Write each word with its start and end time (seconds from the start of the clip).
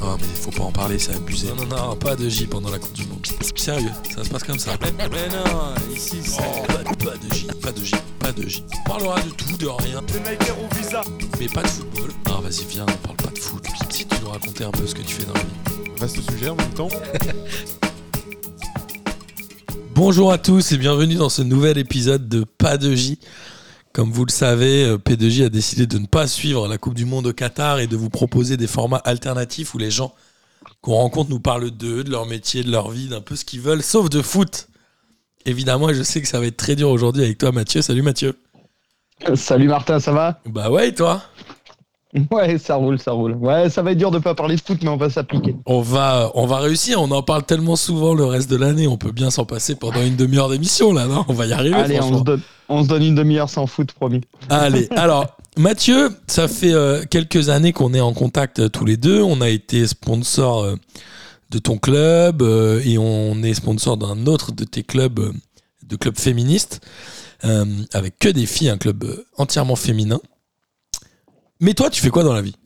Non, 0.00 0.16
mais 0.18 0.26
faut 0.34 0.50
pas 0.50 0.62
en 0.64 0.72
parler, 0.72 0.98
c'est 0.98 1.14
abusé. 1.14 1.48
Non, 1.48 1.66
non, 1.66 1.88
non, 1.88 1.96
pas 1.96 2.16
de 2.16 2.28
J 2.28 2.46
pendant 2.46 2.70
la 2.70 2.78
Coupe 2.78 2.94
du 2.94 3.04
Monde. 3.06 3.26
Sérieux, 3.54 3.90
ça 4.14 4.24
se 4.24 4.30
passe 4.30 4.44
comme 4.44 4.58
ça. 4.58 4.72
Mais 4.80 5.28
non, 5.28 5.94
ici, 5.94 6.16
c'est. 6.22 6.38
pas, 6.38 6.82
pas 6.84 7.16
de 7.16 7.34
J, 7.34 7.46
pas 7.62 7.70
de 7.72 7.84
J, 7.84 7.94
pas 8.18 8.32
de 8.32 8.48
J. 8.48 8.64
On 8.72 8.88
parlera 8.88 9.20
de 9.20 9.30
tout, 9.30 9.56
de 9.58 9.66
rien. 9.66 10.00
visa. 10.78 11.02
Mais 11.38 11.48
pas 11.48 11.62
de 11.62 11.68
football. 11.68 12.10
Non, 12.26 12.40
vas-y, 12.40 12.64
viens, 12.64 12.86
on 12.88 13.06
parle 13.06 13.16
pas 13.16 13.30
de 13.30 13.38
foot. 13.38 13.62
Si 13.90 14.06
tu 14.06 14.16
nous 14.22 14.30
raconter 14.30 14.64
un 14.64 14.70
peu 14.70 14.86
ce 14.86 14.94
que 14.94 15.02
tu 15.02 15.16
fais 15.16 15.26
dans 15.26 15.34
la 15.34 15.40
vie. 15.40 15.90
Vaste 15.98 16.30
sujet 16.30 16.48
en 16.48 16.56
même 16.56 16.70
temps. 16.70 16.88
Bonjour 19.94 20.32
à 20.32 20.38
tous 20.38 20.72
et 20.72 20.78
bienvenue 20.78 21.16
dans 21.16 21.28
ce 21.28 21.42
nouvel 21.42 21.76
épisode 21.76 22.26
de 22.26 22.44
Pas 22.56 22.78
de 22.78 22.94
J. 22.94 23.18
Comme 23.92 24.12
vous 24.12 24.24
le 24.24 24.30
savez, 24.30 24.84
euh, 24.84 24.98
P2J 24.98 25.46
a 25.46 25.48
décidé 25.48 25.86
de 25.86 25.98
ne 25.98 26.06
pas 26.06 26.28
suivre 26.28 26.68
la 26.68 26.78
Coupe 26.78 26.94
du 26.94 27.04
Monde 27.04 27.26
au 27.26 27.32
Qatar 27.32 27.80
et 27.80 27.88
de 27.88 27.96
vous 27.96 28.10
proposer 28.10 28.56
des 28.56 28.68
formats 28.68 29.02
alternatifs 29.04 29.74
où 29.74 29.78
les 29.78 29.90
gens 29.90 30.14
qu'on 30.80 30.94
rencontre 30.94 31.30
nous 31.30 31.40
parlent 31.40 31.70
d'eux, 31.70 32.04
de 32.04 32.10
leur 32.10 32.26
métier, 32.26 32.62
de 32.62 32.70
leur 32.70 32.90
vie, 32.90 33.08
d'un 33.08 33.20
peu 33.20 33.34
ce 33.34 33.44
qu'ils 33.44 33.60
veulent, 33.60 33.82
sauf 33.82 34.08
de 34.08 34.22
foot. 34.22 34.68
Évidemment, 35.44 35.92
je 35.92 36.02
sais 36.02 36.20
que 36.20 36.28
ça 36.28 36.38
va 36.38 36.46
être 36.46 36.56
très 36.56 36.76
dur 36.76 36.90
aujourd'hui 36.90 37.24
avec 37.24 37.38
toi, 37.38 37.50
Mathieu. 37.50 37.82
Salut 37.82 38.02
Mathieu. 38.02 38.38
Salut 39.34 39.68
Martin, 39.68 39.98
ça 39.98 40.12
va? 40.12 40.40
Bah 40.46 40.70
ouais, 40.70 40.88
et 40.88 40.94
toi? 40.94 41.22
Ouais, 42.30 42.58
ça 42.58 42.76
roule, 42.76 42.98
ça 42.98 43.12
roule. 43.12 43.34
Ouais, 43.34 43.70
ça 43.70 43.82
va 43.82 43.92
être 43.92 43.98
dur 43.98 44.10
de 44.10 44.18
pas 44.18 44.34
parler 44.34 44.56
de 44.56 44.60
foot, 44.60 44.78
mais 44.82 44.88
on 44.88 44.96
va 44.96 45.10
s'appliquer. 45.10 45.56
On 45.66 45.80
va, 45.80 46.30
on 46.34 46.46
va 46.46 46.58
réussir. 46.58 47.00
On 47.00 47.10
en 47.10 47.22
parle 47.22 47.44
tellement 47.44 47.76
souvent 47.76 48.14
le 48.14 48.24
reste 48.24 48.50
de 48.50 48.56
l'année. 48.56 48.86
On 48.86 48.96
peut 48.96 49.12
bien 49.12 49.30
s'en 49.30 49.44
passer 49.44 49.74
pendant 49.74 50.02
une 50.02 50.16
demi-heure 50.16 50.48
d'émission 50.48 50.92
là, 50.92 51.06
non? 51.06 51.24
On 51.28 51.32
va 51.32 51.46
y 51.46 51.52
arriver. 51.52 51.76
Allez, 51.76 52.00
on 52.00 52.18
se, 52.18 52.24
donne, 52.24 52.40
on 52.68 52.82
se 52.82 52.88
donne 52.88 53.04
une 53.04 53.14
demi-heure 53.14 53.48
sans 53.48 53.66
foot, 53.66 53.92
promis. 53.92 54.22
Allez, 54.48 54.88
alors 54.96 55.36
Mathieu, 55.56 56.10
ça 56.26 56.48
fait 56.48 56.72
euh, 56.72 57.04
quelques 57.08 57.48
années 57.48 57.72
qu'on 57.72 57.92
est 57.94 58.00
en 58.00 58.12
contact 58.12 58.60
euh, 58.60 58.68
tous 58.68 58.84
les 58.84 58.96
deux. 58.96 59.22
On 59.22 59.40
a 59.40 59.48
été 59.48 59.86
sponsor 59.86 60.62
euh, 60.62 60.76
de 61.50 61.58
ton 61.58 61.78
club 61.78 62.42
et 62.42 62.96
on 62.98 63.42
est 63.42 63.54
sponsor 63.54 63.96
d'un 63.96 64.26
autre 64.26 64.52
de 64.52 64.64
tes 64.64 64.84
clubs, 64.84 65.32
de 65.84 65.96
clubs 65.96 66.16
féministes, 66.16 66.80
avec 67.42 68.20
que 68.20 68.28
des 68.28 68.46
filles, 68.46 68.68
un 68.68 68.78
club 68.78 69.04
entièrement 69.36 69.74
féminin. 69.74 70.20
Mais 71.60 71.74
toi, 71.74 71.90
tu 71.90 72.00
fais 72.00 72.10
quoi 72.10 72.24
dans 72.24 72.32
la 72.32 72.42
vie? 72.42 72.56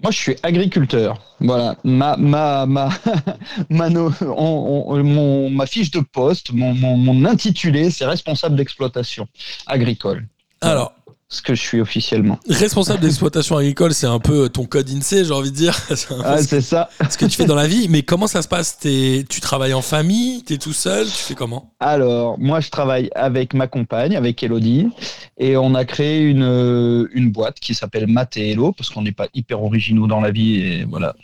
Moi, 0.00 0.10
je 0.10 0.18
suis 0.18 0.36
agriculteur. 0.42 1.18
Voilà, 1.40 1.76
ma 1.84 2.16
ma 2.16 2.66
ma 2.66 2.90
ma, 3.70 3.88
mon, 3.90 5.50
ma 5.50 5.66
fiche 5.66 5.90
de 5.90 6.00
poste, 6.00 6.52
mon, 6.52 6.74
mon, 6.74 6.96
mon 6.96 7.24
intitulé, 7.24 7.90
c'est 7.90 8.04
responsable 8.04 8.56
d'exploitation 8.56 9.26
agricole. 9.66 10.26
Alors, 10.60 10.92
ce 11.28 11.42
que 11.42 11.54
je 11.54 11.60
suis 11.60 11.80
officiellement. 11.80 12.38
Responsable 12.48 13.00
d'exploitation 13.02 13.56
agricole, 13.56 13.94
c'est 13.94 14.06
un 14.06 14.18
peu 14.18 14.48
ton 14.48 14.66
code 14.66 14.88
INSEE, 14.88 15.24
j'ai 15.24 15.32
envie 15.32 15.50
de 15.50 15.56
dire. 15.56 15.74
C'est 16.38 16.60
ça. 16.60 16.88
Ce 17.10 17.16
que 17.16 17.26
tu 17.26 17.36
fais 17.36 17.46
dans 17.46 17.54
la 17.54 17.66
vie. 17.66 17.88
Mais 17.88 18.02
comment 18.02 18.26
ça 18.26 18.42
se 18.42 18.48
passe? 18.48 18.78
Tu 18.80 19.40
travailles 19.40 19.74
en 19.74 19.82
famille? 19.82 20.42
Tu 20.44 20.54
es 20.54 20.58
tout 20.58 20.72
seul? 20.72 21.06
Tu 21.06 21.12
fais 21.12 21.34
comment? 21.34 21.72
Alors, 21.80 22.38
moi, 22.38 22.60
je 22.60 22.70
travaille 22.70 23.10
avec 23.14 23.54
ma 23.54 23.66
compagne, 23.66 24.16
avec 24.16 24.42
Elodie. 24.42 24.88
Et 25.38 25.56
on 25.56 25.74
a 25.74 25.84
créé 25.84 26.20
une, 26.20 27.08
une 27.12 27.30
boîte 27.30 27.58
qui 27.60 27.74
s'appelle 27.74 28.06
Matéelo, 28.06 28.72
parce 28.72 28.90
qu'on 28.90 29.02
n'est 29.02 29.12
pas 29.12 29.28
hyper 29.34 29.62
originaux 29.62 30.06
dans 30.06 30.20
la 30.20 30.30
vie. 30.30 30.60
Et 30.60 30.84
voilà. 30.84 31.14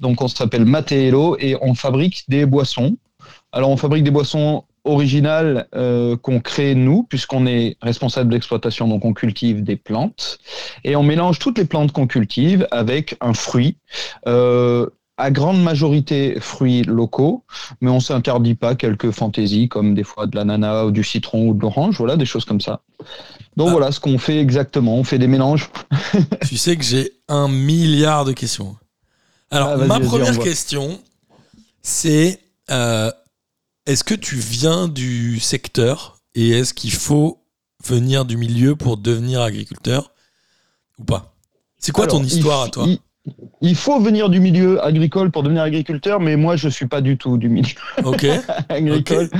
Donc, 0.00 0.22
on 0.22 0.28
s'appelle 0.28 0.64
Matéelo 0.64 1.36
et 1.38 1.56
on 1.60 1.74
fabrique 1.74 2.24
des 2.28 2.46
boissons. 2.46 2.96
Alors, 3.52 3.70
on 3.70 3.76
fabrique 3.76 4.04
des 4.04 4.10
boissons 4.10 4.64
original 4.88 5.68
euh, 5.74 6.16
qu'on 6.16 6.40
crée 6.40 6.74
nous, 6.74 7.04
puisqu'on 7.04 7.46
est 7.46 7.76
responsable 7.82 8.30
d'exploitation, 8.30 8.88
donc 8.88 9.04
on 9.04 9.12
cultive 9.12 9.62
des 9.62 9.76
plantes, 9.76 10.38
et 10.84 10.96
on 10.96 11.02
mélange 11.02 11.38
toutes 11.38 11.58
les 11.58 11.64
plantes 11.64 11.92
qu'on 11.92 12.06
cultive 12.06 12.66
avec 12.70 13.16
un 13.20 13.34
fruit. 13.34 13.76
Euh, 14.26 14.86
à 15.20 15.32
grande 15.32 15.60
majorité 15.60 16.38
fruits 16.38 16.84
locaux, 16.84 17.44
mais 17.80 17.90
on 17.90 17.98
s'interdit 17.98 18.54
pas 18.54 18.76
quelques 18.76 19.10
fantaisies 19.10 19.68
comme 19.68 19.94
des 19.96 20.04
fois 20.04 20.28
de 20.28 20.36
l'ananas 20.36 20.84
ou 20.84 20.90
du 20.92 21.02
citron 21.02 21.48
ou 21.48 21.54
de 21.54 21.60
l'orange, 21.60 21.98
voilà, 21.98 22.16
des 22.16 22.24
choses 22.24 22.44
comme 22.44 22.60
ça. 22.60 22.82
Donc 23.56 23.68
ah. 23.68 23.72
voilà 23.72 23.90
ce 23.90 23.98
qu'on 23.98 24.16
fait 24.18 24.38
exactement, 24.38 24.94
on 24.94 25.02
fait 25.02 25.18
des 25.18 25.26
mélanges. 25.26 25.70
tu 26.48 26.56
sais 26.56 26.76
que 26.76 26.84
j'ai 26.84 27.10
un 27.28 27.48
milliard 27.48 28.24
de 28.24 28.32
questions. 28.32 28.76
Alors, 29.50 29.70
ah, 29.70 29.76
ma 29.76 29.98
première 29.98 30.38
question, 30.38 31.00
c'est 31.82 32.38
euh, 32.70 33.10
est-ce 33.88 34.04
que 34.04 34.14
tu 34.14 34.36
viens 34.36 34.86
du 34.86 35.40
secteur 35.40 36.18
et 36.34 36.50
est-ce 36.50 36.74
qu'il 36.74 36.92
faut 36.92 37.42
venir 37.82 38.26
du 38.26 38.36
milieu 38.36 38.76
pour 38.76 38.98
devenir 38.98 39.40
agriculteur 39.40 40.12
ou 40.98 41.04
pas? 41.04 41.34
C'est 41.78 41.92
quoi 41.92 42.06
ton 42.06 42.22
histoire 42.22 42.64
à 42.64 42.68
toi? 42.68 42.86
il, 43.62 43.74
faut 43.74 43.98
venir 43.98 44.28
du 44.28 44.40
milieu 44.40 44.84
agricole 44.84 45.30
pour 45.30 45.42
devenir 45.42 45.62
agriculteur, 45.62 46.20
mais 46.20 46.36
moi 46.36 46.56
je 46.56 46.68
suis 46.68 46.86
pas 46.86 47.00
du 47.00 47.16
tout 47.16 47.38
du 47.38 47.48
milieu 47.48 47.74
agricole. 48.68 49.30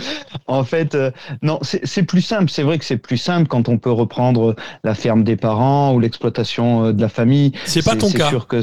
En 0.47 0.65
fait, 0.65 0.95
euh, 0.95 1.11
non, 1.43 1.59
c'est 1.63 2.03
plus 2.05 2.23
simple. 2.23 2.51
C'est 2.51 2.63
vrai 2.63 2.79
que 2.79 2.87
c'est 2.87 2.97
plus 2.97 3.19
simple 3.19 3.49
quand 3.49 3.69
on 3.69 3.77
peut 3.77 3.93
reprendre 3.93 4.57
la 4.83 4.95
ferme 4.95 5.25
des 5.25 5.37
parents 5.37 5.93
ou 5.93 6.01
l'exploitation 6.01 6.87
euh, 6.87 6.93
de 6.95 7.03
la 7.03 7.11
famille. 7.11 7.53
C'est 7.67 7.85
pas 7.85 7.97
ton 7.97 8.11
cas. 8.11 8.25
C'est 8.25 8.31
sûr 8.31 8.47
que 8.47 8.63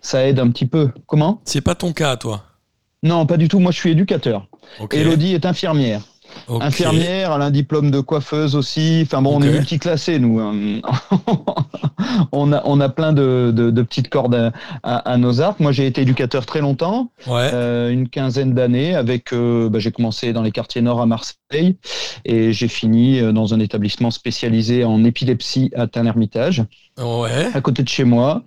ça 0.00 0.26
aide 0.26 0.40
un 0.40 0.50
petit 0.50 0.66
peu. 0.66 0.90
Comment? 1.06 1.40
C'est 1.44 1.60
pas 1.60 1.76
ton 1.76 1.92
cas, 1.92 2.16
toi 2.16 2.42
Non, 3.04 3.26
pas 3.26 3.36
du 3.36 3.48
tout. 3.48 3.60
Moi, 3.60 3.70
je 3.70 3.78
suis 3.78 3.90
éducateur. 3.90 4.46
Elodie 4.90 5.34
est 5.34 5.46
infirmière. 5.46 6.00
Infirmière, 6.48 7.32
elle 7.34 7.42
a 7.42 7.44
un 7.44 7.50
diplôme 7.50 7.90
de 7.90 8.00
coiffeuse 8.00 8.56
aussi. 8.56 9.02
Enfin 9.04 9.22
bon, 9.22 9.36
on 9.36 9.42
est 9.42 9.50
multiclassé, 9.50 10.18
nous. 10.18 10.40
Hein. 10.40 10.80
on, 12.32 12.52
a, 12.52 12.62
on 12.64 12.80
a 12.80 12.88
plein 12.88 13.12
de, 13.12 13.52
de, 13.54 13.82
petites 13.82 14.08
cordes 14.08 14.52
à, 14.82 15.16
nos 15.16 15.40
arcs. 15.40 15.60
Moi, 15.60 15.72
j'ai 15.72 15.86
été 15.86 16.02
éducateur 16.02 16.44
très 16.46 16.60
longtemps, 16.60 17.10
euh, 17.28 17.90
une 17.90 18.08
quinzaine 18.08 18.52
d'années. 18.52 18.94
Avec, 18.94 19.32
euh, 19.32 19.68
bah, 19.68 19.78
j'ai 19.78 19.92
commencé 19.92 20.32
dans 20.32 20.42
les 20.42 20.50
quartiers 20.50 20.82
nord 20.82 21.00
à 21.00 21.06
Marseille 21.06 21.36
et 22.24 22.52
j'ai 22.52 22.68
fini 22.68 23.20
euh, 23.20 23.32
dans 23.32 23.54
un 23.54 23.60
établissement 23.60 24.10
spécialisé 24.10 24.84
en 24.84 25.04
épilepsie 25.04 25.70
à 25.74 25.86
Tain-l'Hermitage 25.86 26.64
ouais. 26.98 27.48
à 27.54 27.60
côté 27.60 27.82
de 27.82 27.88
chez 27.88 28.04
moi. 28.04 28.42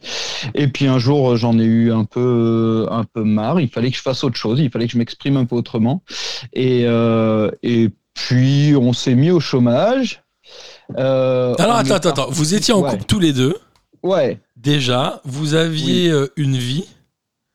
Et 0.55 0.67
puis 0.67 0.87
un 0.87 0.99
jour, 0.99 1.35
j'en 1.37 1.59
ai 1.59 1.65
eu 1.65 1.91
un 1.91 2.05
peu, 2.05 2.87
un 2.89 3.03
peu 3.03 3.23
marre. 3.23 3.59
Il 3.59 3.69
fallait 3.69 3.91
que 3.91 3.97
je 3.97 4.01
fasse 4.01 4.23
autre 4.23 4.37
chose. 4.37 4.59
Il 4.59 4.69
fallait 4.69 4.87
que 4.87 4.93
je 4.93 4.97
m'exprime 4.97 5.37
un 5.37 5.45
peu 5.45 5.55
autrement. 5.55 6.03
Et, 6.53 6.83
euh, 6.85 7.51
et 7.63 7.89
puis, 8.13 8.75
on 8.75 8.93
s'est 8.93 9.15
mis 9.15 9.31
au 9.31 9.39
chômage. 9.39 10.23
Euh, 10.97 11.53
Alors, 11.59 11.75
attends, 11.75 11.95
attends, 11.95 12.09
attends. 12.09 12.27
Vous 12.29 12.55
étiez 12.55 12.73
en 12.73 12.81
couple 12.81 13.03
tous 13.03 13.19
les 13.19 13.33
deux. 13.33 13.55
Ouais. 14.03 14.39
Déjà, 14.55 15.21
vous 15.25 15.53
aviez 15.53 16.09
euh, 16.09 16.31
une 16.35 16.57
vie. 16.57 16.85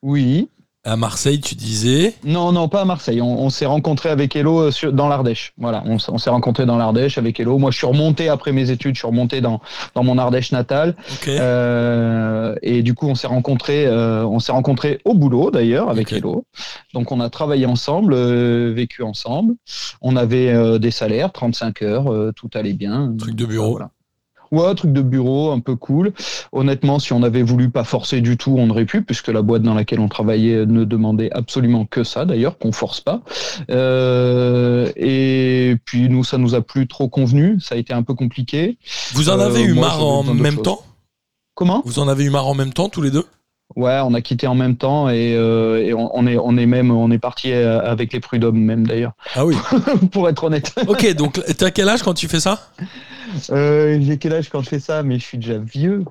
Oui. 0.03 0.49
À 0.85 0.97
Marseille, 0.97 1.41
tu 1.41 1.55
disais 1.55 2.15
Non, 2.25 2.51
non, 2.51 2.69
pas 2.69 2.81
à 2.81 2.85
Marseille. 2.85 3.23
On, 3.23 3.51
s'est 3.51 3.67
rencontré 3.67 4.09
avec 4.09 4.35
Hello 4.35 4.63
euh, 4.63 4.91
dans 4.91 5.07
l'Ardèche. 5.07 5.53
Voilà, 5.57 5.85
on, 5.87 6.19
s'est 6.19 6.31
rencontré 6.31 6.67
dans 6.67 6.77
l'Ardèche 6.77 7.19
avec 7.19 7.39
Hello. 7.39 7.57
Moi, 7.57 7.71
je 7.71 7.77
suis 7.77 7.87
remonté 7.87 8.29
après 8.29 8.51
mes 8.51 8.69
études, 8.69 8.97
je 8.97 8.99
suis 8.99 9.07
remonté 9.07 9.41
dans, 9.41 9.61
dans 9.95 10.03
mon 10.03 10.19
Ardèche 10.19 10.51
natale. 10.51 10.97
Euh, 11.29 12.57
et 12.63 12.83
du 12.83 12.95
coup, 12.95 13.07
on 13.07 13.15
s'est 13.15 13.29
rencontré, 13.29 13.87
euh, 13.87 14.27
on 14.27 14.41
s'est 14.41 14.51
rencontré 14.51 15.01
au 15.05 15.15
boulot 15.15 15.53
d'ailleurs 15.53 15.89
avec 15.89 16.13
Hello. 16.13 16.47
Donc, 16.95 17.13
on 17.13 17.21
a 17.21 17.31
travaillé 17.31 17.65
ensemble, 17.65 18.17
vécu 18.73 19.05
ensemble. 19.05 19.55
On 20.01 20.17
avait 20.17 20.81
des 20.81 20.91
salaires, 20.91 21.31
35 21.31 21.83
heures, 21.83 22.33
tout 22.35 22.51
allait 22.55 22.73
bien. 22.73 23.15
Truc 23.17 23.37
de 23.37 23.47
bureau. 23.47 23.79
Ouais, 24.53 24.75
truc 24.75 24.93
de 24.93 25.01
bureau, 25.01 25.51
un 25.51 25.61
peu 25.61 25.77
cool. 25.77 26.13
Honnêtement, 26.53 26.99
si 26.99 27.15
on 27.15 27.23
avait 27.23 27.43
voulu 27.43 27.71
pas 27.71 27.85
forcer 27.85 28.21
du 28.21 28.37
tout, 28.37 28.55
on 28.59 28.69
aurait 28.69 28.85
pu, 28.85 29.03
puisque 29.03 29.29
la 29.29 29.41
boîte 29.41 29.63
dans 29.63 29.73
laquelle 29.73 29.99
on 29.99 30.09
travaillait 30.09 30.67
ne 30.67 30.85
demandait 30.85 31.31
absolument 31.33 31.87
que 31.87 32.05
ça, 32.05 32.27
d'ailleurs, 32.27 32.59
qu'on 32.59 32.71
force 32.71 33.01
pas. 33.01 33.23
Euh, 33.71 34.93
et 34.95 35.77
puis 35.87 36.11
nous, 36.11 36.23
ça 36.23 36.37
nous 36.37 36.55
a 36.55 36.61
plus 36.61 36.87
trop 36.87 37.09
convenu. 37.09 37.61
Ça 37.61 37.77
a 37.77 37.79
été 37.79 37.95
un 37.95 38.03
peu 38.03 38.13
compliqué. 38.13 38.77
Vous 39.15 39.31
en 39.31 39.41
avez 39.41 39.63
euh, 39.63 39.69
eu 39.69 39.73
marre 39.75 40.05
en 40.05 40.23
même 40.23 40.61
temps? 40.61 40.83
Comment? 41.55 41.83
Vous 41.87 41.99
en 41.99 42.09
avez 42.09 42.25
eu 42.25 42.31
marre 42.31 42.49
en 42.49 42.55
même 42.55 42.75
temps, 42.75 42.91
tous 42.91 43.03
les 43.03 43.11
deux? 43.11 43.25
Ouais, 43.77 44.01
on 44.05 44.15
a 44.15 44.21
quitté 44.21 44.47
en 44.47 44.55
même 44.55 44.77
temps 44.77 45.09
et, 45.09 45.35
euh, 45.37 45.95
on, 45.97 46.27
est 46.27 46.37
on 46.37 46.57
est 46.57 46.67
même 46.67 46.91
on 46.91 47.11
est 47.11 47.19
parti 47.19 47.53
avec 47.53 48.13
les 48.13 48.21
prud'hommes 48.21 48.59
même 48.59 48.87
d'ailleurs. 48.87 49.13
Ah 49.35 49.47
oui. 49.47 49.57
Pour 50.13 50.29
être 50.29 50.45
honnête. 50.45 50.75
Ok, 50.87 51.15
donc 51.15 51.41
t'as 51.57 51.71
quel 51.71 51.89
âge 51.89 52.03
quand 52.03 52.15
tu 52.15 52.29
fais 52.29 52.41
ça? 52.41 52.71
Euh, 53.51 53.99
j'ai 54.01 54.19
quel 54.19 54.35
âge 54.35 54.49
quand 54.49 54.63
je 54.63 54.69
fais 54.69 54.81
ça 54.81 55.03
Mais 55.03 55.19
je 55.19 55.25
suis 55.25 55.39
déjà 55.39 55.59
vieux. 55.59 56.05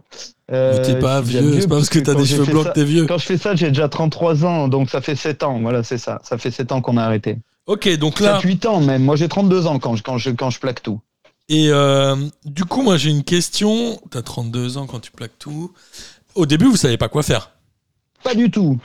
Euh, 0.51 0.83
t'es 0.83 0.99
pas 0.99 1.21
vieux, 1.21 1.61
c'est 1.61 1.67
pas 1.67 1.75
parce 1.75 1.89
que 1.89 1.99
t'as 1.99 2.15
des 2.15 2.25
cheveux 2.25 2.45
blancs 2.45 2.67
que 2.67 2.73
t'es 2.73 2.83
vieux. 2.83 3.05
Quand 3.05 3.17
je 3.17 3.25
fais 3.25 3.37
ça, 3.37 3.55
j'ai 3.55 3.69
déjà 3.69 3.87
33 3.87 4.45
ans, 4.45 4.67
donc 4.67 4.89
ça 4.89 5.01
fait 5.01 5.15
7 5.15 5.43
ans. 5.43 5.59
Voilà, 5.61 5.83
c'est 5.83 5.97
ça. 5.97 6.19
Ça 6.23 6.37
fait 6.37 6.51
7 6.51 6.71
ans 6.71 6.81
qu'on 6.81 6.97
a 6.97 7.03
arrêté. 7.03 7.37
Ok, 7.67 7.87
donc 7.97 8.19
là. 8.19 8.39
7, 8.41 8.49
8 8.49 8.65
ans 8.65 8.81
même. 8.81 9.03
Moi, 9.03 9.15
j'ai 9.15 9.29
32 9.29 9.67
ans 9.67 9.79
quand 9.79 9.95
je, 9.95 10.03
quand 10.03 10.17
je, 10.17 10.31
quand 10.31 10.49
je 10.49 10.59
plaque 10.59 10.83
tout. 10.83 10.99
Et 11.47 11.67
euh, 11.69 12.15
du 12.45 12.65
coup, 12.65 12.81
moi, 12.81 12.97
j'ai 12.97 13.09
une 13.09 13.23
question. 13.23 13.99
T'as 14.09 14.21
32 14.21 14.77
ans 14.77 14.87
quand 14.87 14.99
tu 14.99 15.11
plaques 15.11 15.37
tout. 15.39 15.71
Au 16.35 16.45
début, 16.45 16.65
vous 16.65 16.77
savez 16.77 16.97
pas 16.97 17.09
quoi 17.09 17.23
faire 17.23 17.51
Pas 18.23 18.35
du 18.35 18.49
tout. 18.49 18.79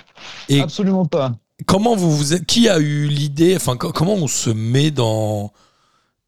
Et 0.49 0.61
Absolument 0.61 1.07
pas. 1.07 1.33
Comment 1.67 1.97
vous 1.97 2.15
vous 2.15 2.35
êtes. 2.35 2.45
Qui 2.45 2.69
a 2.69 2.79
eu 2.79 3.07
l'idée 3.07 3.57
Enfin, 3.57 3.77
comment 3.77 4.15
on 4.15 4.27
se 4.27 4.51
met 4.51 4.91
dans 4.91 5.53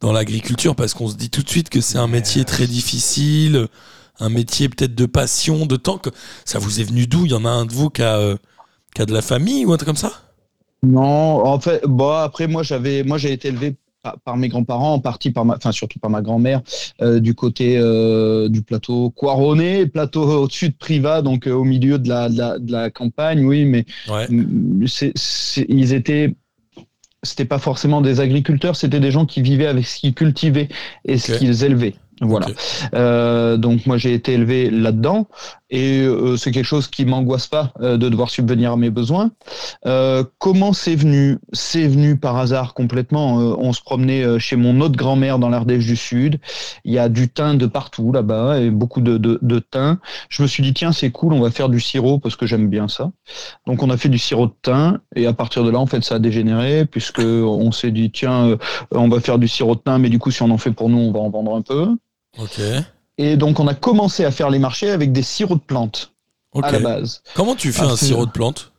dans 0.01 0.13
l'agriculture? 0.13 0.75
Parce 0.75 0.95
qu'on 0.95 1.09
se 1.09 1.17
dit 1.17 1.31
tout 1.31 1.43
de 1.43 1.49
suite 1.49 1.69
que 1.69 1.81
c'est 1.81 1.99
un 1.99 2.07
métier 2.07 2.45
très 2.45 2.67
difficile, 2.67 3.69
un 4.21 4.31
métier 4.31 4.69
peut-être 4.69 4.95
de 4.95 5.07
passion, 5.07 5.67
de 5.67 5.77
temps 5.77 5.99
que 5.99 6.11
ça 6.45 6.59
vous 6.59 6.81
est 6.81 6.85
venu 6.85 7.07
d'où? 7.07 7.27
Il 7.27 7.33
y 7.33 7.35
en 7.35 7.45
a 7.45 7.51
un 7.51 7.67
de 7.67 7.73
vous 7.73 7.91
qui 7.91 8.03
a, 8.03 8.17
euh, 8.17 8.37
qui 8.95 9.03
a 9.03 9.07
de 9.07 9.13
la 9.13 9.23
famille 9.23 9.67
ou 9.67 9.73
un 9.73 9.77
truc 9.77 9.89
comme 9.89 9.97
ça? 9.97 10.13
Non, 10.83 11.45
en 11.45 11.59
fait, 11.61 11.83
bon, 11.85 12.11
après, 12.13 12.47
moi, 12.47 12.63
j'avais, 12.63 13.03
moi, 13.03 13.19
j'ai 13.19 13.33
été 13.33 13.49
élevé 13.49 13.77
par, 14.03 14.37
mes 14.37 14.49
grands-parents, 14.49 14.95
en 14.95 15.01
partie 15.01 15.31
par 15.31 15.45
ma, 15.45 15.57
enfin, 15.57 15.73
surtout 15.73 15.99
par 15.99 16.11
ma 16.11 16.23
grand-mère, 16.23 16.63
euh, 17.03 17.21
du 17.21 17.35
côté 17.35 17.77
euh, 17.79 18.49
du 18.49 18.63
plateau 18.63 19.11
Coironné, 19.11 19.87
plateau 19.87 20.23
au-dessus 20.43 20.71
de 20.71 20.75
Privas, 20.75 21.23
donc 21.23 21.47
euh, 21.47 21.53
au 21.53 21.65
milieu 21.65 21.99
de 21.99 22.09
la, 22.09 22.29
de 22.29 22.39
la, 22.39 22.59
de 22.59 22.73
la 22.73 22.91
campagne, 22.91 23.45
oui, 23.45 23.65
mais 23.65 23.85
Ouais. 24.09 24.27
Ils 25.69 25.93
étaient 25.93 26.35
c'était 27.23 27.45
pas 27.45 27.59
forcément 27.59 28.01
des 28.01 28.21
agriculteurs, 28.21 28.77
c'était 28.77 29.01
des 29.01 29.11
gens 29.11 29.27
qui 29.27 29.43
vivaient 29.43 29.67
avec 29.67 29.87
ce 29.87 29.99
qu'ils 29.99 30.15
cultivaient 30.15 30.69
et 31.05 31.19
ce 31.19 31.33
qu'ils 31.33 31.65
élevaient. 31.65 31.95
Voilà. 32.21 32.47
Euh, 32.95 33.57
donc 33.57 33.87
moi 33.87 33.97
j'ai 33.97 34.13
été 34.15 34.33
élevé 34.33 34.71
là-dedans 34.71 35.29
et 35.71 36.01
euh, 36.03 36.37
c'est 36.37 36.51
quelque 36.51 36.65
chose 36.65 36.89
qui 36.89 37.05
m'angoisse 37.05 37.47
pas 37.47 37.73
euh, 37.81 37.97
de 37.97 38.09
devoir 38.09 38.31
subvenir 38.31 38.73
à 38.73 38.77
mes 38.77 38.91
besoins. 38.91 39.31
Euh, 39.87 40.25
comment 40.39 40.73
c'est 40.73 40.97
venu? 40.97 41.39
C'est 41.53 41.87
venu 41.87 42.17
par 42.17 42.37
hasard 42.37 42.75
complètement. 42.75 43.41
Euh, 43.41 43.55
on 43.59 43.73
se 43.73 43.83
promenait 43.83 44.25
euh, 44.25 44.39
chez 44.39 44.57
mon 44.57 44.81
autre 44.81 44.97
grand-mère 44.97 45.39
dans 45.39 45.49
l'Ardèche 45.49 45.85
du 45.85 45.97
Sud. 45.97 46.41
Il 46.85 46.93
y 46.93 46.99
a 46.99 47.09
du 47.09 47.29
thym 47.29 47.57
de 47.59 47.67
partout 47.67 48.13
là-bas 48.13 48.61
et 48.61 48.71
beaucoup 48.71 49.01
de, 49.01 49.19
de, 49.19 49.39
de 49.43 49.59
thym. 49.59 49.99
Je 50.29 50.43
me 50.43 50.49
suis 50.49 50.63
dit 50.63 50.73
tiens 50.75 50.93
c'est 50.93 51.11
cool, 51.11 51.33
on 51.35 51.41
va 51.41 51.51
faire 51.51 51.69
du 51.69 51.81
sirop 51.81 52.19
parce 52.19 52.35
que 52.37 52.47
j'aime 52.47 52.69
bien 52.69 52.89
ça. 52.89 53.11
Donc 53.67 53.83
on 53.83 53.91
a 53.91 53.97
fait 53.97 54.09
du 54.09 54.19
sirop 54.19 54.47
de 54.47 54.55
thym 54.63 54.99
et 55.15 55.27
à 55.27 55.33
partir 55.35 55.65
de 55.65 55.71
là 55.71 55.79
en 55.79 55.87
fait 55.87 56.03
ça 56.03 56.17
a 56.17 56.19
dégénéré 56.19 56.87
puisque 56.87 57.21
on 57.21 57.71
s'est 57.73 57.91
dit 57.91 58.11
tiens 58.11 58.49
euh, 58.49 58.57
on 58.93 59.09
va 59.09 59.21
faire 59.21 59.39
du 59.39 59.49
sirop 59.49 59.75
de 59.75 59.81
thym 59.81 59.99
mais 59.99 60.09
du 60.09 60.19
coup 60.19 60.31
si 60.31 60.43
on 60.43 60.51
en 60.51 60.59
fait 60.59 60.73
pour 60.73 60.89
nous 60.89 60.99
on 60.99 61.13
va 61.13 61.21
en 61.21 61.31
vendre 61.31 61.55
un 61.55 61.63
peu. 61.63 61.89
Et 63.19 63.37
donc, 63.37 63.61
on 63.61 63.67
a 63.67 63.75
commencé 63.75 64.25
à 64.25 64.31
faire 64.31 64.51
les 64.51 64.59
marchés 64.59 64.91
avec 64.91 65.13
des 65.13 65.23
sirops 65.23 65.61
de 65.61 65.65
plantes 65.65 66.13
à 66.63 66.71
la 66.71 66.79
base. 66.79 67.23
Comment 67.35 67.55
tu 67.55 67.73
fais 67.73 67.83
un 67.83 67.97
sirop 67.97 68.27
de 68.27 68.31
plante? 68.31 68.73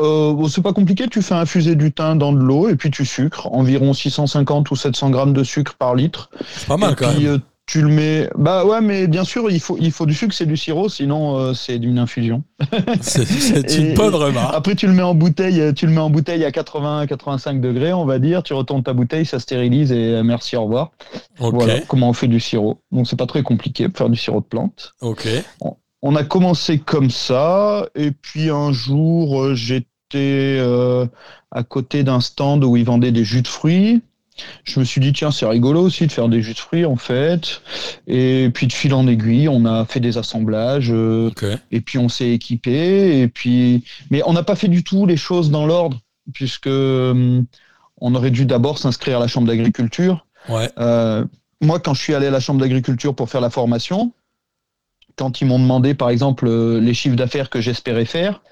Euh, 0.00 0.48
c'est 0.48 0.62
pas 0.62 0.72
compliqué, 0.72 1.06
tu 1.06 1.22
fais 1.22 1.34
infuser 1.34 1.76
du 1.76 1.92
thym 1.92 2.16
dans 2.16 2.32
de 2.32 2.38
l'eau 2.38 2.68
et 2.68 2.74
puis 2.74 2.90
tu 2.90 3.06
sucres, 3.06 3.46
environ 3.52 3.92
650 3.92 4.68
ou 4.72 4.76
700 4.76 5.10
grammes 5.10 5.32
de 5.32 5.44
sucre 5.44 5.74
par 5.74 5.94
litre. 5.94 6.30
Pas 6.66 6.76
mal 6.76 6.92
et 6.92 6.96
quand 6.96 7.12
puis, 7.12 7.26
même. 7.26 7.40
Tu 7.66 7.80
le 7.80 7.88
mets. 7.88 8.28
Bah 8.36 8.64
ouais, 8.64 8.80
mais 8.80 9.06
bien 9.06 9.24
sûr, 9.24 9.50
il 9.50 9.60
faut, 9.60 9.76
il 9.80 9.90
faut 9.90 10.06
du 10.06 10.14
sucre, 10.14 10.34
c'est 10.34 10.46
du 10.46 10.56
sirop, 10.56 10.88
sinon 10.88 11.38
euh, 11.38 11.54
c'est 11.54 11.76
une 11.76 11.98
infusion. 11.98 12.42
C'est 13.00 13.78
une 13.78 13.94
bonne 13.94 14.14
remarque. 14.14 14.54
Après, 14.54 14.74
tu 14.74 14.86
le 14.86 14.92
mets 14.92 15.02
en 15.02 15.14
bouteille, 15.14 15.60
euh, 15.60 15.72
tu 15.72 15.86
le 15.86 15.92
mets 15.92 16.00
en 16.00 16.10
bouteille 16.10 16.44
à 16.44 16.50
80-85 16.50 17.60
degrés, 17.60 17.92
on 17.92 18.04
va 18.04 18.18
dire. 18.18 18.42
Tu 18.42 18.54
retournes 18.54 18.82
ta 18.82 18.92
bouteille, 18.92 19.26
ça 19.26 19.38
stérilise 19.38 19.92
et 19.92 20.14
euh, 20.14 20.22
merci, 20.22 20.56
au 20.56 20.64
revoir. 20.64 20.92
Voilà 21.38 21.80
comment 21.82 22.10
on 22.10 22.12
fait 22.12 22.28
du 22.28 22.40
sirop. 22.40 22.78
Donc 22.92 23.06
c'est 23.06 23.16
pas 23.16 23.26
très 23.26 23.42
compliqué 23.42 23.88
faire 23.94 24.08
du 24.08 24.16
sirop 24.16 24.40
de 24.40 24.46
plante. 24.46 24.94
Ok. 25.00 25.26
On 26.02 26.16
a 26.16 26.24
commencé 26.24 26.78
comme 26.78 27.10
ça, 27.10 27.88
et 27.94 28.10
puis 28.10 28.50
un 28.50 28.72
jour, 28.72 29.54
j'étais 29.54 29.88
euh, 30.14 31.06
à 31.50 31.62
côté 31.62 32.04
d'un 32.04 32.20
stand 32.20 32.62
où 32.62 32.76
ils 32.76 32.84
vendaient 32.84 33.12
des 33.12 33.24
jus 33.24 33.40
de 33.40 33.48
fruits. 33.48 34.02
Je 34.64 34.80
me 34.80 34.84
suis 34.84 35.00
dit, 35.00 35.12
tiens, 35.12 35.30
c'est 35.30 35.46
rigolo 35.46 35.80
aussi 35.82 36.06
de 36.06 36.12
faire 36.12 36.28
des 36.28 36.42
jus 36.42 36.54
de 36.54 36.58
fruits, 36.58 36.84
en 36.84 36.96
fait. 36.96 37.62
Et 38.06 38.50
puis, 38.52 38.66
de 38.66 38.72
fil 38.72 38.92
en 38.94 39.06
aiguille, 39.06 39.48
on 39.48 39.64
a 39.64 39.84
fait 39.84 40.00
des 40.00 40.18
assemblages, 40.18 40.90
euh, 40.90 41.30
et 41.70 41.80
puis 41.80 41.98
on 41.98 42.08
s'est 42.08 42.30
équipé, 42.30 43.20
et 43.20 43.28
puis... 43.28 43.84
Mais 44.10 44.22
on 44.26 44.32
n'a 44.32 44.42
pas 44.42 44.56
fait 44.56 44.68
du 44.68 44.82
tout 44.82 45.06
les 45.06 45.16
choses 45.16 45.50
dans 45.50 45.66
l'ordre, 45.66 46.00
puisque 46.32 46.66
hum, 46.66 47.46
on 48.00 48.14
aurait 48.14 48.30
dû 48.30 48.46
d'abord 48.46 48.78
s'inscrire 48.78 49.18
à 49.18 49.20
la 49.20 49.28
Chambre 49.28 49.46
d'agriculture. 49.46 50.26
Ouais. 50.48 50.70
Euh, 50.78 51.24
moi, 51.60 51.80
quand 51.80 51.94
je 51.94 52.02
suis 52.02 52.14
allé 52.14 52.26
à 52.26 52.30
la 52.30 52.40
Chambre 52.40 52.60
d'agriculture 52.60 53.14
pour 53.14 53.30
faire 53.30 53.40
la 53.40 53.50
formation, 53.50 54.12
quand 55.16 55.40
ils 55.40 55.46
m'ont 55.46 55.58
demandé, 55.58 55.94
par 55.94 56.10
exemple, 56.10 56.46
euh, 56.46 56.80
les 56.80 56.94
chiffres 56.94 57.16
d'affaires 57.16 57.50
que 57.50 57.60
j'espérais 57.60 58.04
faire, 58.04 58.42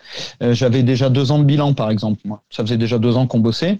euh, 0.43 0.55
j'avais 0.55 0.83
déjà 0.83 1.11
deux 1.11 1.33
ans 1.33 1.39
de 1.39 1.45
bilan, 1.45 1.75
par 1.75 1.91
exemple. 1.91 2.21
Moi, 2.25 2.43
ça 2.51 2.63
faisait 2.63 2.77
déjà 2.77 2.99
deux 2.99 3.17
ans 3.17 3.27
qu'on 3.27 3.41
bossait. 3.41 3.79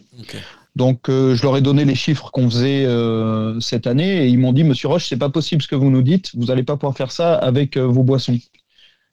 Donc, 0.75 1.09
euh, 1.09 1.35
je 1.35 1.43
leur 1.43 1.57
ai 1.57 1.61
donné 1.61 1.85
les 1.85 1.95
chiffres 1.95 2.31
qu'on 2.31 2.49
faisait 2.49 2.87
euh, 2.87 3.61
cette 3.61 3.87
année 3.87 4.25
et 4.25 4.29
ils 4.29 4.39
m'ont 4.39 4.55
dit, 4.55 4.65
Monsieur 4.65 4.89
Roche, 4.89 5.07
c'est 5.07 5.19
pas 5.19 5.29
possible 5.29 5.61
ce 5.61 5.69
que 5.69 5.75
vous 5.77 5.91
nous 5.91 6.03
dites. 6.03 6.31
Vous 6.35 6.47
n'allez 6.47 6.63
pas 6.63 6.77
pouvoir 6.77 6.97
faire 6.97 7.13
ça 7.13 7.35
avec 7.35 7.77
euh, 7.77 7.83
vos 7.83 8.03
boissons. 8.03 8.39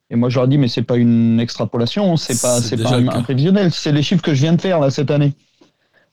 Et 0.10 0.16
moi, 0.16 0.30
je 0.30 0.36
leur 0.36 0.46
ai 0.46 0.48
dit, 0.48 0.58
mais 0.58 0.70
c'est 0.70 0.84
pas 0.84 0.96
une 0.98 1.40
extrapolation, 1.40 2.16
c'est 2.18 2.42
pas, 2.42 2.62
C'est 2.62 2.82
pas 2.82 2.96
un, 2.96 3.08
un 3.10 3.22
prévisionnel, 3.22 3.72
c'est 3.72 3.92
les 3.92 4.02
chiffres 4.02 4.24
que 4.24 4.34
je 4.34 4.42
viens 4.42 4.54
de 4.54 4.62
faire 4.62 4.80
là 4.80 4.90
cette 4.90 5.12
année. 5.12 5.34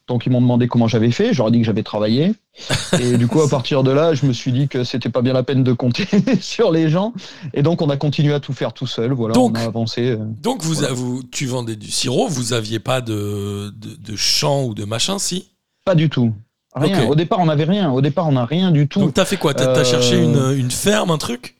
Donc 0.08 0.24
ils 0.24 0.30
m'ont 0.30 0.40
demandé 0.40 0.68
comment 0.68 0.86
j'avais 0.86 1.10
fait, 1.10 1.30
ai 1.30 1.50
dit 1.50 1.58
que 1.58 1.64
j'avais 1.64 1.82
travaillé. 1.82 2.32
Et 3.00 3.16
du 3.18 3.26
coup, 3.26 3.40
à 3.40 3.48
partir 3.48 3.82
de 3.82 3.90
là, 3.90 4.14
je 4.14 4.24
me 4.24 4.32
suis 4.32 4.52
dit 4.52 4.68
que 4.68 4.84
c'était 4.84 5.08
pas 5.08 5.20
bien 5.20 5.32
la 5.32 5.42
peine 5.42 5.64
de 5.64 5.72
compter 5.72 6.06
sur 6.40 6.70
les 6.70 6.88
gens. 6.88 7.12
Et 7.54 7.62
donc 7.62 7.82
on 7.82 7.90
a 7.90 7.96
continué 7.96 8.32
à 8.32 8.38
tout 8.40 8.52
faire 8.52 8.72
tout 8.72 8.86
seul. 8.86 9.12
Voilà, 9.12 9.34
Donc- 9.34 9.56
on 9.58 9.60
a 9.60 9.64
avancé. 9.64 10.10
euh. 10.10 10.18
Donc 10.42 10.62
vous, 10.62 10.74
Voilà. 10.74 10.92
vous, 10.94 11.22
tu 11.24 11.46
vendais 11.46 11.74
du 11.76 11.90
sirop, 11.90 12.28
vous 12.28 12.52
aviez 12.52 12.78
pas 12.78 13.00
de, 13.00 13.70
de, 13.76 13.96
de 13.96 14.16
champ 14.16 14.62
ou 14.64 14.74
de 14.74 14.84
machin, 14.84 15.18
si? 15.18 15.50
Pas 15.84 15.94
du 15.96 16.08
tout. 16.08 16.32
Rien. 16.74 17.02
Ok. 17.04 17.10
Au 17.10 17.14
départ, 17.14 17.38
on 17.40 17.46
n'avait 17.46 17.64
rien. 17.64 17.90
Au 17.90 18.00
départ, 18.00 18.28
on 18.28 18.32
n'a 18.32 18.44
rien 18.44 18.70
du 18.70 18.86
tout. 18.86 19.00
Donc 19.00 19.14
t'as 19.14 19.24
fait 19.24 19.38
quoi? 19.38 19.54
T'as 19.54 19.66
t'as 19.66 19.80
Euh, 19.80 19.84
cherché 19.84 20.22
une, 20.22 20.54
une 20.56 20.70
ferme, 20.70 21.10
un 21.10 21.18
truc? 21.18 21.55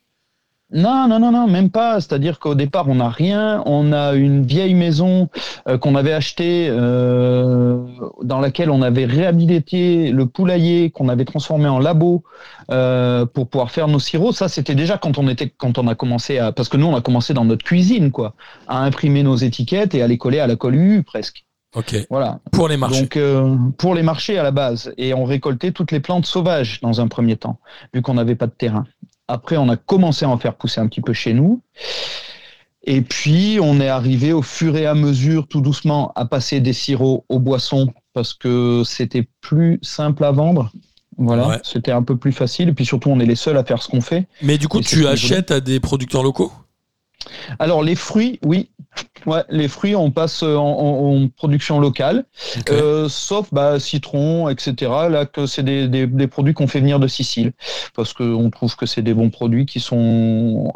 Non, 0.73 1.07
non, 1.07 1.21
non, 1.21 1.31
non, 1.31 1.47
même 1.47 1.71
pas. 1.71 2.01
C'est-à-dire 2.01 2.41
qu'au 2.41 2.57
départ, 2.57 2.89
on 2.89 2.97
n'a 2.97 3.09
rien. 3.09 3.63
On 3.67 3.93
a 3.93 4.15
une 4.15 4.45
vieille 4.45 4.75
maison 4.75 5.29
euh, 5.69 5.79
qu'on 5.79 5.95
avait 5.95 6.13
achetée, 6.13 6.67
euh, 6.69 7.79
dans 8.23 8.41
laquelle 8.41 8.71
on 8.71 8.83
avait 8.83 9.05
réhabilité 9.05 10.11
le 10.11 10.27
poulailler, 10.27 10.91
qu'on 10.91 11.09
avait 11.09 11.25
transformé 11.25 11.69
en 11.69 11.79
labo 11.79 12.25
euh, 12.73 13.27
pour 13.27 13.49
pouvoir 13.49 13.71
faire 13.71 13.87
nos 13.87 14.01
sirops. 14.01 14.37
Ça, 14.37 14.49
c'était 14.49 14.75
déjà 14.75 14.99
quand 14.99 15.19
on 15.19 15.29
était, 15.29 15.49
quand 15.49 15.79
on 15.79 15.87
a 15.87 15.95
commencé 15.95 16.39
à, 16.39 16.51
parce 16.51 16.69
que 16.69 16.77
nous, 16.77 16.87
on 16.87 16.97
a 16.97 17.01
commencé 17.01 17.33
dans 17.33 17.45
notre 17.45 17.65
cuisine, 17.65 18.11
quoi, 18.11 18.35
à 18.67 18.81
imprimer 18.81 19.23
nos 19.23 19.37
étiquettes 19.37 19.95
et 19.95 20.03
à 20.03 20.09
les 20.09 20.19
coller 20.19 20.41
à 20.41 20.49
la 20.49 20.57
colle 20.57 20.75
UU, 20.75 21.05
presque. 21.05 21.47
Ok. 21.77 21.95
Voilà. 22.11 22.41
Pour 22.53 22.69
les 22.69 22.77
marchés. 22.77 23.03
Donc 23.03 23.17
euh, 23.17 23.55
pour 23.77 23.95
les 23.95 24.03
marchés 24.03 24.39
à 24.39 24.43
la 24.43 24.51
base, 24.51 24.93
et 24.97 25.15
on 25.15 25.25
récoltait 25.25 25.73
toutes 25.73 25.93
les 25.93 26.01
plantes 26.01 26.27
sauvages 26.27 26.81
dans 26.81 27.01
un 27.01 27.07
premier 27.07 27.37
temps, 27.37 27.61
vu 27.93 28.03
qu'on 28.03 28.15
n'avait 28.15 28.35
pas 28.35 28.47
de 28.47 28.53
terrain. 28.53 28.85
Après, 29.29 29.57
on 29.57 29.69
a 29.69 29.77
commencé 29.77 30.25
à 30.25 30.29
en 30.29 30.39
faire 30.39 30.55
pousser 30.55 30.81
un 30.81 30.87
petit 30.87 31.01
peu 31.01 31.13
chez 31.13 31.35
nous. 31.35 31.61
Et 32.85 33.03
puis, 33.03 33.59
on 33.61 33.81
est 33.81 33.89
arrivé 33.89 34.33
au 34.33 34.43
fur 34.43 34.77
et 34.77 34.87
à 34.87 34.95
mesure, 34.95 35.49
tout 35.49 35.61
doucement, 35.61 36.13
à 36.15 36.25
passer 36.25 36.61
des 36.61 36.73
sirops 36.73 37.25
aux 37.29 37.41
boissons 37.41 37.93
parce 38.13 38.33
que 38.33 38.83
c'était 38.87 39.27
plus 39.41 39.81
simple 39.83 40.25
à 40.25 40.31
vendre. 40.31 40.71
Voilà, 41.19 41.49
Ouais. 41.49 41.61
c'était 41.65 41.91
un 41.93 42.03
peu 42.03 42.17
plus 42.17 42.31
facile. 42.33 42.69
Et 42.69 42.73
puis 42.73 42.87
surtout, 42.87 43.09
on 43.11 43.19
est 43.19 43.27
les 43.27 43.35
seuls 43.37 43.57
à 43.57 43.65
faire 43.65 43.83
ce 43.83 43.89
qu'on 43.89 44.01
fait. 44.01 44.29
Mais 44.43 44.59
du 44.59 44.69
coup, 44.69 44.79
et 44.79 44.83
tu 44.85 45.07
achètes 45.07 45.51
à 45.51 45.61
des 45.61 45.81
producteurs 45.81 46.23
locaux? 46.23 46.53
Alors, 47.59 47.83
les 47.83 47.97
fruits, 47.97 48.39
oui. 48.45 48.69
Ouais, 49.27 49.43
les 49.51 49.67
fruits, 49.69 49.97
on 49.97 50.11
passe 50.13 50.43
en, 50.43 50.57
en- 50.57 51.25
en 51.25 51.29
production 51.29 51.81
locale. 51.81 52.25
Euh, 52.71 53.09
sauf 53.09 53.53
bah, 53.53 53.81
citron, 53.81 54.49
etc. 54.49 54.75
Là, 55.11 55.27
que 55.27 55.47
c'est 55.47 55.63
des, 55.65 55.89
des, 55.89 56.07
des 56.07 56.27
produits 56.29 56.55
qu'on 56.55 56.69
fait 56.69 56.81
venir 56.81 57.01
de 57.01 57.09
Sicile, 57.09 57.53
parce 57.95 58.13
qu'on 58.13 58.51
trouve 58.51 58.77
que 58.77 58.87
c'est 58.87 59.03
des 59.03 59.15
bons 59.15 59.31
produits 59.31 59.67
qui 59.67 59.81
sont 59.81 60.73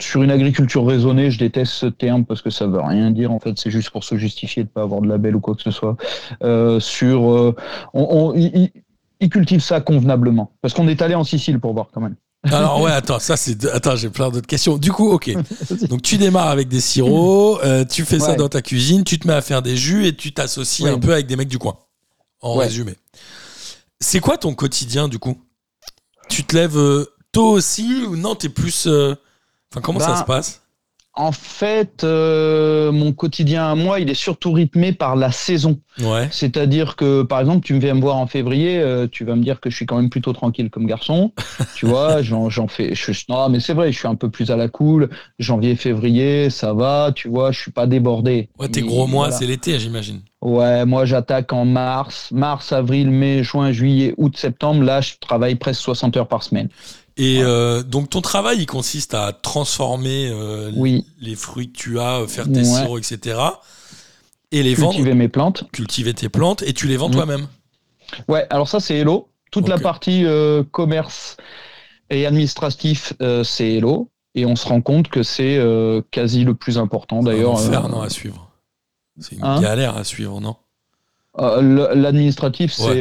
sur 0.00 0.22
une 0.22 0.30
agriculture 0.30 0.84
raisonnée. 0.86 1.30
Je 1.30 1.38
déteste 1.38 1.72
ce 1.72 1.86
terme 1.86 2.24
parce 2.24 2.42
que 2.42 2.50
ça 2.50 2.66
veut 2.66 2.80
rien 2.80 3.10
dire. 3.12 3.30
En 3.32 3.38
fait, 3.38 3.56
c'est 3.58 3.70
juste 3.70 3.90
pour 3.90 4.02
se 4.04 4.16
justifier 4.16 4.64
de 4.64 4.68
pas 4.68 4.82
avoir 4.82 5.00
de 5.00 5.08
label 5.08 5.36
ou 5.36 5.40
quoi 5.40 5.54
que 5.54 5.62
ce 5.62 5.70
soit. 5.70 5.96
Euh, 6.42 6.80
sur, 6.80 7.30
euh, 7.30 7.54
on, 7.94 8.02
on- 8.10 8.34
ils- 8.34 8.50
ils- 8.56 8.72
ils 9.20 9.28
cultivent 9.28 9.60
ça 9.62 9.80
convenablement, 9.80 10.50
parce 10.62 10.74
qu'on 10.74 10.88
est 10.88 11.02
allé 11.02 11.14
en 11.14 11.24
Sicile 11.24 11.60
pour 11.60 11.74
voir 11.74 11.88
quand 11.92 12.00
même. 12.00 12.16
Alors 12.44 12.80
ouais, 12.80 12.90
attends, 12.90 13.18
ça 13.18 13.36
c'est 13.36 13.66
attends, 13.66 13.96
j'ai 13.96 14.08
plein 14.08 14.30
d'autres 14.30 14.46
questions. 14.46 14.78
Du 14.78 14.90
coup, 14.92 15.10
ok. 15.10 15.30
Donc 15.88 16.00
tu 16.02 16.16
démarres 16.16 16.48
avec 16.48 16.68
des 16.68 16.80
sirops, 16.80 17.60
euh, 17.62 17.84
tu 17.84 18.04
fais 18.06 18.18
ça 18.18 18.30
Ouais. 18.30 18.36
dans 18.36 18.48
ta 18.48 18.62
cuisine, 18.62 19.04
tu 19.04 19.18
te 19.18 19.26
mets 19.28 19.34
à 19.34 19.42
faire 19.42 19.60
des 19.60 19.76
jus 19.76 20.06
et 20.06 20.16
tu 20.16 20.32
t'associes 20.32 20.84
Ouais. 20.86 20.90
un 20.92 20.98
peu 20.98 21.12
avec 21.12 21.26
des 21.26 21.36
mecs 21.36 21.48
du 21.48 21.58
coin. 21.58 21.76
En 22.40 22.56
Ouais. 22.56 22.64
résumé. 22.64 22.94
C'est 24.00 24.20
quoi 24.20 24.38
ton 24.38 24.54
quotidien 24.54 25.08
du 25.08 25.18
coup? 25.18 25.36
Tu 26.30 26.44
te 26.44 26.56
lèves 26.56 26.78
euh, 26.78 27.04
tôt 27.32 27.48
aussi 27.50 28.04
ou 28.06 28.16
non 28.16 28.34
T'es 28.34 28.48
plus. 28.48 28.86
euh, 28.86 29.14
Enfin, 29.72 29.82
comment 29.82 30.00
ça 30.00 30.12
Ben, 30.12 30.16
se 30.20 30.24
passe? 30.24 30.60
En 31.14 31.32
fait, 31.32 32.04
euh, 32.04 32.92
mon 32.92 33.12
quotidien 33.12 33.68
à 33.70 33.74
moi, 33.74 33.98
il 33.98 34.08
est 34.08 34.14
surtout 34.14 34.52
rythmé 34.52 34.92
par 34.92 35.16
la 35.16 35.32
saison. 35.32 35.80
Ouais. 36.00 36.28
C'est-à-dire 36.30 36.94
que, 36.94 37.22
par 37.22 37.40
exemple, 37.40 37.66
tu 37.66 37.74
me 37.74 37.80
viens 37.80 37.94
me 37.94 38.00
voir 38.00 38.16
en 38.16 38.28
février, 38.28 38.78
euh, 38.78 39.08
tu 39.10 39.24
vas 39.24 39.34
me 39.34 39.42
dire 39.42 39.60
que 39.60 39.70
je 39.70 39.76
suis 39.76 39.86
quand 39.86 39.96
même 39.96 40.08
plutôt 40.08 40.32
tranquille 40.32 40.70
comme 40.70 40.86
garçon. 40.86 41.32
tu 41.74 41.86
vois, 41.86 42.22
j'en, 42.22 42.48
fais. 42.68 42.94
Je, 42.94 43.12
non, 43.28 43.48
mais 43.48 43.58
c'est 43.58 43.74
vrai, 43.74 43.90
je 43.90 43.98
suis 43.98 44.06
un 44.06 44.14
peu 44.14 44.30
plus 44.30 44.52
à 44.52 44.56
la 44.56 44.68
cool. 44.68 45.10
Janvier, 45.40 45.74
février, 45.74 46.48
ça 46.48 46.74
va. 46.74 47.10
Tu 47.14 47.28
vois, 47.28 47.50
je 47.50 47.60
suis 47.60 47.72
pas 47.72 47.88
débordé. 47.88 48.48
Ouais, 48.58 48.68
tes 48.68 48.82
gros 48.82 49.08
mois, 49.08 49.26
voilà. 49.26 49.36
c'est 49.36 49.46
l'été, 49.46 49.78
j'imagine. 49.80 50.20
Ouais, 50.42 50.86
moi 50.86 51.04
j'attaque 51.04 51.52
en 51.52 51.66
mars, 51.66 52.30
mars, 52.32 52.72
avril, 52.72 53.10
mai, 53.10 53.42
juin, 53.42 53.72
juillet, 53.72 54.14
août, 54.16 54.36
septembre. 54.38 54.84
Là, 54.84 55.00
je 55.02 55.14
travaille 55.20 55.56
presque 55.56 55.82
60 55.82 56.16
heures 56.16 56.28
par 56.28 56.42
semaine. 56.42 56.68
Et 57.22 57.38
Ouais. 57.38 57.44
euh, 57.44 57.82
donc 57.82 58.08
ton 58.08 58.22
travail, 58.22 58.58
il 58.60 58.66
consiste 58.66 59.12
à 59.12 59.32
transformer 59.32 60.30
euh, 60.32 60.70
Oui. 60.74 61.04
les 61.20 61.34
fruits 61.34 61.70
que 61.70 61.76
tu 61.76 61.98
as, 62.00 62.20
euh, 62.20 62.26
faire 62.26 62.46
tes 62.46 62.60
Ouais. 62.60 62.64
sirops, 62.64 62.98
etc. 63.12 63.38
Et 64.52 64.62
les 64.62 64.74
vendre, 64.74 64.92
Cultiver 64.94 65.14
mes 65.14 65.28
plantes. 65.28 65.64
cultiver 65.70 66.14
tes 66.14 66.28
plantes 66.30 66.62
et 66.62 66.72
tu 66.72 66.86
les 66.86 66.96
vends 66.96 67.08
Mm. 67.10 67.12
toi-même. 67.12 67.46
Ouais, 68.26 68.46
alors 68.48 68.68
ça 68.68 68.80
c'est 68.80 68.96
Hello. 68.96 69.28
Toute 69.52 69.68
la 69.68 69.78
partie 69.78 70.24
euh, 70.24 70.62
commerce 70.70 71.36
Et 72.12 72.24
administratif, 72.26 73.12
c'est 73.44 73.74
Hello. 73.74 74.10
Et 74.34 74.46
on 74.46 74.56
se 74.56 74.66
rend 74.66 74.80
compte 74.80 75.08
que 75.08 75.22
c'est 75.22 75.60
quasi 76.10 76.44
le 76.44 76.54
plus 76.54 76.78
important 76.78 77.22
d'ailleurs. 77.22 77.58
C'est 77.58 77.74
un 77.74 77.88
non, 77.88 78.00
à 78.00 78.08
suivre. 78.10 78.50
C'est 79.20 79.36
une 79.36 79.44
Hein 79.44 79.60
galère 79.60 79.96
à 79.96 80.04
suivre, 80.04 80.40
non? 80.40 80.56
L'administratif, 81.38 82.78
Ouais. 82.78 82.94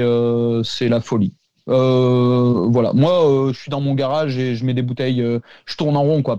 c'est 0.63 0.69
c'est 0.69 0.89
la 0.89 1.01
folie. 1.01 1.33
Euh, 1.67 2.67
voilà, 2.69 2.93
moi 2.93 3.25
euh, 3.25 3.53
je 3.53 3.59
suis 3.59 3.69
dans 3.69 3.81
mon 3.81 3.93
garage 3.93 4.37
et 4.37 4.55
je 4.55 4.65
mets 4.65 4.73
des 4.73 4.81
bouteilles, 4.81 5.21
euh, 5.21 5.39
je 5.65 5.75
tourne 5.75 5.95
en 5.97 6.03
rond 6.03 6.21
quoi, 6.21 6.37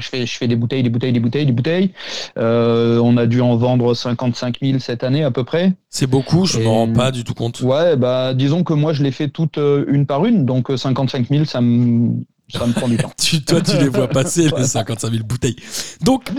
je 0.00 0.08
fais, 0.08 0.26
je 0.26 0.36
fais 0.36 0.48
des 0.48 0.56
bouteilles, 0.56 0.82
des 0.82 0.90
bouteilles, 0.90 1.12
des 1.12 1.20
bouteilles, 1.20 1.46
des 1.46 1.52
bouteilles. 1.52 1.90
Euh, 2.38 2.98
on 3.02 3.16
a 3.16 3.26
dû 3.26 3.40
en 3.40 3.56
vendre 3.56 3.94
55 3.94 4.58
000 4.62 4.78
cette 4.78 5.04
année 5.04 5.24
à 5.24 5.30
peu 5.30 5.44
près. 5.44 5.72
C'est 5.90 6.06
beaucoup, 6.06 6.46
je 6.46 6.58
ne 6.58 6.64
m'en 6.64 6.74
rends 6.74 6.92
pas 6.92 7.10
du 7.10 7.24
tout 7.24 7.34
compte. 7.34 7.60
Ouais, 7.60 7.96
bah 7.96 8.34
disons 8.34 8.64
que 8.64 8.72
moi 8.72 8.92
je 8.92 9.02
les 9.02 9.12
fais 9.12 9.28
toutes 9.28 9.58
euh, 9.58 9.84
une 9.88 10.06
par 10.06 10.24
une, 10.26 10.44
donc 10.44 10.70
euh, 10.70 10.76
55 10.76 11.28
000 11.28 11.44
ça 11.44 11.60
me 11.60 12.12
ça 12.48 12.66
me 12.66 12.72
prend 12.72 12.88
du 12.88 12.96
temps. 12.96 13.12
Tu, 13.18 13.42
toi, 13.44 13.60
tu 13.60 13.76
les 13.76 13.88
vois 13.88 14.06
passer, 14.08 14.48
les 14.56 14.64
55 14.64 15.10
000 15.10 15.24
bouteilles. 15.24 15.56
Donc, 16.02 16.30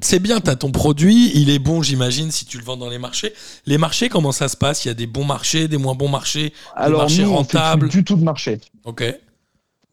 c'est 0.00 0.20
bien, 0.20 0.40
tu 0.40 0.50
as 0.50 0.56
ton 0.56 0.70
produit, 0.70 1.32
il 1.34 1.50
est 1.50 1.58
bon, 1.58 1.82
j'imagine, 1.82 2.30
si 2.30 2.44
tu 2.46 2.58
le 2.58 2.64
vends 2.64 2.76
dans 2.76 2.88
les 2.88 2.98
marchés. 2.98 3.32
Les 3.66 3.76
marchés, 3.76 4.08
comment 4.08 4.30
ça 4.32 4.48
se 4.48 4.56
passe? 4.56 4.84
Il 4.84 4.88
y 4.88 4.90
a 4.92 4.94
des 4.94 5.08
bons 5.08 5.24
marchés, 5.24 5.66
des 5.66 5.76
moins 5.78 5.94
bons 5.96 6.08
marchés 6.08 6.52
Alors 6.76 7.00
marché 7.02 7.22
nous, 7.24 7.30
on 7.32 7.42
fait 7.44 7.58
rentable. 7.58 7.88
plus 7.88 7.98
du 7.98 8.04
tout 8.04 8.14
de 8.16 8.22
marché. 8.22 8.60
Ok. 8.84 9.02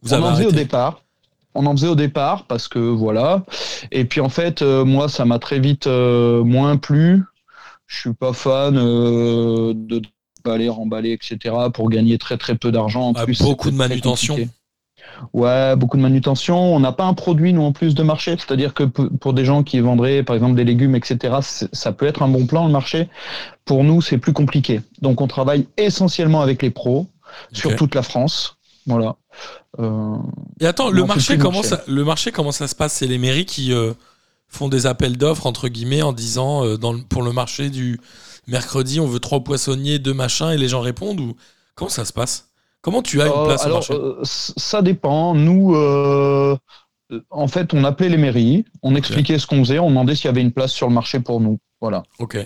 Vous 0.04 0.14
on 0.14 0.18
avez 0.18 0.26
en 0.28 0.36
faisait 0.36 0.46
au 0.46 0.52
départ. 0.52 1.02
On 1.56 1.66
en 1.66 1.72
faisait 1.76 1.88
au 1.88 1.96
départ 1.96 2.46
parce 2.46 2.68
que 2.68 2.78
voilà. 2.80 3.44
Et 3.92 4.06
puis 4.06 4.22
en 4.22 4.30
fait, 4.30 4.62
euh, 4.62 4.86
moi, 4.86 5.10
ça 5.10 5.26
m'a 5.26 5.40
très 5.40 5.60
vite 5.60 5.88
euh, 5.88 6.44
moins 6.44 6.78
plu. 6.78 7.24
Je 7.88 8.00
suis 8.02 8.14
pas 8.14 8.34
fan 8.34 8.78
euh, 8.78 9.74
de 9.76 10.02
baller, 10.44 10.70
remballer, 10.70 11.12
etc. 11.14 11.56
pour 11.74 11.90
gagner 11.90 12.18
très 12.20 12.38
très 12.38 12.56
peu 12.56 12.72
d'argent. 12.72 13.10
En 13.10 13.14
Ah, 13.16 13.24
plus, 13.26 13.42
beaucoup 13.42 13.72
de 13.72 13.76
manutention. 13.76 14.36
compliqué. 14.36 14.52
Ouais, 15.34 15.76
beaucoup 15.76 15.98
de 15.98 16.02
manutention. 16.02 16.58
On 16.76 16.80
n'a 16.80 16.92
pas 16.92 17.06
un 17.06 17.14
produit 17.14 17.54
nous 17.54 17.64
en 17.64 17.72
plus 17.72 17.96
de 17.96 18.04
marché, 18.04 18.36
c'est-à-dire 18.38 18.74
que 18.74 18.84
pour 18.84 19.34
des 19.34 19.46
gens 19.46 19.64
qui 19.64 19.80
vendraient 19.80 20.24
par 20.24 20.36
exemple 20.36 20.56
des 20.56 20.64
légumes, 20.64 20.96
etc. 20.96 21.38
Ça 21.72 21.92
peut 21.92 22.06
être 22.06 22.22
un 22.22 22.28
bon 22.28 22.46
plan 22.46 22.66
le 22.66 22.72
marché. 22.72 23.10
Pour 23.66 23.84
nous, 23.84 24.02
c'est 24.02 24.18
plus 24.18 24.34
compliqué. 24.34 24.82
Donc 25.02 25.22
on 25.22 25.28
travaille 25.28 25.68
essentiellement 25.78 26.42
avec 26.42 26.62
les 26.62 26.70
pros 26.70 27.08
sur 27.52 27.76
toute 27.76 27.96
la 27.96 28.04
France. 28.04 28.58
Voilà. 28.88 29.16
Euh, 29.80 30.16
Et 30.60 30.68
attends, 30.68 30.90
le 30.90 31.04
marché, 31.06 31.38
comment 31.38 31.62
marché. 31.62 31.70
ça, 31.70 31.84
le 31.88 32.04
marché, 32.04 32.32
comment 32.32 32.52
ça 32.52 32.68
se 32.68 32.76
passe? 32.76 32.94
C'est 32.94 33.08
les 33.08 33.18
mairies 33.18 33.46
qui 33.46 33.74
euh, 33.74 33.94
font 34.48 34.70
des 34.70 34.86
appels 34.86 35.18
d'offres, 35.18 35.48
entre 35.48 35.68
guillemets, 35.70 36.02
en 36.02 36.14
disant 36.14 36.64
euh, 36.64 36.78
dans 36.78 37.00
pour 37.02 37.24
le 37.24 37.34
marché 37.34 37.70
du 37.70 38.00
mercredi, 38.48 39.00
on 39.00 39.08
veut 39.08 39.20
trois 39.20 39.44
poissonniers, 39.44 39.98
deux 39.98 40.14
machins, 40.14 40.52
et 40.52 40.58
les 40.58 40.68
gens 40.68 40.82
répondent 40.82 41.20
ou 41.20 41.36
comment 41.74 41.90
ça 41.90 42.06
se 42.06 42.14
passe? 42.14 42.50
Comment 42.86 43.02
tu 43.02 43.20
as 43.20 43.26
une 43.26 43.32
Euh, 43.34 43.46
place 43.46 43.64
au 43.64 43.66
alors, 43.66 43.78
marché? 43.80 43.94
euh, 43.96 44.20
ça 44.24 44.84
dépend. 44.84 45.34
Nous, 45.34 45.76
euh, 45.76 46.56
euh, 47.12 47.20
en 47.32 47.48
fait, 47.48 47.74
on 47.74 47.84
appelait 47.84 48.10
les 48.10 48.18
mairies, 48.18 48.64
on 48.84 48.94
expliquait 48.94 49.40
ce 49.40 49.48
qu'on 49.48 49.58
faisait, 49.64 49.80
on 49.80 49.90
demandait 49.90 50.14
s'il 50.14 50.26
y 50.26 50.28
avait 50.30 50.44
une 50.44 50.52
place 50.52 50.72
sur 50.72 50.88
le 50.88 50.94
marché 50.94 51.20
pour 51.20 51.42
nous. 51.42 51.58
Voilà. 51.82 52.04
Ok. 52.20 52.38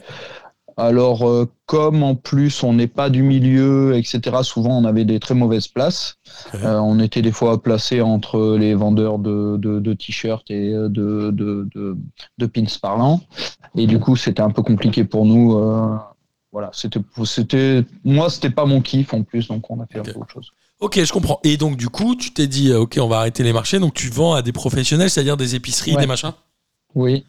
Alors, 0.78 1.28
euh, 1.28 1.46
comme 1.66 2.04
en 2.04 2.16
plus 2.16 2.64
on 2.64 2.72
n'est 2.72 2.88
pas 2.88 3.10
du 3.10 3.22
milieu, 3.22 3.98
etc., 3.98 4.38
souvent 4.44 4.78
on 4.78 4.86
avait 4.86 5.04
des 5.04 5.20
très 5.20 5.36
mauvaises 5.36 5.68
places. 5.68 6.16
Euh, 6.56 6.78
on 6.78 7.02
était 7.02 7.22
des 7.22 7.34
fois 7.34 7.62
placés 7.62 8.00
entre 8.00 8.56
les 8.58 8.76
vendeurs 8.76 9.20
de, 9.20 9.58
de, 9.58 9.82
de 9.82 9.94
t-shirts 9.94 10.50
et 10.50 10.74
euh, 10.74 10.88
de 10.88 12.46
pins 12.46 12.64
parlants. 12.82 13.20
Et 13.76 13.88
du 13.88 14.00
coup, 14.00 14.16
c'était 14.16 14.42
un 14.42 14.52
peu 14.52 14.62
compliqué 14.62 15.04
pour 15.04 15.26
nous. 15.26 15.60
Voilà, 16.52 16.70
c'était, 16.74 17.00
c'était, 17.26 17.84
moi, 18.04 18.30
c'était 18.30 18.50
pas 18.50 18.66
mon 18.66 18.82
kiff 18.82 19.14
en 19.14 19.24
plus, 19.24 19.48
donc 19.48 19.70
on 19.70 19.80
a 19.82 19.86
fait 19.86 20.00
un 20.00 20.04
peu 20.04 20.20
autre 20.20 20.32
chose. 20.34 20.52
Ok, 20.80 21.04
je 21.04 21.12
comprends. 21.12 21.40
Et 21.44 21.58
donc, 21.58 21.76
du 21.78 21.90
coup, 21.90 22.16
tu 22.16 22.32
t'es 22.32 22.48
dit, 22.48 22.72
euh, 22.72 22.80
ok, 22.80 22.98
on 23.02 23.08
va 23.08 23.18
arrêter 23.20 23.44
les 23.44 23.52
marchés. 23.54 23.80
Donc, 23.80 23.94
tu 23.94 24.08
vends 24.10 24.34
à 24.34 24.42
des 24.42 24.54
professionnels, 24.54 25.10
c'est-à-dire 25.10 25.36
des 25.38 25.56
épiceries, 25.56 25.94
Ouais. 25.96 26.02
des 26.02 26.08
machins? 26.08 26.32
Oui. 26.96 27.26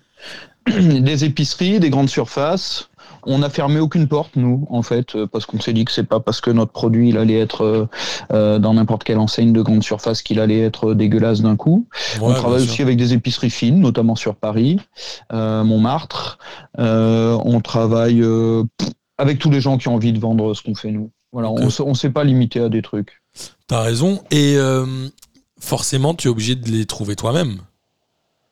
Des 0.66 1.24
épiceries, 1.24 1.80
des 1.80 1.88
grandes 1.88 2.10
surfaces. 2.10 2.90
On 3.24 3.38
n'a 3.38 3.48
fermé 3.50 3.80
aucune 3.80 4.06
porte, 4.08 4.36
nous, 4.36 4.66
en 4.70 4.82
fait, 4.82 5.14
euh, 5.16 5.26
parce 5.26 5.46
qu'on 5.46 5.58
s'est 5.58 5.72
dit 5.72 5.84
que 5.86 5.90
c'est 5.92 6.04
pas 6.04 6.20
parce 6.20 6.40
que 6.42 6.50
notre 6.50 6.70
produit 6.72 7.08
il 7.08 7.16
allait 7.18 7.38
être 7.38 7.62
euh, 7.64 7.86
euh, 8.32 8.58
dans 8.58 8.74
n'importe 8.74 9.02
quelle 9.04 9.18
enseigne 9.18 9.52
de 9.54 9.62
grande 9.62 9.82
surface 9.82 10.20
qu'il 10.22 10.38
allait 10.38 10.60
être 10.60 10.92
dégueulasse 10.94 11.40
d'un 11.40 11.56
coup. 11.56 11.86
on 12.20 12.32
travaille 12.34 12.62
aussi 12.62 12.82
avec 12.82 12.98
des 12.98 13.14
épiceries 13.14 13.50
fines, 13.50 13.80
notamment 13.80 14.16
sur 14.16 14.36
Paris, 14.36 14.78
euh, 15.32 15.64
Montmartre. 15.64 16.38
Euh, 16.78 17.38
on 17.44 17.60
travaille 17.60 18.20
euh, 18.22 18.62
pff, 18.76 18.90
avec 19.20 19.38
tous 19.38 19.50
les 19.50 19.60
gens 19.60 19.78
qui 19.78 19.88
ont 19.88 19.94
envie 19.94 20.12
de 20.12 20.18
vendre 20.18 20.54
ce 20.54 20.62
qu'on 20.62 20.74
fait, 20.74 20.90
nous. 20.90 21.10
Voilà, 21.32 21.50
on 21.50 21.68
s- 21.68 21.80
on 21.80 21.94
s'est 21.94 22.10
pas 22.10 22.24
limité 22.24 22.60
à 22.60 22.68
des 22.68 22.82
trucs. 22.82 23.22
T'as 23.68 23.82
raison. 23.82 24.22
Et 24.30 24.54
euh, 24.56 24.86
forcément, 25.60 26.14
tu 26.14 26.28
es 26.28 26.30
obligé 26.30 26.56
de 26.56 26.68
les 26.70 26.86
trouver 26.86 27.14
toi-même. 27.16 27.58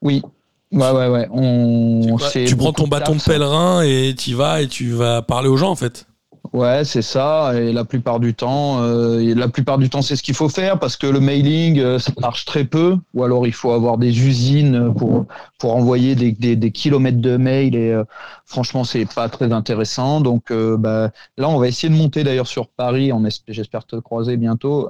Oui. 0.02 0.22
Ouais, 0.70 0.90
ouais, 0.90 1.08
ouais. 1.08 1.28
On, 1.32 2.18
tu 2.46 2.54
prends 2.56 2.72
ton 2.74 2.86
bâton 2.86 3.14
de 3.14 3.20
ça. 3.20 3.32
pèlerin 3.32 3.82
et 3.82 4.14
tu 4.16 4.34
vas 4.34 4.60
et 4.62 4.68
tu 4.68 4.90
vas 4.92 5.22
parler 5.22 5.48
aux 5.48 5.56
gens, 5.56 5.70
en 5.70 5.76
fait. 5.76 6.06
Ouais, 6.52 6.84
c'est 6.84 7.02
ça. 7.02 7.52
Et 7.54 7.72
la 7.72 7.84
plupart 7.84 8.20
du 8.20 8.34
temps, 8.34 8.82
euh, 8.82 9.34
la 9.34 9.48
plupart 9.48 9.78
du 9.78 9.90
temps, 9.90 10.02
c'est 10.02 10.16
ce 10.16 10.22
qu'il 10.22 10.34
faut 10.34 10.48
faire 10.48 10.78
parce 10.78 10.96
que 10.96 11.06
le 11.06 11.20
mailing, 11.20 11.78
euh, 11.78 11.98
ça 11.98 12.12
marche 12.20 12.44
très 12.44 12.64
peu. 12.64 12.96
Ou 13.14 13.24
alors, 13.24 13.46
il 13.46 13.52
faut 13.52 13.72
avoir 13.72 13.98
des 13.98 14.26
usines 14.26 14.92
pour 14.94 15.26
pour 15.58 15.76
envoyer 15.76 16.14
des, 16.14 16.32
des, 16.32 16.56
des 16.56 16.70
kilomètres 16.72 17.20
de 17.20 17.36
mails. 17.36 17.74
Et 17.74 17.92
euh, 17.92 18.04
franchement, 18.46 18.84
c'est 18.84 19.06
pas 19.12 19.28
très 19.28 19.52
intéressant. 19.52 20.20
Donc, 20.20 20.50
euh, 20.50 20.76
bah, 20.76 21.10
là, 21.36 21.48
on 21.48 21.58
va 21.58 21.68
essayer 21.68 21.92
de 21.92 21.98
monter 21.98 22.24
d'ailleurs 22.24 22.46
sur 22.46 22.68
Paris. 22.68 23.12
On 23.12 23.22
j'espère 23.48 23.84
te 23.84 23.96
croiser 23.96 24.36
bientôt 24.36 24.88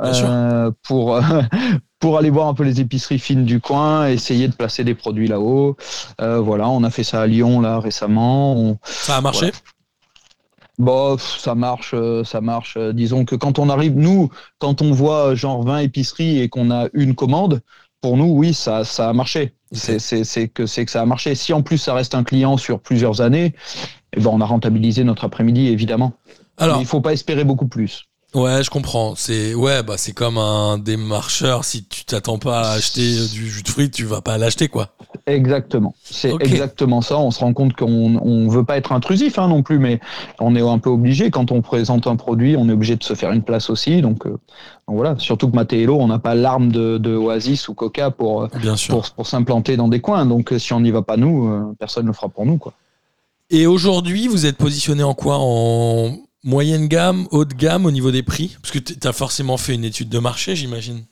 pour 0.82 1.20
pour 1.98 2.18
aller 2.18 2.30
voir 2.30 2.48
un 2.48 2.54
peu 2.54 2.64
les 2.64 2.80
épiceries 2.80 3.18
fines 3.18 3.44
du 3.44 3.60
coin, 3.60 4.08
essayer 4.08 4.48
de 4.48 4.54
placer 4.54 4.84
des 4.84 4.94
produits 4.94 5.26
là-haut. 5.26 5.76
Euh, 6.20 6.38
voilà, 6.38 6.68
on 6.68 6.84
a 6.84 6.90
fait 6.90 7.04
ça 7.04 7.22
à 7.22 7.26
Lyon 7.26 7.60
là 7.60 7.80
récemment. 7.80 8.54
On, 8.56 8.78
Ça 8.84 9.16
a 9.16 9.20
marché? 9.20 9.46
Ouais. 9.46 9.52
Bon, 10.78 11.18
ça 11.18 11.54
marche, 11.56 11.92
euh, 11.94 12.22
ça 12.22 12.40
marche. 12.40 12.76
Euh, 12.76 12.92
Disons 12.92 13.24
que 13.24 13.34
quand 13.34 13.58
on 13.58 13.68
arrive, 13.68 13.96
nous, 13.96 14.30
quand 14.58 14.80
on 14.80 14.92
voit 14.92 15.30
euh, 15.30 15.34
genre 15.36 15.62
20 15.64 15.78
épiceries 15.80 16.38
et 16.40 16.48
qu'on 16.48 16.70
a 16.70 16.86
une 16.94 17.14
commande, 17.16 17.60
pour 18.00 18.16
nous, 18.16 18.26
oui, 18.26 18.54
ça, 18.54 18.84
ça 18.84 19.08
a 19.08 19.12
marché. 19.12 19.54
C'est- 19.72 19.98
C'est 19.98 20.22
c'est 20.24 20.48
que, 20.48 20.66
c'est 20.66 20.84
que 20.84 20.90
ça 20.90 21.02
a 21.02 21.06
marché. 21.06 21.34
Si 21.34 21.52
en 21.52 21.62
plus 21.62 21.78
ça 21.78 21.94
reste 21.94 22.14
un 22.14 22.22
client 22.24 22.56
sur 22.56 22.80
plusieurs 22.80 23.20
années, 23.20 23.54
eh 24.16 24.20
ben, 24.20 24.30
on 24.32 24.40
a 24.40 24.46
rentabilisé 24.46 25.04
notre 25.04 25.24
après-midi, 25.24 25.68
évidemment. 25.68 26.14
Alors, 26.58 26.76
Mais 26.78 26.82
il 26.84 26.86
faut 26.86 27.00
pas 27.02 27.12
espérer 27.12 27.44
beaucoup 27.44 27.68
plus. 27.68 28.07
Ouais, 28.34 28.62
je 28.62 28.70
comprends. 28.70 29.14
C'est 29.16 29.54
ouais, 29.54 29.82
bah 29.82 29.94
c'est 29.96 30.12
comme 30.12 30.38
un 30.38 30.78
démarcheur. 30.78 31.64
Si 31.64 31.84
tu 31.84 32.04
t'attends 32.04 32.38
pas 32.38 32.60
à 32.60 32.72
acheter 32.72 33.26
du 33.32 33.48
jus 33.50 33.62
de 33.62 33.68
fruits, 33.68 33.90
tu 33.90 34.04
vas 34.04 34.20
pas 34.20 34.38
l'acheter, 34.38 34.68
quoi. 34.68 34.88
Exactement. 35.26 35.94
C'est 36.04 36.32
exactement 36.40 37.00
ça. 37.02 37.18
On 37.18 37.30
se 37.30 37.40
rend 37.40 37.52
compte 37.52 37.74
qu'on 37.74 38.16
on 38.16 38.48
veut 38.48 38.64
pas 38.64 38.76
être 38.76 38.92
intrusif 38.92 39.38
hein, 39.38 39.48
non 39.48 39.62
plus, 39.62 39.78
mais 39.78 40.00
on 40.38 40.56
est 40.56 40.60
un 40.60 40.78
peu 40.78 40.90
obligé. 40.90 41.30
Quand 41.30 41.52
on 41.52 41.60
présente 41.62 42.06
un 42.06 42.16
produit, 42.16 42.56
on 42.56 42.68
est 42.68 42.72
obligé 42.72 42.96
de 42.96 43.04
se 43.04 43.14
faire 43.14 43.32
une 43.32 43.42
place 43.42 43.68
aussi. 43.70 44.00
Donc, 44.00 44.26
euh, 44.26 44.30
donc 44.30 44.96
voilà. 44.96 45.16
Surtout 45.18 45.50
que 45.50 45.56
Matélo, 45.56 45.96
on 45.98 46.06
n'a 46.08 46.18
pas 46.18 46.34
l'arme 46.34 46.70
de, 46.72 46.98
de 46.98 47.14
Oasis 47.14 47.68
ou 47.68 47.74
Coca 47.74 48.10
pour, 48.10 48.42
euh, 48.44 48.48
Bien 48.60 48.76
sûr. 48.76 48.94
pour, 48.94 49.10
pour 49.10 49.26
s'implanter 49.26 49.76
dans 49.76 49.88
des 49.88 50.00
coins. 50.00 50.24
Donc 50.26 50.52
euh, 50.52 50.58
si 50.58 50.72
on 50.72 50.80
n'y 50.80 50.90
va 50.90 51.02
pas 51.02 51.16
nous, 51.16 51.48
euh, 51.48 51.74
personne 51.78 52.04
ne 52.04 52.08
le 52.08 52.14
fera 52.14 52.28
pour 52.28 52.46
nous. 52.46 52.56
Quoi. 52.56 52.72
Et 53.50 53.66
aujourd'hui, 53.66 54.28
vous 54.28 54.46
êtes 54.46 54.56
positionné 54.56 55.02
en 55.02 55.14
quoi? 55.14 55.36
En 55.38 56.16
moyenne 56.44 56.88
gamme, 56.88 57.26
haute 57.30 57.54
gamme 57.54 57.86
au 57.86 57.90
niveau 57.90 58.10
des 58.10 58.22
prix? 58.22 58.56
Parce 58.60 58.72
que 58.72 58.78
tu 58.78 59.06
as 59.06 59.12
forcément 59.12 59.56
fait 59.56 59.74
une 59.74 59.84
étude 59.84 60.08
de 60.08 60.18
marché, 60.18 60.56
j'imagine. 60.56 61.04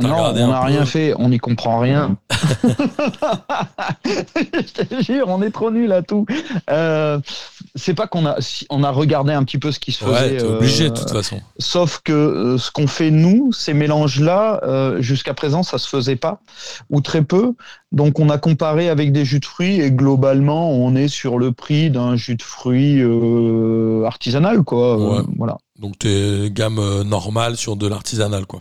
Non, 0.00 0.32
on 0.34 0.48
n'a 0.48 0.60
rien 0.62 0.84
fait, 0.84 1.14
on 1.18 1.28
n'y 1.28 1.38
comprend 1.38 1.78
rien. 1.78 2.16
Je 4.04 4.72
te 4.84 5.02
jure, 5.02 5.26
on 5.28 5.42
est 5.42 5.50
trop 5.50 5.70
nul 5.70 5.92
à 5.92 6.02
tout. 6.02 6.26
Euh, 6.70 7.18
c'est 7.74 7.94
pas 7.94 8.06
qu'on 8.06 8.26
a, 8.26 8.36
on 8.70 8.82
a 8.84 8.90
regardé 8.90 9.32
un 9.32 9.42
petit 9.44 9.58
peu 9.58 9.72
ce 9.72 9.78
qui 9.78 9.92
se 9.92 10.04
Ouais, 10.04 10.38
faisait. 10.38 10.42
obligé 10.42 10.84
euh, 10.86 10.90
de 10.90 10.98
toute 10.98 11.10
façon. 11.10 11.40
Sauf 11.58 12.00
que 12.04 12.12
euh, 12.12 12.58
ce 12.58 12.70
qu'on 12.70 12.86
fait 12.86 13.10
nous, 13.10 13.52
ces 13.52 13.74
mélanges-là, 13.74 14.60
euh, 14.64 15.00
jusqu'à 15.00 15.34
présent, 15.34 15.62
ça 15.62 15.78
se 15.78 15.88
faisait 15.88 16.16
pas 16.16 16.40
ou 16.90 17.00
très 17.00 17.22
peu. 17.22 17.54
Donc 17.92 18.18
on 18.20 18.28
a 18.28 18.38
comparé 18.38 18.88
avec 18.88 19.12
des 19.12 19.24
jus 19.24 19.40
de 19.40 19.44
fruits 19.44 19.80
et 19.80 19.90
globalement, 19.90 20.70
on 20.72 20.94
est 20.96 21.08
sur 21.08 21.38
le 21.38 21.52
prix 21.52 21.90
d'un 21.90 22.16
jus 22.16 22.34
de 22.36 22.42
fruits 22.42 23.00
euh, 23.00 24.04
artisanal, 24.04 24.62
quoi. 24.62 24.94
Euh, 24.98 25.04
Ouais. 25.18 25.22
voilà. 25.36 25.56
Donc 25.78 25.98
t'es 25.98 26.50
gamme 26.50 26.78
euh, 26.78 27.04
normale 27.04 27.56
sur 27.56 27.76
de 27.76 27.86
l'artisanal, 27.86 28.46
quoi. 28.46 28.60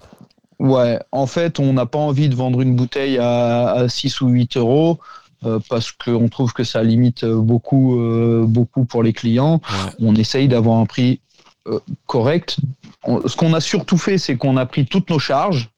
Ouais, 0.60 1.00
en 1.12 1.28
fait, 1.28 1.60
on 1.60 1.74
n'a 1.74 1.86
pas 1.86 2.00
envie 2.00 2.30
de 2.30 2.36
vendre 2.36 2.62
une 2.62 2.76
bouteille 2.76 3.18
à, 3.18 3.72
à 3.72 3.90
6 3.90 4.22
ou 4.22 4.28
8 4.30 4.58
euros 4.58 5.00
euh, 5.46 5.60
parce 5.70 5.92
qu'on 5.92 6.30
trouve 6.30 6.54
que 6.54 6.64
ça 6.64 6.84
limite 6.84 7.26
beaucoup, 7.26 8.00
euh, 8.00 8.46
beaucoup 8.48 8.86
pour 8.86 9.04
les 9.04 9.14
clients. 9.14 9.56
Ouais. 9.70 9.92
On 10.00 10.16
essaye 10.16 10.48
d'avoir 10.48 10.78
un 10.80 10.86
prix 10.86 11.20
euh, 11.68 11.80
correct. 12.08 12.58
On- 13.04 13.28
ce 13.28 13.36
qu'on 13.36 13.54
a 13.54 13.60
surtout 13.62 13.98
fait, 13.98 14.18
c'est 14.18 14.36
qu'on 14.38 14.58
a 14.58 14.66
pris 14.66 14.86
toutes 14.86 15.10
nos 15.10 15.20
charges 15.20 15.70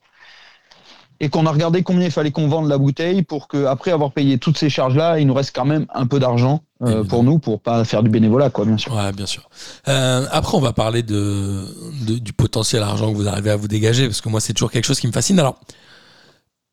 et 1.19 1.29
qu'on 1.29 1.45
a 1.45 1.51
regardé 1.51 1.81
combien 1.83 2.05
il 2.05 2.11
fallait 2.11 2.31
qu'on 2.31 2.47
vende 2.47 2.67
la 2.67 2.77
bouteille 2.77 3.21
pour 3.23 3.47
que 3.47 3.65
après 3.65 3.91
avoir 3.91 4.11
payé 4.11 4.37
toutes 4.37 4.57
ces 4.57 4.69
charges 4.69 4.95
là, 4.95 5.17
il 5.19 5.27
nous 5.27 5.33
reste 5.33 5.55
quand 5.55 5.65
même 5.65 5.85
un 5.93 6.05
peu 6.07 6.19
d'argent 6.19 6.61
euh, 6.81 6.85
Évidemment. 6.87 7.05
pour 7.07 7.23
nous 7.23 7.39
pour 7.39 7.61
pas 7.61 7.85
faire 7.85 8.03
du 8.03 8.09
bénévolat 8.09 8.49
quoi 8.49 8.65
bien 8.65 8.77
sûr. 8.77 8.93
Ouais, 8.93 9.11
bien 9.13 9.25
sûr. 9.25 9.49
Euh, 9.87 10.25
après, 10.31 10.57
on 10.57 10.61
va 10.61 10.73
parler 10.73 11.03
de, 11.03 11.63
de- 12.05 12.17
du 12.19 12.33
potentiel 12.33 12.83
argent 12.83 13.11
que 13.11 13.15
vous 13.17 13.27
arrivez 13.29 13.49
à 13.51 13.55
vous 13.55 13.67
dégager, 13.69 14.07
parce 14.07 14.19
que 14.21 14.27
moi, 14.29 14.41
c'est 14.41 14.53
toujours 14.53 14.71
quelque 14.71 14.85
chose 14.85 14.99
qui 14.99 15.07
me 15.07 15.13
fascine. 15.13 15.39
Alors, 15.39 15.57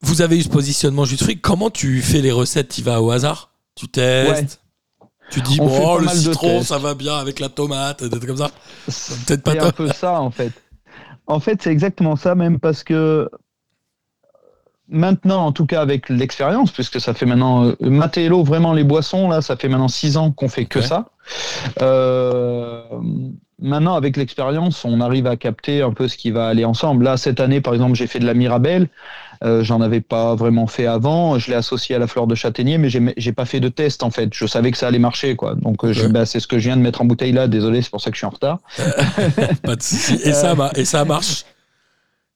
vous 0.01 0.21
avez 0.23 0.37
eu 0.39 0.43
ce 0.43 0.49
positionnement 0.49 1.05
jus 1.05 1.15
de 1.17 1.23
fruits. 1.23 1.41
Comment 1.41 1.71
tu 1.71 2.03
fais 2.03 2.21
les 2.21 2.33
recettes? 2.33 2.69
Tu 2.71 2.83
vas 2.83 3.01
au 3.01 3.11
hasard? 3.13 3.51
Tu 3.77 3.87
testes? 3.89 4.61
Tu 5.31 5.41
dis, 5.41 5.59
On 5.61 5.67
bon, 5.69 5.97
le 5.99 6.09
citron, 6.09 6.63
ça 6.63 6.79
va 6.79 6.95
bien 6.95 7.15
avec 7.17 7.39
la 7.41 7.49
tomate, 7.49 8.03
des 8.05 8.27
comme 8.27 8.37
ça. 8.37 8.51
Peut-être 9.27 9.43
pas 9.45 9.53
un 9.65 9.71
peu 9.71 9.89
ça 9.89 10.21
en 10.21 10.31
fait. 10.31 10.53
En 11.29 11.39
fait, 11.41 11.63
c'est 11.63 11.71
exactement 11.71 12.17
ça 12.17 12.35
même 12.35 12.59
parce 12.59 12.83
que 12.83 13.31
maintenant, 14.93 15.47
en 15.47 15.53
tout 15.53 15.67
cas 15.67 15.81
avec 15.81 16.09
l'expérience, 16.09 16.71
puisque 16.71 17.01
ça 17.01 17.15
fait 17.15 17.27
maintenant 17.27 17.65
euh, 17.67 17.75
Matelo, 17.81 18.45
vraiment 18.45 18.73
les 18.73 18.85
boissons 18.85 19.29
là, 19.29 19.41
ça 19.43 19.57
fait 19.57 19.69
maintenant 19.69 19.89
six 19.89 20.17
ans 20.17 20.31
qu'on 20.31 20.49
fait 20.49 20.67
que 20.67 20.81
ça. 20.81 21.07
Euh, 21.81 22.83
maintenant, 23.61 23.95
avec 23.95 24.17
l'expérience, 24.17 24.85
on 24.85 25.01
arrive 25.01 25.27
à 25.27 25.37
capter 25.37 25.83
un 25.83 25.93
peu 25.93 26.09
ce 26.09 26.17
qui 26.17 26.31
va 26.31 26.47
aller 26.49 26.65
ensemble. 26.65 27.05
Là, 27.05 27.17
cette 27.17 27.41
année, 27.41 27.61
par 27.61 27.75
exemple, 27.75 27.95
j'ai 27.95 28.07
fait 28.07 28.19
de 28.19 28.27
la 28.27 28.35
Mirabelle. 28.35 28.89
Euh, 29.45 29.65
J'en 29.65 29.81
avais 29.81 30.01
pas 30.01 30.37
vraiment 30.37 30.69
fait 30.69 30.87
avant. 30.87 31.37
Je 31.39 31.51
l'ai 31.51 31.57
associé 31.57 31.97
à 31.97 31.99
la 31.99 32.07
fleur 32.07 32.29
de 32.29 32.35
châtaignier, 32.37 32.79
mais 32.79 32.89
j'ai 32.89 33.33
pas 33.33 33.45
fait 33.45 33.59
de 33.59 33.69
test 33.69 34.05
en 34.05 34.11
fait. 34.11 34.29
Je 34.33 34.47
savais 34.47 34.71
que 34.71 34.79
ça 34.79 34.87
allait 34.87 35.01
marcher 35.01 35.35
quoi. 35.35 35.55
Donc 35.57 35.85
euh, 35.85 35.93
bah, 36.11 36.27
c'est 36.27 36.39
ce 36.39 36.47
que 36.47 36.59
je 36.61 36.69
viens 36.69 36.77
de 36.77 36.83
mettre 36.83 37.03
en 37.03 37.05
bouteille 37.07 37.33
là. 37.33 37.49
Désolé, 37.49 37.83
c'est 37.83 37.91
pour 37.91 38.01
ça 38.01 38.11
que 38.11 38.15
je 38.17 38.21
suis 38.21 38.27
en 38.27 38.31
retard. 38.31 38.59
Pas 39.65 39.75
de 39.75 39.83
souci. 39.83 40.15
Et, 40.25 40.33
ça, 40.33 40.55
ma- 40.55 40.71
et 40.77 40.85
ça 40.85 41.05
marche. 41.05 41.45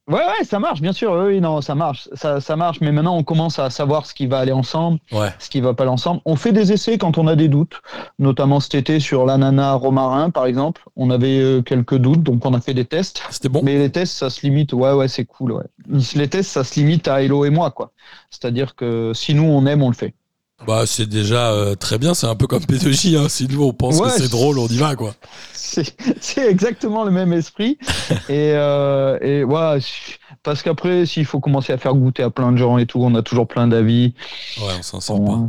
Ouais, 0.09 0.15
ouais, 0.21 0.45
ça 0.45 0.61
marche, 0.61 0.81
bien 0.81 0.93
sûr. 0.93 1.11
Oui, 1.13 1.41
non, 1.41 1.61
ça 1.61 1.75
marche. 1.75 2.09
Ça, 2.13 2.41
ça 2.41 2.55
marche. 2.55 2.81
Mais 2.81 2.93
maintenant, 2.93 3.17
on 3.17 3.25
commence 3.25 3.59
à 3.59 3.71
savoir 3.71 4.07
ce 4.07 4.15
qui 4.15 4.29
va 4.29 4.39
aller 4.39 4.53
ensemble, 4.53 5.01
Ouais. 5.11 5.31
ce 5.41 5.51
qui 5.51 5.61
va 5.61 5.75
pas 5.75 5.83
aller 5.83 5.91
ensemble. 5.91 6.21
On 6.25 6.37
fait 6.37 6.53
des 6.53 6.73
essais 6.73 6.97
quand 6.97 7.19
on 7.19 7.27
a 7.27 7.35
des 7.35 7.49
doutes, 7.49 7.81
notamment 8.21 8.61
cet 8.61 8.77
été 8.77 9.01
sur 9.01 9.27
l'ananas 9.27 9.75
romarin, 9.75 10.31
par 10.31 10.47
exemple. 10.47 10.83
On 10.95 11.11
avait 11.11 11.41
euh, 11.41 11.61
quelques 11.61 11.97
doutes, 11.97 12.23
donc 12.23 12.47
on 12.47 12.55
a 12.55 12.61
fait 12.61 12.73
des 12.75 12.85
tests. 12.85 13.21
C'était 13.31 13.49
bon? 13.49 13.63
Mais 13.65 13.79
les 13.79 13.91
tests, 13.91 14.17
ça 14.17 14.31
se 14.31 14.43
limite. 14.43 14.73
Ouais, 14.73 14.93
ouais, 14.93 15.09
c'est 15.09 15.25
cool. 15.25 15.51
Ouais. 15.53 15.65
Les 16.15 16.29
tests, 16.29 16.51
ça 16.51 16.63
se 16.63 16.79
limite 16.79 17.09
à 17.09 17.21
Hello 17.23 17.45
et 17.45 17.51
moi, 17.51 17.73
quoi. 17.73 17.91
C'est-à-dire 18.31 18.77
que 18.77 19.11
si 19.13 19.35
nous 19.35 19.43
on 19.45 19.67
aime, 19.67 19.83
on 19.83 19.89
le 19.89 19.95
fait. 19.97 20.15
Bah, 20.67 20.85
c'est 20.87 21.09
déjà 21.09 21.51
euh, 21.53 21.75
très 21.75 21.99
bien. 21.99 22.15
C'est 22.15 22.27
un 22.27 22.35
peu 22.35 22.47
comme 22.47 22.63
P2J. 22.63 23.17
Hein. 23.19 23.29
Si 23.29 23.47
nous, 23.49 23.63
on 23.63 23.73
pense 23.73 23.99
Ouais, 23.99 24.09
que 24.09 24.23
c'est 24.23 24.31
drôle, 24.31 24.59
on 24.59 24.67
y 24.69 24.77
va, 24.79 24.97
quoi. 24.97 25.15
C'est 25.53 26.49
exactement 26.49 27.05
le 27.05 27.11
même 27.11 27.33
esprit. 27.33 27.79
et, 28.29 28.53
euh, 28.55 29.19
et 29.21 29.45
ouais, 29.45 29.79
parce 30.43 30.63
qu'après, 30.63 31.05
s'il 31.05 31.27
faut 31.27 31.41
commencer 31.41 31.73
à 31.73 31.79
faire 31.79 31.95
goûter 31.95 32.23
à 32.23 32.31
plein 32.31 32.53
de 32.53 32.57
gens 32.57 32.79
et 32.79 32.87
tout, 32.87 33.01
on 33.03 33.15
a 33.15 33.23
toujours 33.23 33.47
plein 33.47 33.69
d'avis. 33.69 34.15
Ouais, 34.59 34.73
on 34.79 34.83
s'en 34.83 35.01
sort 35.01 35.23
pas. 35.25 35.47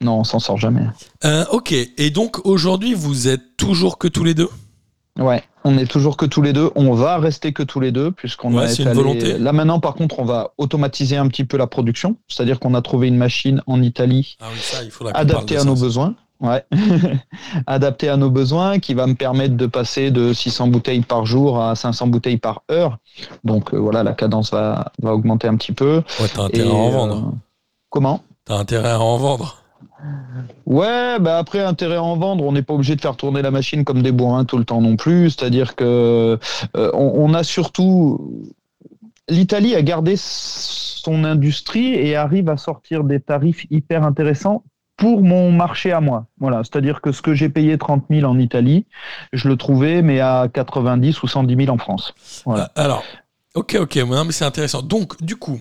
Non, 0.00 0.20
on 0.20 0.24
s'en 0.24 0.38
sort 0.38 0.56
jamais. 0.56 0.86
Euh, 1.24 1.44
ok. 1.50 1.72
Et 1.72 2.10
donc, 2.10 2.44
aujourd'hui, 2.46 2.94
vous 2.94 3.28
êtes 3.28 3.56
toujours 3.58 3.98
que 3.98 4.08
tous 4.08 4.24
les 4.24 4.34
deux? 4.34 4.48
Ouais, 5.18 5.42
on 5.68 5.76
est 5.78 5.86
toujours 5.90 6.16
que 6.16 6.24
tous 6.26 6.42
les 6.42 6.52
deux. 6.52 6.70
On 6.76 6.92
va 6.94 7.18
rester 7.18 7.52
que 7.52 7.64
tous 7.64 7.80
les 7.80 7.90
deux 7.90 8.12
puisqu'on 8.12 8.54
Ouais, 8.54 8.64
a 8.64 8.68
c'est 8.68 8.84
une 8.84 8.92
volonté. 8.92 9.36
Là 9.36 9.52
maintenant, 9.52 9.80
par 9.80 9.94
contre, 9.94 10.20
on 10.20 10.24
va 10.24 10.52
automatiser 10.58 11.16
un 11.16 11.26
petit 11.26 11.44
peu 11.44 11.56
la 11.56 11.66
production. 11.66 12.16
C'est-à-dire 12.28 12.60
qu'on 12.60 12.74
a 12.74 12.82
trouvé 12.82 13.08
une 13.08 13.16
machine 13.16 13.62
en 13.66 13.82
Italie 13.82 14.36
Ah 14.40 14.46
oui, 14.52 14.58
ça, 14.60 14.78
il 14.84 14.90
adaptée 15.14 15.56
à 15.56 15.60
ça. 15.60 15.64
nos 15.64 15.74
besoins. 15.74 16.14
Ouais, 16.38 16.64
adaptée 17.66 18.10
à 18.10 18.16
nos 18.18 18.30
besoins, 18.30 18.78
qui 18.78 18.92
va 18.92 19.06
me 19.06 19.14
permettre 19.14 19.56
de 19.56 19.66
passer 19.66 20.10
de 20.10 20.34
600 20.34 20.68
bouteilles 20.68 21.00
par 21.00 21.24
jour 21.24 21.60
à 21.62 21.74
500 21.74 22.08
bouteilles 22.08 22.36
par 22.36 22.62
heure. 22.70 22.98
Donc 23.42 23.72
euh, 23.72 23.78
voilà, 23.78 24.02
la 24.02 24.12
cadence 24.12 24.50
va, 24.50 24.92
va 25.02 25.14
augmenter 25.14 25.48
un 25.48 25.56
petit 25.56 25.72
peu. 25.72 26.02
Ouais, 26.20 26.26
t'as 26.32 26.44
intérêt 26.44 26.68
Et, 26.68 26.70
à 26.70 26.74
en 26.74 26.88
euh, 26.88 26.90
vendre. 26.90 27.32
Comment? 27.90 28.22
T'as 28.44 28.58
intérêt 28.58 28.90
à 28.90 29.00
en 29.00 29.16
vendre. 29.16 29.62
Ouais, 30.66 31.18
bah 31.20 31.38
après 31.38 31.60
intérêt 31.60 31.96
à 31.96 32.02
en 32.02 32.16
vendre, 32.16 32.44
on 32.44 32.52
n'est 32.52 32.62
pas 32.62 32.74
obligé 32.74 32.96
de 32.96 33.00
faire 33.00 33.16
tourner 33.16 33.42
la 33.42 33.50
machine 33.50 33.84
comme 33.84 34.02
des 34.02 34.12
bourrins 34.12 34.44
tout 34.44 34.58
le 34.58 34.64
temps 34.64 34.80
non 34.80 34.96
plus. 34.96 35.30
C'est-à-dire 35.30 35.74
que 35.74 36.38
euh, 36.76 36.90
on, 36.94 37.32
a 37.34 37.42
surtout 37.42 38.44
l'Italie 39.28 39.74
a 39.74 39.82
gardé 39.82 40.14
son 40.16 41.24
industrie 41.24 41.94
et 41.94 42.16
arrive 42.16 42.48
à 42.48 42.56
sortir 42.56 43.04
des 43.04 43.20
tarifs 43.20 43.66
hyper 43.70 44.02
intéressants 44.04 44.64
pour 44.96 45.22
mon 45.22 45.50
marché 45.52 45.92
à 45.92 46.00
moi. 46.00 46.26
Voilà, 46.40 46.62
c'est-à-dire 46.64 47.00
que 47.00 47.12
ce 47.12 47.22
que 47.22 47.34
j'ai 47.34 47.48
payé 47.48 47.78
30 47.78 48.04
000 48.10 48.30
en 48.30 48.38
Italie, 48.38 48.86
je 49.32 49.48
le 49.48 49.56
trouvais 49.56 50.02
mais 50.02 50.20
à 50.20 50.48
90 50.52 51.22
ou 51.22 51.28
110 51.28 51.56
000 51.56 51.74
en 51.74 51.78
France. 51.78 52.14
Voilà. 52.44 52.64
Euh, 52.64 52.82
Alors, 52.82 53.04
ok, 53.54 53.76
ok, 53.80 53.96
mais 53.96 54.32
c'est 54.32 54.44
intéressant. 54.44 54.82
Donc, 54.82 55.22
du 55.22 55.36
coup, 55.36 55.60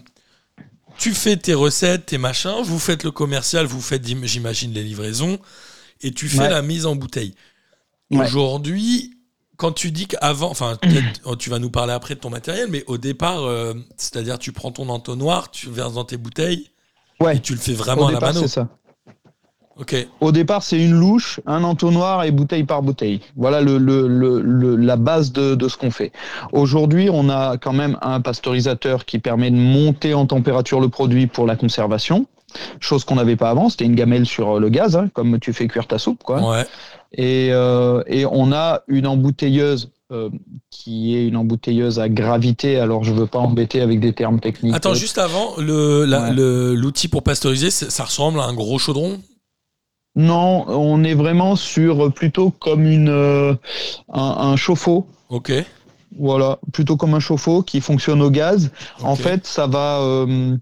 tu 0.98 1.14
fais 1.14 1.38
tes 1.38 1.54
recettes, 1.54 2.08
tes 2.08 2.18
machins, 2.18 2.62
vous 2.64 2.80
faites 2.80 3.04
le 3.04 3.12
commercial, 3.12 3.66
vous 3.66 3.82
faites, 3.82 4.06
j'imagine, 4.06 4.74
les 4.74 4.84
livraisons, 4.84 5.40
et 6.02 6.12
tu 6.12 6.28
fais 6.30 6.40
Ouais. 6.42 6.50
la 6.50 6.62
mise 6.62 6.86
en 6.86 6.96
bouteille. 6.96 7.34
Ouais. 8.12 8.26
Aujourd'hui, 8.26 9.18
quand 9.58 9.72
tu 9.72 9.92
dis 9.92 10.08
qu'avant, 10.08 10.50
enfin, 10.52 10.78
oh, 11.26 11.36
tu 11.36 11.50
vas 11.50 11.60
nous 11.60 11.70
parler 11.70 11.94
après 11.94 12.16
de 12.16 12.20
ton 12.20 12.30
matériel, 12.30 12.68
mais 12.70 12.84
au 12.88 12.98
départ, 12.98 13.44
euh, 13.44 13.74
c'est-à-dire, 13.98 14.38
tu 14.40 14.52
prends 14.52 14.72
ton 14.72 14.90
entonnoir, 14.90 15.52
tu 15.52 15.70
verses 15.70 15.94
dans 15.94 16.06
tes 16.06 16.18
bouteilles, 16.18 16.70
Ouais. 17.20 17.38
et 17.38 17.40
tu 17.40 17.54
le 17.54 17.60
fais 17.60 17.74
vraiment 17.74 18.04
Au 18.04 18.08
à 18.08 18.12
la 18.12 18.20
mano. 18.20 18.42
c'est 18.42 18.48
ça. 18.50 18.70
Au 20.22 20.32
départ, 20.32 20.64
c'est 20.64 20.82
une 20.82 20.94
louche, 20.98 21.42
un 21.46 21.64
entonnoir 21.64 22.24
et 22.24 22.32
bouteille 22.32 22.64
par 22.64 22.82
bouteille. 22.82 23.20
Voilà 23.36 23.60
le, 23.62 23.78
le- 23.78 24.08
le- 24.08 24.42
le- 24.42 24.76
la 24.78 24.96
base 24.96 25.34
de, 25.34 25.54
de 25.56 25.68
ce 25.68 25.76
qu'on 25.76 25.92
fait. 25.92 26.12
Aujourd'hui, 26.54 27.10
on 27.12 27.28
a 27.30 27.58
quand 27.58 27.74
même 27.74 27.98
un 28.02 28.22
pasteurisateur 28.22 29.04
qui 29.06 29.20
permet 29.20 29.52
de 29.52 29.58
monter 29.58 30.14
en 30.14 30.26
température 30.28 30.80
le 30.80 30.88
produit 30.90 31.28
pour 31.28 31.46
la 31.46 31.56
conservation. 31.58 32.26
Chose 32.80 33.04
qu'on 33.04 33.16
n'avait 33.16 33.36
pas 33.36 33.50
avant, 33.50 33.70
c'était 33.70 33.84
une 33.84 33.96
gamelle 33.96 34.26
sur 34.26 34.60
le 34.62 34.70
gaz, 34.70 34.96
hein, 34.96 35.10
comme 35.14 35.40
tu 35.40 35.52
fais 35.52 35.68
cuire 35.68 35.88
ta 35.88 35.98
soupe. 35.98 36.24
Quoi. 36.24 36.52
ouais. 36.52 36.66
Et, 37.18 37.50
euh, 37.52 38.02
et 38.08 38.26
on 38.26 38.54
a 38.54 38.82
une 38.88 39.08
embouteilleuse 39.08 39.92
euh, 40.12 40.30
qui 40.70 41.16
est 41.18 41.28
une 41.28 41.36
embouteilleuse 41.36 42.00
à 42.00 42.08
gravité. 42.08 42.80
Alors, 42.80 43.04
je 43.04 43.12
veux 43.12 43.26
pas 43.26 43.40
embêter 43.40 43.82
avec 43.82 44.00
des 44.00 44.14
termes 44.14 44.40
techniques. 44.40 44.74
Attends, 44.76 44.94
juste 44.94 45.18
avant, 45.18 45.56
Ouais. 45.58 45.66
l'outil 46.76 47.10
pour 47.10 47.24
pasteuriser, 47.24 47.72
ça 47.72 48.04
ressemble 48.06 48.40
à 48.40 48.44
un 48.46 48.54
gros 48.54 48.80
chaudron? 48.80 49.18
Non, 50.16 50.66
on 50.68 51.04
est 51.04 51.14
vraiment 51.14 51.56
sur 51.56 52.14
plutôt 52.14 52.52
comme 52.52 52.86
une, 52.86 53.10
euh, 53.10 53.54
un, 54.14 54.22
un 54.22 54.56
chauffe-eau. 54.56 55.08
Ok. 55.30 55.52
Voilà, 56.18 56.60
plutôt 56.72 56.96
comme 56.96 57.14
un 57.14 57.20
chauffe-eau 57.20 57.62
qui 57.62 57.82
fonctionne 57.82 58.22
au 58.22 58.30
gaz. 58.32 58.72
En 59.02 59.18
fait, 59.18 59.46
ça 59.46 59.68
va 59.68 60.00
euh, 60.00 60.56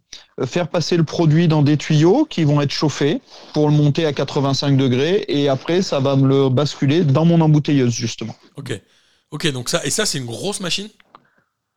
faire 0.45 0.67
passer 0.67 0.97
le 0.97 1.03
produit 1.03 1.47
dans 1.47 1.61
des 1.61 1.77
tuyaux 1.77 2.25
qui 2.27 2.43
vont 2.43 2.59
être 2.61 2.71
chauffés 2.71 3.21
pour 3.53 3.69
le 3.69 3.75
monter 3.75 4.07
à 4.07 4.13
85 4.13 4.75
degrés 4.77 5.25
et 5.27 5.49
après, 5.49 5.83
ça 5.83 5.99
va 5.99 6.15
me 6.15 6.27
le 6.27 6.49
basculer 6.49 7.03
dans 7.03 7.25
mon 7.25 7.39
embouteilleuse, 7.41 7.93
justement. 7.93 8.35
Ok. 8.57 8.81
Ok, 9.29 9.51
donc 9.51 9.69
ça, 9.69 9.85
et 9.85 9.91
ça, 9.91 10.05
c'est 10.07 10.17
une 10.17 10.25
grosse 10.25 10.59
machine? 10.59 10.89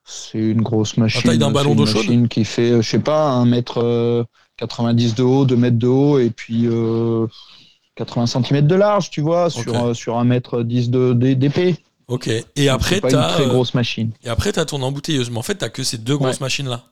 C'est 0.05 0.39
une 0.39 0.63
grosse 0.63 0.97
machine. 0.97 1.23
taille 1.23 1.39
d'un 1.39 1.49
c'est 1.49 1.53
ballon 1.53 1.75
d'eau 1.75 1.85
chaude? 1.85 2.07
machine 2.07 2.29
qui 2.29 2.45
fait, 2.45 2.71
euh, 2.71 2.83
je 2.83 2.89
sais 2.89 2.99
pas, 3.01 3.29
1 3.31 3.45
mètre 3.47 3.79
euh, 3.83 4.25
90 4.57 5.15
de 5.17 5.23
haut, 5.23 5.45
2 5.45 5.57
mètres 5.57 5.79
de 5.79 5.87
haut 5.89 6.19
et 6.19 6.31
puis 6.31 6.67
euh, 6.67 7.27
80 7.97 8.27
cm 8.27 8.67
de 8.67 8.75
large, 8.75 9.11
tu 9.11 9.21
vois, 9.23 9.51
sur, 9.51 9.75
euh, 9.87 9.95
sur 9.95 10.17
1 10.19 10.25
mètre 10.25 10.63
10 10.63 10.91
de- 10.91 11.13
de- 11.13 11.33
d'épée. 11.35 11.77
Ok. 12.09 12.29
Et 12.55 12.69
après, 12.69 12.97
C'est 12.97 13.01
pas 13.01 13.11
une 13.11 13.35
très 13.35 13.45
euh, 13.45 13.49
grosse 13.49 13.75
machine. 13.75 14.11
et 14.23 14.29
après, 14.29 14.53
t'as 14.53 14.65
ton 14.65 14.81
embouteilleuse. 14.83 15.31
Mais 15.31 15.39
en 15.39 15.43
fait, 15.43 15.57
t'as 15.57 15.69
que 15.71 15.83
ces 15.83 15.99
deux 15.99 16.17
grosses 16.17 16.41
machines-là. 16.41 16.85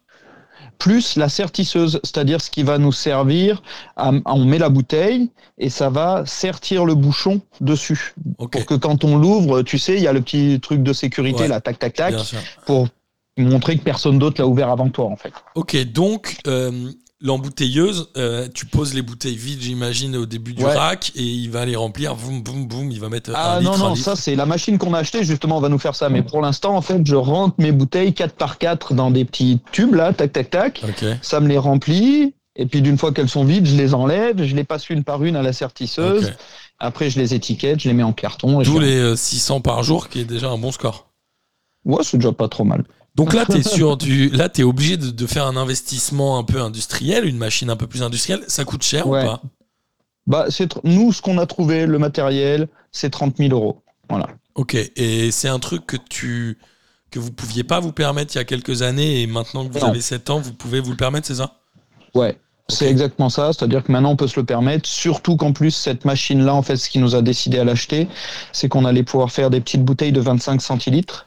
plus 0.76 1.14
la 1.16 1.28
sertisseuse, 1.28 2.00
c'est-à-dire 2.02 2.40
ce 2.40 2.50
qui 2.50 2.64
va 2.64 2.78
nous 2.78 2.90
servir, 2.90 3.62
à, 3.96 4.10
on 4.26 4.44
met 4.44 4.58
la 4.58 4.68
bouteille 4.68 5.30
et 5.56 5.70
ça 5.70 5.88
va 5.88 6.24
sertir 6.26 6.84
le 6.84 6.96
bouchon 6.96 7.40
dessus. 7.60 8.12
Pour 8.36 8.50
que 8.50 8.74
quand 8.74 9.04
on 9.04 9.16
l'ouvre, 9.16 9.62
tu 9.62 9.78
sais, 9.78 9.94
il 9.94 10.02
y 10.02 10.08
a 10.08 10.12
le 10.12 10.20
petit 10.20 10.58
truc 10.60 10.82
de 10.82 10.92
sécurité, 10.92 11.42
Ouais. 11.42 11.48
là, 11.48 11.60
tac, 11.60 11.78
tac, 11.78 11.94
tac, 11.94 12.14
pour 12.66 12.88
montrer 13.38 13.78
que 13.78 13.84
personne 13.84 14.18
d'autre 14.18 14.40
l'a 14.40 14.48
ouvert 14.48 14.68
avant 14.68 14.88
toi, 14.90 15.04
en 15.06 15.16
fait. 15.16 15.32
Ok, 15.54 15.76
donc 15.92 16.38
euh, 16.48 16.90
l'embouteilleuse, 17.24 18.10
euh, 18.16 18.46
tu 18.54 18.66
poses 18.66 18.94
les 18.94 19.02
bouteilles 19.02 19.36
vides, 19.36 19.60
j'imagine, 19.62 20.14
au 20.16 20.26
début 20.26 20.52
du 20.52 20.62
Ouais. 20.64 20.74
rack 20.76 21.10
et 21.16 21.22
il 21.22 21.50
va 21.50 21.64
les 21.64 21.74
remplir. 21.74 22.14
Boum, 22.14 22.42
boum, 22.42 22.66
boum. 22.68 22.90
Il 22.92 23.00
va 23.00 23.08
mettre 23.08 23.32
Ah 23.34 23.56
un 23.56 23.60
non, 23.62 23.72
litre, 23.72 23.82
un 23.84 23.88
non, 23.88 23.94
litre. 23.94 24.04
ça 24.04 24.14
c'est 24.16 24.36
la 24.36 24.46
machine 24.46 24.78
qu'on 24.78 24.94
a 24.94 24.98
achetée, 24.98 25.24
justement, 25.24 25.56
on 25.56 25.60
va 25.60 25.68
nous 25.70 25.78
faire 25.78 25.96
ça. 25.96 26.08
Mais 26.10 26.22
pour 26.22 26.40
l'instant, 26.42 26.76
en 26.76 26.82
fait, 26.82 27.00
je 27.04 27.16
rentre 27.16 27.54
mes 27.58 27.72
bouteilles 27.72 28.12
4 28.14 28.34
par 28.36 28.58
4 28.58 28.94
dans 28.94 29.10
des 29.10 29.24
petits 29.24 29.58
tubes, 29.72 29.94
là, 29.94 30.12
tac, 30.12 30.32
tac, 30.32 30.50
tac. 30.50 30.82
Ça 31.22 31.40
me 31.40 31.48
les 31.48 31.58
remplit. 31.58 32.34
Et 32.56 32.66
puis 32.66 32.82
d'une 32.82 32.96
fois 32.98 33.12
qu'elles 33.12 33.28
sont 33.28 33.44
vides, 33.44 33.66
je 33.66 33.74
les 33.74 33.94
enlève, 33.94 34.40
je 34.44 34.54
les 34.54 34.62
passe 34.62 34.88
une 34.88 35.02
par 35.02 35.24
une 35.24 35.34
à 35.34 35.42
la 35.42 35.52
sertisseuse. 35.52 36.34
Après, 36.78 37.10
je 37.10 37.18
les 37.18 37.34
étiquette, 37.34 37.80
je 37.80 37.88
les 37.88 37.94
mets 37.94 38.04
en 38.04 38.12
carton. 38.12 38.62
je- 38.62 38.78
les 38.78 38.96
euh, 38.96 39.16
600 39.16 39.60
par 39.60 39.82
jour, 39.82 40.08
qui 40.08 40.20
est 40.20 40.24
déjà 40.24 40.50
un 40.50 40.58
bon 40.58 40.70
score. 40.70 41.08
Ouais, 41.84 42.02
c'est 42.04 42.16
déjà 42.18 42.30
pas 42.32 42.48
trop 42.48 42.62
mal. 42.64 42.84
Donc 43.14 43.32
là, 43.32 43.44
tu 43.46 43.58
es 43.58 43.62
sur 43.76 43.96
du, 43.96 44.28
là, 44.30 44.48
t'es 44.48 44.62
obligé 44.64 44.96
de, 44.96 45.10
de 45.10 45.26
faire 45.26 45.46
un 45.46 45.56
investissement 45.56 46.38
un 46.38 46.44
peu 46.44 46.60
industriel, 46.60 47.24
une 47.26 47.38
machine 47.38 47.70
un 47.70 47.76
peu 47.76 47.86
plus 47.86 48.02
industrielle. 48.02 48.42
Ça 48.48 48.64
coûte 48.64 48.82
cher 48.82 49.06
Ouais. 49.06 49.22
ou 49.22 49.26
pas? 49.26 49.42
Bah, 50.26 50.46
c'est 50.48 50.74
nous, 50.84 51.12
ce 51.12 51.20
qu'on 51.22 51.38
a 51.38 51.46
trouvé, 51.46 51.86
le 51.86 51.98
matériel, 51.98 52.68
c'est 52.92 53.10
30 53.10 53.36
000 53.36 53.52
euros. 53.52 53.82
Voilà. 54.08 54.28
Ok. 54.54 54.74
Et 54.96 55.30
c'est 55.30 55.48
un 55.48 55.58
truc 55.58 55.86
que 55.86 55.96
tu 55.96 56.58
que 57.10 57.18
vous 57.20 57.30
pouviez 57.30 57.62
pas 57.62 57.78
vous 57.78 57.92
permettre 57.92 58.34
il 58.34 58.38
y 58.38 58.40
a 58.40 58.44
quelques 58.44 58.82
années 58.82 59.22
et 59.22 59.26
maintenant 59.28 59.64
que 59.68 59.72
vous 59.72 59.78
Non. 59.80 59.88
avez 59.90 60.00
7 60.00 60.30
ans, 60.30 60.40
vous 60.40 60.52
pouvez 60.52 60.80
vous 60.80 60.90
le 60.90 60.96
permettre, 60.96 61.26
c'est 61.28 61.36
ça? 61.36 61.60
Ouais, 62.14 62.36
c'est 62.68 62.88
exactement 62.88 63.28
ça. 63.28 63.52
C'est-à-dire 63.52 63.84
que 63.84 63.92
maintenant, 63.92 64.10
on 64.12 64.16
peut 64.16 64.26
se 64.26 64.40
le 64.40 64.46
permettre. 64.46 64.88
Surtout 64.88 65.36
qu'en 65.36 65.52
plus, 65.52 65.70
cette 65.70 66.04
machine-là, 66.04 66.54
en 66.54 66.62
fait, 66.62 66.76
ce 66.76 66.88
qui 66.88 66.98
nous 66.98 67.14
a 67.14 67.20
décidé 67.22 67.58
à 67.58 67.64
l'acheter, 67.64 68.08
c'est 68.52 68.68
qu'on 68.68 68.84
allait 68.84 69.02
pouvoir 69.02 69.30
faire 69.30 69.50
des 69.50 69.60
petites 69.60 69.84
bouteilles 69.84 70.12
de 70.12 70.20
25 70.20 70.60
centilitres 70.62 71.26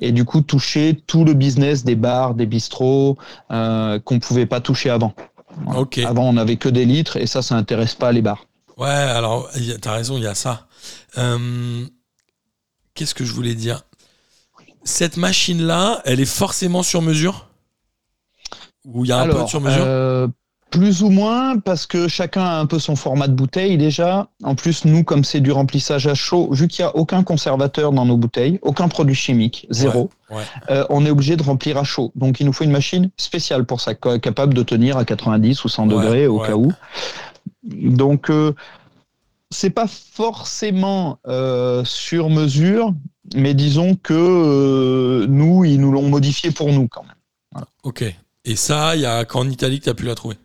et 0.00 0.12
du 0.12 0.24
coup 0.24 0.40
toucher 0.40 1.02
tout 1.06 1.24
le 1.24 1.34
business 1.34 1.84
des 1.84 1.94
bars, 1.96 2.34
des 2.34 2.46
bistrots 2.46 3.18
euh, 3.50 3.98
qu'on 4.00 4.18
pouvait 4.18 4.46
pas 4.46 4.60
toucher 4.60 4.88
avant. 4.90 5.12
Avant, 6.06 6.28
on 6.30 6.32
n'avait 6.32 6.56
que 6.56 6.70
des 6.70 6.86
litres 6.86 7.16
et 7.18 7.26
ça, 7.26 7.42
ça 7.42 7.54
intéresse 7.56 7.94
pas 7.94 8.10
les 8.12 8.22
bars. 8.22 8.46
Ouais, 8.78 8.88
alors, 8.88 9.50
t'as 9.82 9.92
raison, 9.92 10.16
il 10.16 10.22
y 10.22 10.26
a 10.26 10.34
ça. 10.34 10.66
Euh, 11.18 11.84
Qu'est-ce 12.94 13.14
que 13.14 13.24
je 13.24 13.32
voulais 13.32 13.54
dire? 13.54 13.84
Cette 14.84 15.16
machine-là, 15.16 16.00
elle 16.04 16.20
est 16.20 16.24
forcément 16.24 16.82
sur 16.82 17.02
mesure? 17.02 17.48
Ou 18.84 19.04
il 19.04 19.08
y 19.08 19.12
a 19.12 19.18
un 19.18 19.28
peu 19.28 19.42
de 19.42 19.46
sur 19.46 19.60
mesure? 19.60 19.84
euh, 19.86 20.28
plus 20.72 21.02
ou 21.04 21.10
moins, 21.10 21.58
parce 21.58 21.86
que 21.86 22.08
chacun 22.08 22.42
a 22.44 22.58
un 22.58 22.66
peu 22.66 22.78
son 22.80 22.96
format 22.96 23.28
de 23.28 23.34
bouteille 23.34 23.76
déjà. 23.78 24.28
En 24.42 24.54
plus, 24.56 24.84
nous, 24.84 25.04
comme 25.04 25.22
c'est 25.22 25.40
du 25.40 25.52
remplissage 25.52 26.06
à 26.08 26.14
chaud, 26.14 26.48
vu 26.52 26.66
qu'il 26.66 26.84
n'y 26.84 26.88
a 26.90 26.96
aucun 26.96 27.22
conservateur 27.22 27.92
dans 27.92 28.04
nos 28.04 28.16
bouteilles, 28.16 28.58
aucun 28.62 28.88
produit 28.88 29.14
chimique, 29.14 29.66
zéro, 29.70 30.10
ouais. 30.30 30.42
euh, 30.70 30.84
on 30.90 31.06
est 31.06 31.10
obligé 31.10 31.36
de 31.36 31.42
remplir 31.42 31.76
à 31.76 31.84
chaud. 31.84 32.10
Donc, 32.16 32.40
il 32.40 32.46
nous 32.46 32.52
faut 32.52 32.64
une 32.64 32.72
machine 32.72 33.10
spéciale 33.16 33.64
pour 33.66 33.80
ça, 33.80 33.92
ca- 34.02 34.18
capable 34.18 34.54
de 34.54 34.62
tenir 34.64 34.96
à 34.96 35.04
90 35.04 35.62
ou 35.64 35.68
100 35.68 35.88
Ouais, 35.88 35.94
degrés 35.94 36.26
au 36.26 36.40
cas 36.40 36.56
où. 36.56 36.72
Donc, 37.62 38.30
euh, 38.30 38.54
c'est 39.50 39.70
pas 39.70 39.86
forcément 39.86 41.18
euh, 41.28 41.84
sur 41.84 42.30
mesure, 42.30 42.94
mais 43.36 43.54
disons 43.54 43.94
que 43.94 44.14
euh, 44.14 45.26
nous, 45.28 45.64
ils 45.64 45.78
nous 45.78 45.92
l'ont 45.92 46.08
modifié 46.08 46.50
pour 46.50 46.72
nous 46.72 46.88
quand 46.88 47.02
même. 47.04 47.64
Ok. 47.82 48.04
Et 48.44 48.56
ça, 48.56 48.96
il 48.96 49.02
y 49.02 49.06
a 49.06 49.24
qu'en 49.24 49.48
Italie 49.48 49.78
que 49.78 49.84
tu 49.84 49.90
as 49.90 49.94
pu 49.94 50.04
la 50.06 50.14
trouver? 50.14 50.36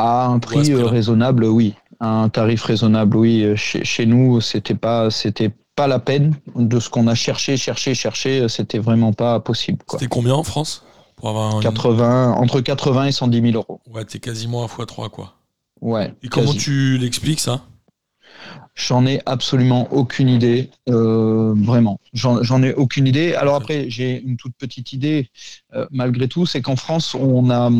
À 0.00 0.26
un 0.26 0.38
prix 0.38 0.72
euh, 0.72 0.86
raisonnable, 0.86 1.44
oui. 1.44 1.74
À 2.00 2.08
un 2.22 2.28
tarif 2.28 2.62
raisonnable, 2.62 3.16
oui. 3.16 3.42
Euh, 3.44 3.56
Chez, 3.56 3.84
chez 3.84 4.06
nous, 4.06 4.40
c'était 4.40 4.74
pas, 4.74 5.10
c'était 5.10 5.50
pas 5.76 5.86
la 5.86 5.98
peine 5.98 6.34
de 6.56 6.80
ce 6.80 6.88
qu'on 6.88 7.06
a 7.06 7.14
cherché, 7.14 7.56
cherché, 7.56 7.94
cherché. 7.94 8.40
euh, 8.40 8.48
C'était 8.48 8.78
vraiment 8.78 9.12
pas 9.12 9.40
possible. 9.40 9.78
C'était 9.90 10.06
combien 10.06 10.34
en 10.34 10.42
France 10.42 10.84
Pour 11.16 11.28
avoir 11.28 11.56
un... 11.56 11.60
80, 11.60 12.32
entre 12.32 12.60
80 12.60 13.04
et 13.06 13.12
110 13.12 13.40
000 13.42 13.54
euros. 13.54 13.80
Ouais, 13.92 14.04
t'es 14.04 14.18
quasiment 14.18 14.64
à 14.64 14.66
x3, 14.66 15.10
quoi. 15.10 15.34
Ouais. 15.82 16.14
Et 16.22 16.28
comment 16.28 16.46
quasi. 16.52 16.58
tu 16.58 16.98
l'expliques, 16.98 17.40
ça? 17.40 17.62
J'en 18.74 19.04
ai 19.04 19.20
absolument 19.26 19.88
aucune 19.92 20.28
idée, 20.28 20.70
euh, 20.88 21.52
vraiment. 21.56 21.98
J'en 22.14 22.42
j'en 22.42 22.62
ai 22.62 22.72
aucune 22.72 23.06
idée. 23.06 23.34
Alors 23.34 23.56
après, 23.56 23.90
j'ai 23.90 24.22
une 24.22 24.36
toute 24.36 24.54
petite 24.56 24.92
idée, 24.94 25.28
euh, 25.74 25.86
malgré 25.90 26.28
tout, 26.28 26.46
c'est 26.46 26.62
qu'en 26.62 26.76
France, 26.76 27.14
on 27.14 27.50
a 27.50 27.70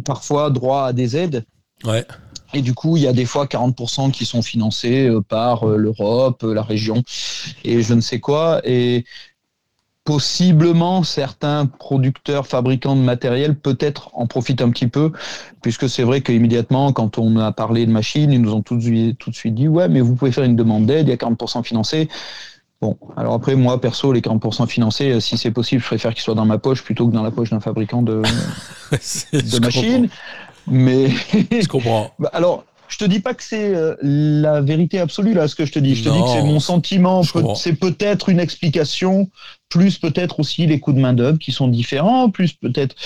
parfois 0.00 0.50
droit 0.50 0.86
à 0.86 0.92
des 0.92 1.16
aides. 1.16 1.44
Ouais. 1.84 2.06
Et 2.52 2.62
du 2.62 2.74
coup, 2.74 2.96
il 2.96 3.04
y 3.04 3.06
a 3.06 3.12
des 3.12 3.26
fois 3.26 3.46
40% 3.46 4.10
qui 4.10 4.24
sont 4.24 4.42
financés 4.42 5.08
euh, 5.08 5.20
par 5.20 5.68
euh, 5.68 5.76
l'Europe, 5.76 6.42
euh, 6.42 6.52
la 6.52 6.62
région 6.62 7.02
et 7.64 7.82
je 7.82 7.94
ne 7.94 8.00
sais 8.00 8.18
quoi. 8.18 8.60
Et 8.64 9.04
possiblement, 10.04 11.04
certains 11.04 11.66
producteurs, 11.66 12.46
fabricants 12.46 12.96
de 12.96 13.02
matériel, 13.02 13.54
peut-être 13.54 14.10
en 14.14 14.26
profitent 14.26 14.62
un 14.62 14.70
petit 14.70 14.88
peu, 14.88 15.12
puisque 15.62 15.88
c'est 15.88 16.02
vrai 16.02 16.22
qu'immédiatement, 16.22 16.92
quand 16.92 17.18
on 17.18 17.36
a 17.36 17.52
parlé 17.52 17.86
de 17.86 17.92
machines, 17.92 18.32
ils 18.32 18.40
nous 18.40 18.52
ont 18.52 18.62
tout 18.62 18.76
de 18.76 18.82
suite, 18.82 19.18
tout 19.18 19.30
de 19.30 19.36
suite 19.36 19.54
dit 19.54 19.68
Ouais, 19.68 19.88
mais 19.88 20.00
vous 20.00 20.16
pouvez 20.16 20.32
faire 20.32 20.44
une 20.44 20.56
demande 20.56 20.86
d'aide, 20.86 21.06
il 21.06 21.10
y 21.10 21.12
a 21.12 21.16
40% 21.16 21.62
financé. 21.62 22.08
Bon, 22.80 22.96
alors 23.16 23.34
après, 23.34 23.56
moi, 23.56 23.78
perso, 23.80 24.12
les 24.12 24.22
40% 24.22 24.66
financés, 24.66 25.10
euh, 25.10 25.20
si 25.20 25.36
c'est 25.36 25.50
possible, 25.50 25.82
je 25.82 25.86
préfère 25.86 26.14
qu'ils 26.14 26.22
soient 26.22 26.34
dans 26.34 26.46
ma 26.46 26.56
poche 26.58 26.82
plutôt 26.82 27.06
que 27.08 27.12
dans 27.12 27.22
la 27.22 27.30
poche 27.30 27.50
d'un 27.50 27.60
fabricant 27.60 28.00
de, 28.00 28.22
de 29.32 29.58
machines. 29.60 30.08
Mais 30.66 31.08
Je 31.10 31.68
comprends. 31.68 32.12
bah, 32.18 32.30
alors, 32.32 32.64
je 32.88 32.96
te 32.96 33.04
dis 33.04 33.20
pas 33.20 33.34
que 33.34 33.42
c'est 33.42 33.74
euh, 33.74 33.94
la 34.02 34.62
vérité 34.62 34.98
absolue 34.98 35.34
là, 35.34 35.46
ce 35.46 35.54
que 35.54 35.66
je 35.66 35.72
te 35.72 35.78
dis. 35.78 35.94
Je 35.94 36.04
te 36.04 36.08
dis 36.08 36.20
que 36.22 36.28
c'est 36.28 36.42
mon 36.42 36.58
sentiment. 36.58 37.22
Peut-. 37.22 37.54
C'est 37.54 37.74
peut-être 37.74 38.30
une 38.30 38.40
explication, 38.40 39.28
plus 39.68 39.98
peut-être 39.98 40.40
aussi 40.40 40.66
les 40.66 40.80
coûts 40.80 40.94
de 40.94 41.00
main 41.00 41.12
d'œuvre 41.12 41.38
qui 41.38 41.52
sont 41.52 41.68
différents, 41.68 42.30
plus 42.30 42.54
peut-être. 42.54 42.96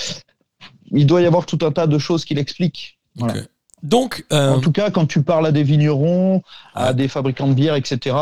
Il 0.93 1.07
doit 1.07 1.21
y 1.21 1.27
avoir 1.27 1.47
tout 1.47 1.59
un 1.63 1.73
tas 1.73 1.87
de 1.89 1.99
choses 1.99 2.25
qui 2.25 2.35
l'expliquent. 2.35 2.99
Voilà. 3.17 3.41
Donc, 3.83 4.25
euh, 4.33 4.55
En 4.55 4.61
tout 4.61 4.73
cas, 4.73 4.91
quand 4.91 5.07
tu 5.07 5.23
parles 5.23 5.47
à 5.47 5.53
des 5.53 5.65
vignerons, 5.65 6.43
à 6.75 6.89
Ouais. 6.89 6.95
des 6.95 7.09
fabricants 7.09 7.49
de 7.49 7.55
bière, 7.55 7.75
etc., 7.75 8.17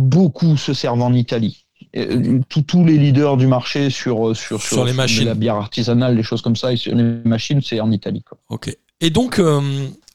beaucoup 0.00 0.56
se 0.56 0.74
servent 0.74 1.02
en 1.02 1.12
Italie. 1.12 1.66
Euh, 1.96 2.40
Tous 2.66 2.84
les 2.84 2.98
leaders 2.98 3.36
du 3.36 3.46
marché 3.46 3.90
sur, 3.90 4.30
euh, 4.30 4.34
sur, 4.34 4.60
Sur 4.62 4.84
les 4.84 4.92
machines. 4.92 5.24
la 5.26 5.34
bière 5.34 5.56
artisanale, 5.56 6.16
les 6.16 6.22
choses 6.22 6.42
comme 6.42 6.56
ça, 6.56 6.72
et 6.72 6.76
sur 6.76 6.94
les 6.94 7.02
machines, 7.24 7.60
c'est 7.62 7.80
en 7.80 7.90
Italie. 7.90 8.22
Quoi. 8.22 8.38
ok. 8.48 8.76
Et 9.02 9.10
donc, 9.10 9.38
euh, 9.38 9.60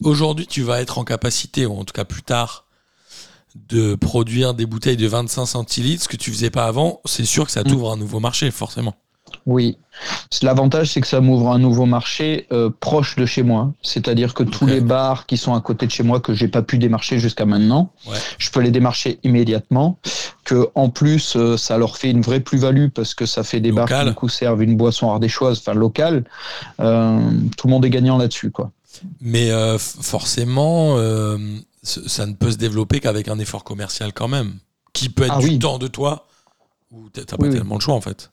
aujourd'hui, 0.04 0.45
tu 0.48 0.62
vas 0.62 0.80
être 0.82 0.98
en 1.00 1.04
capacité, 1.04 1.65
ou 1.65 1.74
en 1.78 1.84
tout 1.86 1.93
cas 1.93 2.06
plus 2.06 2.21
tard, 2.21 2.65
de 3.69 3.95
produire 3.95 4.54
des 4.54 4.65
bouteilles 4.65 4.98
de 4.98 5.08
25 5.08 5.45
centilitres, 5.45 6.04
ce 6.04 6.08
que 6.10 6.17
tu 6.17 6.30
faisais 6.32 6.50
pas 6.50 6.65
avant. 6.65 7.02
C'est 7.06 7.26
sûr 7.26 7.45
que 7.45 7.52
ça 7.52 7.62
Mm. 7.62 7.67
t'ouvre 7.67 7.91
un 7.91 7.98
nouveau 7.98 8.19
marché, 8.19 8.52
forcément. 8.52 8.95
Oui. 9.45 9.77
L'avantage, 10.41 10.91
c'est 10.91 11.01
que 11.01 11.08
ça 11.08 11.21
m'ouvre 11.21 11.51
un 11.51 11.60
nouveau 11.60 11.86
marché 11.86 12.47
euh, 12.51 12.69
proche 12.79 13.15
de 13.15 13.25
chez 13.25 13.43
moi. 13.43 13.71
C'est-à-dire 13.84 14.34
que 14.34 14.43
tous 14.43 14.65
les 14.65 14.81
bars 14.81 15.25
qui 15.27 15.38
sont 15.38 15.53
à 15.53 15.62
côté 15.62 15.86
de 15.86 15.91
chez 15.91 16.03
moi, 16.03 16.19
que 16.19 16.34
j'ai 16.34 16.47
pas 16.47 16.62
pu 16.63 16.77
démarcher 16.79 17.19
jusqu'à 17.19 17.45
maintenant, 17.45 17.91
Ouais. 18.08 18.17
je 18.39 18.49
peux 18.49 18.60
les 18.60 18.71
démarcher 18.71 19.19
immédiatement. 19.23 19.97
Que 20.43 20.67
en 20.75 20.89
plus, 20.89 21.36
euh, 21.36 21.58
ça 21.58 21.77
leur 21.77 21.97
fait 21.97 22.10
une 22.12 22.21
vraie 22.21 22.39
plus-value 22.39 22.88
parce 22.89 23.13
que 23.13 23.25
ça 23.25 23.43
fait 23.43 23.60
des 23.60 23.71
bars 23.71 23.88
qui 23.88 24.05
du 24.05 24.13
coup 24.15 24.29
servent 24.29 24.63
une 24.63 24.75
boisson 24.77 25.10
ardéchoise, 25.12 25.60
enfin 25.60 25.73
locale. 25.73 26.25
Euh, 26.79 27.19
tout 27.58 27.67
le 27.67 27.71
monde 27.71 27.86
est 27.86 27.89
gagnant 27.89 28.17
là-dessus, 28.17 28.51
quoi. 28.51 28.71
Mais 29.21 29.51
euh, 29.51 29.77
forcément, 29.77 30.97
ça 31.84 32.25
ne 32.25 32.34
peut 32.34 32.51
se 32.51 32.58
développer 32.58 32.99
qu'avec 32.99 33.27
un 33.27 33.38
effort 33.39 33.63
commercial 33.63 34.12
quand 34.13 34.27
même, 34.27 34.55
qui 34.93 35.10
peut 35.10 35.23
être 35.23 35.36
Ah 35.38 35.39
du 35.41 35.47
oui. 35.49 35.60
temps 35.60 35.77
de 35.77 35.88
toi, 35.88 36.25
ou 36.91 37.10
t'as 37.10 37.23
pas 37.23 37.36
Oui, 37.39 37.49
oui. 37.49 37.55
tellement 37.55 37.75
le 37.75 37.81
choix 37.81 37.93
en 37.95 38.01
fait. 38.01 38.31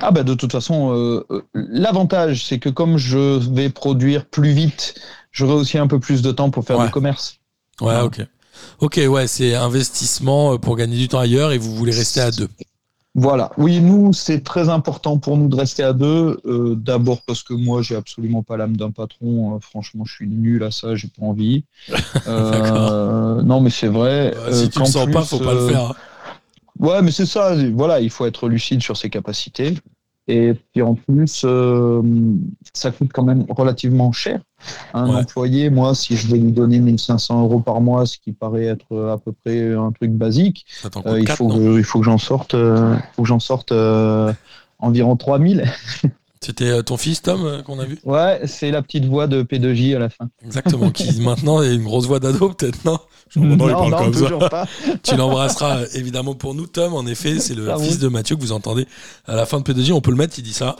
Ah 0.00 0.10
bah 0.10 0.22
de 0.22 0.34
toute 0.34 0.52
façon, 0.52 0.92
euh, 0.94 1.24
euh, 1.30 1.42
l'avantage, 1.54 2.44
c'est 2.46 2.58
que 2.58 2.68
comme 2.70 2.96
je 2.96 3.38
vais 3.52 3.68
produire 3.68 4.24
plus 4.26 4.52
vite, 4.52 4.94
j'aurai 5.32 5.54
aussi 5.54 5.78
un 5.78 5.86
peu 5.86 6.00
plus 6.00 6.22
de 6.22 6.32
temps 6.32 6.50
pour 6.50 6.64
faire 6.64 6.78
Ouais. 6.78 6.86
du 6.86 6.90
commerce. 6.92 7.38
Ouais, 7.80 7.88
Ouais. 7.94 8.00
ok. 8.00 8.26
Ok, 8.80 9.00
ouais, 9.06 9.26
c'est 9.26 9.54
investissement 9.54 10.54
euh, 10.54 10.58
pour 10.58 10.76
gagner 10.76 10.96
du 10.96 11.08
temps 11.08 11.18
ailleurs 11.18 11.52
et 11.52 11.58
vous 11.58 11.74
voulez 11.74 11.92
rester 11.92 12.20
à 12.20 12.30
deux. 12.30 12.48
Voilà. 13.14 13.50
Oui, 13.56 13.80
nous, 13.80 14.12
c'est 14.12 14.42
très 14.44 14.68
important 14.68 15.18
pour 15.18 15.38
nous 15.38 15.48
de 15.48 15.56
rester 15.56 15.82
à 15.82 15.92
deux. 15.94 16.38
Euh, 16.46 16.74
D'abord 16.74 17.22
parce 17.26 17.42
que 17.42 17.54
moi, 17.54 17.80
j'ai 17.82 17.96
absolument 17.96 18.42
pas 18.42 18.56
l'âme 18.58 18.76
d'un 18.76 18.90
patron. 18.90 19.56
Euh, 19.56 19.58
franchement, 19.60 20.04
je 20.04 20.12
suis 20.14 20.26
nul 20.26 20.62
à 20.64 20.70
ça. 20.70 20.94
J'ai 20.94 21.08
pas 21.08 21.24
envie. 21.24 21.64
Euh, 22.26 23.42
non, 23.42 23.60
mais 23.60 23.70
c'est 23.70 23.86
vrai. 23.88 24.34
Euh, 24.36 24.52
si 24.52 24.68
tu 24.70 24.78
qu'en 24.78 24.84
sens 24.86 25.06
pas, 25.06 25.20
plus, 25.20 25.28
faut 25.28 25.38
pas 25.38 25.54
le 25.54 25.68
faire. 25.68 25.94
Ouais, 26.78 27.02
mais 27.02 27.10
c'est 27.10 27.26
ça. 27.26 27.54
Voilà, 27.72 28.00
il 28.00 28.10
faut 28.10 28.26
être 28.26 28.48
lucide 28.48 28.82
sur 28.82 28.96
ses 28.96 29.10
capacités. 29.10 29.74
Et 30.28 30.54
puis 30.54 30.82
en 30.82 30.94
plus, 30.94 31.42
euh, 31.44 32.02
ça 32.74 32.90
coûte 32.90 33.10
quand 33.12 33.22
même 33.22 33.46
relativement 33.48 34.10
cher. 34.10 34.40
Un 34.92 35.08
Ouais. 35.08 35.20
employé, 35.20 35.70
moi, 35.70 35.94
si 35.94 36.16
je 36.16 36.26
vais 36.26 36.38
lui 36.38 36.50
donner 36.50 36.80
1500 36.80 37.42
euros 37.42 37.60
par 37.60 37.80
mois, 37.80 38.06
ce 38.06 38.18
qui 38.18 38.32
paraît 38.32 38.64
être 38.64 38.96
à 39.08 39.18
peu 39.18 39.32
près 39.32 39.72
un 39.74 39.92
truc 39.92 40.10
basique, 40.10 40.66
euh, 41.06 41.20
il, 41.20 41.28
faut 41.28 41.46
que, 41.46 41.78
il 41.78 41.84
faut 41.84 42.00
que 42.00 42.04
j'en 42.04 42.18
sorte, 42.18 42.54
euh, 42.54 42.96
faut 43.14 43.22
que 43.22 43.28
j'en 43.28 43.38
sorte 43.38 43.70
euh, 43.70 44.32
environ 44.80 45.16
3000. 45.16 45.64
C'était 46.40 46.68
euh, 46.68 46.82
ton 46.82 46.96
fils, 46.96 47.22
Tom, 47.22 47.44
euh, 47.44 47.62
qu'on 47.62 47.78
a 47.78 47.84
vu? 47.84 47.98
Ouais, 48.04 48.42
c'est 48.46 48.70
la 48.70 48.82
petite 48.82 49.06
voix 49.06 49.26
de 49.26 49.42
P2J 49.42 49.96
à 49.96 49.98
la 49.98 50.08
fin. 50.10 50.28
Exactement, 50.44 50.90
qui 50.90 51.20
maintenant 51.20 51.62
est 51.62 51.74
une 51.74 51.82
grosse 51.84 52.06
voix 52.06 52.20
d'ado, 52.20 52.50
peut-être, 52.50 52.84
non? 52.84 52.98
Je 53.30 53.40
comprends 53.40 53.56
pas, 53.56 53.84
il 53.86 53.90
parle 53.90 54.04
comme 54.04 54.14
ça. 54.14 54.20
toujours 54.20 54.48
pas. 54.48 54.66
Tu 55.02 55.16
l'embrasseras 55.16 55.78
euh, 55.78 55.86
évidemment 55.94 56.34
pour 56.34 56.54
nous, 56.54 56.66
Tom. 56.66 56.94
En 56.94 57.06
effet, 57.06 57.38
c'est 57.40 57.54
le 57.54 57.66
Ça 57.66 57.78
fils 57.78 57.98
de 57.98 58.08
Mathieu 58.08 58.36
que 58.36 58.40
vous 58.40 58.52
entendez 58.52 58.86
à 59.26 59.34
la 59.34 59.46
fin 59.46 59.60
de 59.60 59.64
P2J. 59.64 59.92
On 59.92 60.00
peut 60.00 60.10
le 60.10 60.16
mettre, 60.16 60.38
il 60.38 60.42
dit 60.42 60.52
ça. 60.52 60.76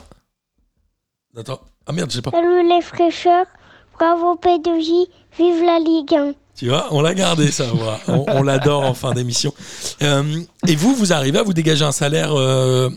Attends. 1.35 1.59
Ah 1.85 1.91
merde, 1.91 2.09
je 2.11 2.15
sais 2.17 2.21
pas. 2.21 2.31
Salut 2.31 2.67
les 2.67 2.81
fraîcheurs, 2.81 3.45
bravo 3.97 4.35
P2J, 4.35 5.07
vive 5.37 5.63
la 5.63 5.79
Ligue 5.79 6.13
1. 6.13 6.33
Tu 6.55 6.69
vois, 6.69 6.87
on 6.91 7.01
l'a 7.01 7.13
gardé, 7.13 7.51
ça. 7.51 7.65
voilà. 7.73 7.99
On, 8.07 8.25
on 8.27 8.43
l'adore 8.43 8.83
en 8.83 8.93
fin 8.93 9.13
d'émission. 9.13 9.53
Euh, 10.01 10.41
et 10.67 10.75
vous, 10.75 10.95
vous 10.95 11.13
arrivez 11.13 11.37
à 11.39 11.43
vous 11.43 11.53
dégager 11.53 11.85
un 11.85 11.91
salaire 11.91 12.33
euh, 12.33 12.89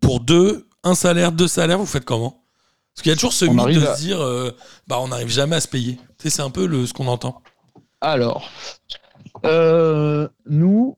pour 0.00 0.20
deux, 0.20 0.66
un 0.84 0.94
salaire, 0.94 1.32
deux 1.32 1.48
salaires, 1.48 1.78
vous 1.78 1.86
faites 1.86 2.04
comment? 2.04 2.42
Parce 2.94 3.02
qu'il 3.02 3.10
y 3.10 3.12
a 3.12 3.16
toujours 3.16 3.32
ce 3.32 3.44
On 3.46 3.54
mythe 3.54 3.80
de 3.80 3.86
à- 3.86 3.96
se 3.96 4.00
dire, 4.02 4.20
euh, 4.20 4.52
bah, 4.86 4.98
on 5.00 5.08
n'arrive 5.08 5.28
jamais 5.28 5.56
à 5.56 5.60
se 5.60 5.68
payer. 5.68 5.96
Tu 6.18 6.24
sais, 6.24 6.30
c'est 6.30 6.42
un 6.42 6.50
peu 6.50 6.66
le, 6.66 6.86
ce 6.86 6.92
qu'on 6.92 7.08
entend. 7.08 7.42
Alors, 8.00 8.48
euh, 9.44 10.28
nous, 10.48 10.96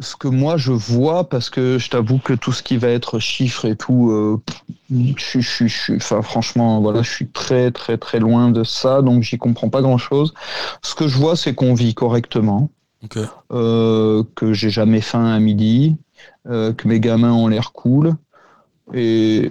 ce 0.00 0.16
que 0.16 0.28
moi 0.28 0.56
je 0.56 0.72
vois, 0.72 1.28
parce 1.28 1.50
que 1.50 1.78
je 1.78 1.88
t'avoue 1.90 2.18
que 2.18 2.32
tout 2.32 2.52
ce 2.52 2.62
qui 2.62 2.76
va 2.76 2.88
être 2.88 3.18
chiffres 3.18 3.64
et 3.66 3.76
tout, 3.76 4.10
euh, 4.10 4.40
je, 4.90 5.40
suis- 5.40 5.68
je, 5.68 5.94
enfin, 5.96 6.22
franchement, 6.22 6.80
voilà, 6.80 7.02
je 7.02 7.10
suis 7.10 7.28
très 7.28 7.70
très 7.70 7.96
très 7.98 8.18
loin 8.18 8.50
de 8.50 8.64
ça, 8.64 9.02
donc 9.02 9.22
j'y 9.22 9.38
comprends 9.38 9.68
pas 9.70 9.82
grand 9.82 9.98
chose. 9.98 10.34
Ce 10.82 10.94
que 10.94 11.08
je 11.08 11.16
vois, 11.16 11.36
c'est 11.36 11.54
qu'on 11.54 11.74
vit 11.74 11.94
correctement. 11.94 12.70
Ok. 13.04 13.18
euh, 13.52 14.24
que 14.34 14.52
j'ai 14.54 14.70
jamais 14.70 15.00
faim 15.02 15.26
à 15.26 15.38
midi, 15.38 15.96
euh, 16.48 16.72
que 16.72 16.88
mes 16.88 16.98
gamins 16.98 17.32
ont 17.32 17.46
l'air 17.46 17.72
cool. 17.72 18.16
Et 18.94 19.50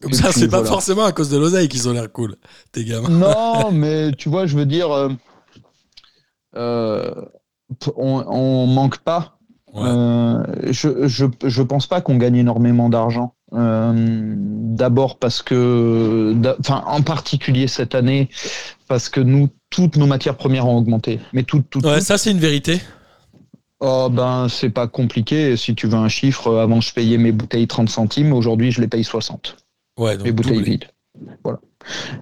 Comme 0.00 0.12
Et 0.12 0.14
ça, 0.14 0.32
c'est 0.32 0.48
pas 0.48 0.58
voilà. 0.58 0.70
forcément 0.70 1.04
à 1.04 1.12
cause 1.12 1.28
de 1.30 1.38
l'oseille 1.38 1.68
qu'ils 1.68 1.88
ont 1.88 1.92
l'air 1.92 2.10
cool, 2.10 2.36
tes 2.72 2.84
gamins. 2.84 3.08
non, 3.08 3.70
mais 3.72 4.12
tu 4.12 4.28
vois, 4.28 4.46
je 4.46 4.56
veux 4.56 4.66
dire, 4.66 4.90
euh, 4.90 5.08
euh, 6.56 7.10
on, 7.96 8.24
on 8.26 8.66
manque 8.66 8.98
pas. 8.98 9.36
Ouais. 9.72 9.82
Euh, 9.84 10.42
je, 10.72 11.06
je, 11.06 11.26
je 11.44 11.62
pense 11.62 11.86
pas 11.86 12.00
qu'on 12.00 12.16
gagne 12.16 12.36
énormément 12.36 12.88
d'argent. 12.88 13.34
D'abord 13.52 15.18
parce 15.18 15.42
que, 15.42 16.34
enfin, 16.60 16.82
en 16.86 17.02
particulier 17.02 17.66
cette 17.68 17.94
année, 17.94 18.28
parce 18.88 19.08
que 19.08 19.20
nous, 19.20 19.48
toutes 19.70 19.96
nos 19.96 20.06
matières 20.06 20.36
premières 20.36 20.66
ont 20.66 20.76
augmenté. 20.78 21.20
Mais 21.32 21.42
toutes, 21.42 21.68
toutes, 21.70 21.84
Ouais, 21.84 21.96
toutes. 21.98 22.02
ça, 22.06 22.16
c'est 22.18 22.30
une 22.30 22.38
vérité. 22.38 22.80
Oh 23.80 24.08
ben, 24.10 24.48
c'est 24.48 24.70
pas 24.70 24.86
compliqué. 24.86 25.56
Si 25.56 25.74
tu 25.74 25.86
veux 25.86 25.94
un 25.96 26.08
chiffre, 26.08 26.56
avant 26.58 26.80
je 26.80 26.92
payais 26.92 27.16
mes 27.18 27.32
bouteilles 27.32 27.66
30 27.66 27.88
centimes, 27.88 28.32
aujourd'hui 28.32 28.72
je 28.72 28.80
les 28.80 28.88
paye 28.88 29.04
60. 29.04 29.56
Ouais, 29.98 30.16
donc 30.16 30.26
les 30.26 30.32
bouteilles 30.32 30.56
doublé. 30.58 30.70
vides. 30.72 30.84
Voilà. 31.42 31.60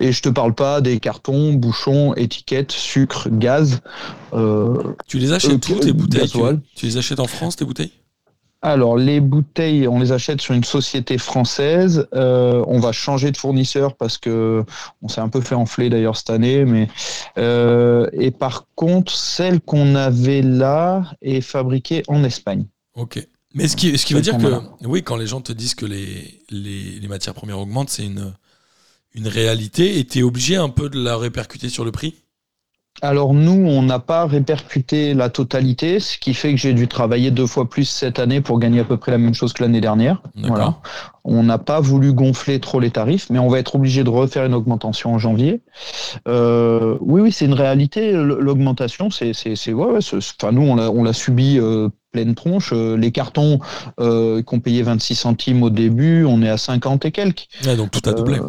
Et 0.00 0.12
je 0.12 0.22
te 0.22 0.28
parle 0.28 0.54
pas 0.54 0.80
des 0.80 1.00
cartons, 1.00 1.52
bouchons, 1.52 2.14
étiquettes, 2.14 2.72
sucre, 2.72 3.28
gaz. 3.30 3.80
Euh, 4.32 4.94
Tu 5.06 5.18
les 5.18 5.32
achètes 5.32 5.68
Euh, 5.70 5.74
où, 5.74 5.78
tes 5.80 5.90
euh, 5.90 5.92
bouteilles 5.92 6.30
tu 6.76 6.86
les 6.86 6.96
achètes 6.96 7.20
en 7.20 7.26
France, 7.26 7.56
tes 7.56 7.64
bouteilles? 7.64 7.92
Alors, 8.60 8.96
les 8.96 9.20
bouteilles, 9.20 9.86
on 9.86 10.00
les 10.00 10.10
achète 10.10 10.40
sur 10.40 10.52
une 10.52 10.64
société 10.64 11.16
française. 11.16 12.08
Euh, 12.12 12.64
on 12.66 12.80
va 12.80 12.90
changer 12.90 13.30
de 13.30 13.36
fournisseur 13.36 13.96
parce 13.96 14.18
que 14.18 14.64
on 15.00 15.06
s'est 15.06 15.20
un 15.20 15.28
peu 15.28 15.40
fait 15.40 15.54
enfler 15.54 15.88
d'ailleurs 15.90 16.16
cette 16.16 16.30
année. 16.30 16.64
Mais 16.64 16.88
euh, 17.38 18.08
et 18.12 18.32
par 18.32 18.66
contre, 18.74 19.12
celle 19.12 19.60
qu'on 19.60 19.94
avait 19.94 20.42
là 20.42 21.04
est 21.22 21.40
fabriquée 21.40 22.02
en 22.08 22.24
Espagne. 22.24 22.66
Ok. 22.94 23.24
Mais 23.54 23.68
ce 23.68 23.76
qui, 23.76 23.96
ce 23.96 24.04
qui 24.04 24.14
veut 24.14 24.20
dire 24.20 24.36
que, 24.36 24.46
a 24.46 24.62
oui, 24.82 25.02
quand 25.02 25.16
les 25.16 25.26
gens 25.26 25.40
te 25.40 25.52
disent 25.52 25.74
que 25.74 25.86
les, 25.86 26.42
les, 26.50 26.98
les 27.00 27.08
matières 27.08 27.34
premières 27.34 27.58
augmentent, 27.60 27.90
c'est 27.90 28.04
une, 28.04 28.34
une 29.14 29.28
réalité 29.28 29.98
et 29.98 30.04
tu 30.04 30.18
es 30.18 30.22
obligé 30.22 30.56
un 30.56 30.68
peu 30.68 30.90
de 30.90 31.00
la 31.00 31.16
répercuter 31.16 31.68
sur 31.68 31.84
le 31.84 31.92
prix? 31.92 32.16
Alors 33.00 33.32
nous, 33.32 33.52
on 33.52 33.82
n'a 33.82 34.00
pas 34.00 34.26
répercuté 34.26 35.14
la 35.14 35.28
totalité, 35.28 36.00
ce 36.00 36.18
qui 36.18 36.34
fait 36.34 36.50
que 36.50 36.56
j'ai 36.58 36.72
dû 36.74 36.88
travailler 36.88 37.30
deux 37.30 37.46
fois 37.46 37.68
plus 37.70 37.84
cette 37.84 38.18
année 38.18 38.40
pour 38.40 38.58
gagner 38.58 38.80
à 38.80 38.84
peu 38.84 38.96
près 38.96 39.12
la 39.12 39.18
même 39.18 39.34
chose 39.34 39.52
que 39.52 39.62
l'année 39.62 39.80
dernière. 39.80 40.20
Voilà. 40.48 40.74
On 41.22 41.44
n'a 41.44 41.58
pas 41.58 41.78
voulu 41.78 42.12
gonfler 42.12 42.58
trop 42.58 42.80
les 42.80 42.90
tarifs, 42.90 43.30
mais 43.30 43.38
on 43.38 43.46
va 43.48 43.60
être 43.60 43.76
obligé 43.76 44.02
de 44.02 44.10
refaire 44.10 44.44
une 44.46 44.54
augmentation 44.54 45.14
en 45.14 45.18
janvier. 45.18 45.60
Euh, 46.26 46.96
oui, 47.00 47.20
oui, 47.20 47.30
c'est 47.30 47.44
une 47.44 47.52
réalité. 47.54 48.10
L'augmentation, 48.12 49.10
c'est, 49.10 49.32
c'est, 49.32 49.54
c'est, 49.54 49.72
ouais, 49.72 49.92
ouais, 49.92 50.00
c'est- 50.00 50.16
enfin 50.42 50.50
nous, 50.50 50.62
on 50.62 50.74
l'a, 50.74 50.90
on 50.90 51.04
l'a 51.04 51.12
subi 51.12 51.56
euh, 51.60 51.88
pleine 52.10 52.34
tronche. 52.34 52.72
Euh, 52.72 52.96
les 52.96 53.12
cartons 53.12 53.60
euh, 54.00 54.42
qu'on 54.42 54.58
payait 54.58 54.82
26 54.82 55.14
centimes 55.14 55.62
au 55.62 55.70
début, 55.70 56.24
on 56.24 56.42
est 56.42 56.48
à 56.48 56.56
50 56.56 57.04
et 57.04 57.12
quelques. 57.12 57.46
Ouais, 57.64 57.76
donc 57.76 57.92
tout 57.92 58.02
a 58.08 58.12
doublé. 58.12 58.40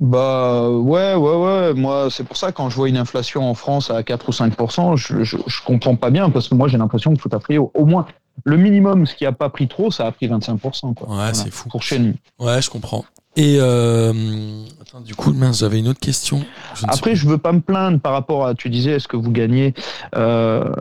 Bah 0.00 0.68
ouais, 0.70 1.14
ouais, 1.14 1.34
ouais. 1.36 1.74
Moi, 1.74 2.08
c'est 2.10 2.24
pour 2.24 2.36
ça 2.36 2.52
quand 2.52 2.70
je 2.70 2.76
vois 2.76 2.88
une 2.88 2.96
inflation 2.96 3.48
en 3.48 3.54
France 3.54 3.90
à 3.90 4.02
4 4.02 4.28
ou 4.28 4.32
5 4.32 4.52
je, 4.96 5.24
je, 5.24 5.36
je 5.46 5.62
comprends 5.64 5.96
pas 5.96 6.10
bien 6.10 6.30
parce 6.30 6.48
que 6.48 6.54
moi 6.54 6.68
j'ai 6.68 6.78
l'impression 6.78 7.14
que 7.14 7.20
tout 7.20 7.30
a 7.32 7.40
pris 7.40 7.58
au, 7.58 7.70
au 7.74 7.84
moins 7.84 8.06
le 8.44 8.56
minimum, 8.56 9.04
ce 9.06 9.16
qui 9.16 9.26
a 9.26 9.32
pas 9.32 9.48
pris 9.48 9.66
trop, 9.66 9.90
ça 9.90 10.06
a 10.06 10.12
pris 10.12 10.28
25% 10.28 10.94
quoi. 10.94 11.08
Ouais, 11.08 11.14
Voilà, 11.16 11.34
c'est 11.34 11.50
fou. 11.50 11.68
Pour 11.68 11.82
chez 11.82 11.98
nous. 11.98 12.14
Ouais, 12.38 12.62
je 12.62 12.70
comprends. 12.70 13.04
Et 13.36 13.56
euh, 13.60 14.64
attends, 14.80 15.00
du 15.00 15.14
coup, 15.16 15.32
mince, 15.32 15.58
j'avais 15.60 15.78
une 15.80 15.88
autre 15.88 16.00
question. 16.00 16.44
Je 16.74 16.84
Après, 16.88 17.14
je 17.16 17.26
veux 17.28 17.38
pas 17.38 17.52
me 17.52 17.60
plaindre 17.60 18.00
par 18.00 18.12
rapport 18.12 18.46
à. 18.46 18.54
Tu 18.54 18.70
disais, 18.70 18.92
est-ce 18.92 19.06
que 19.08 19.16
vous 19.16 19.30
gagnez 19.32 19.74
euh, 20.16 20.72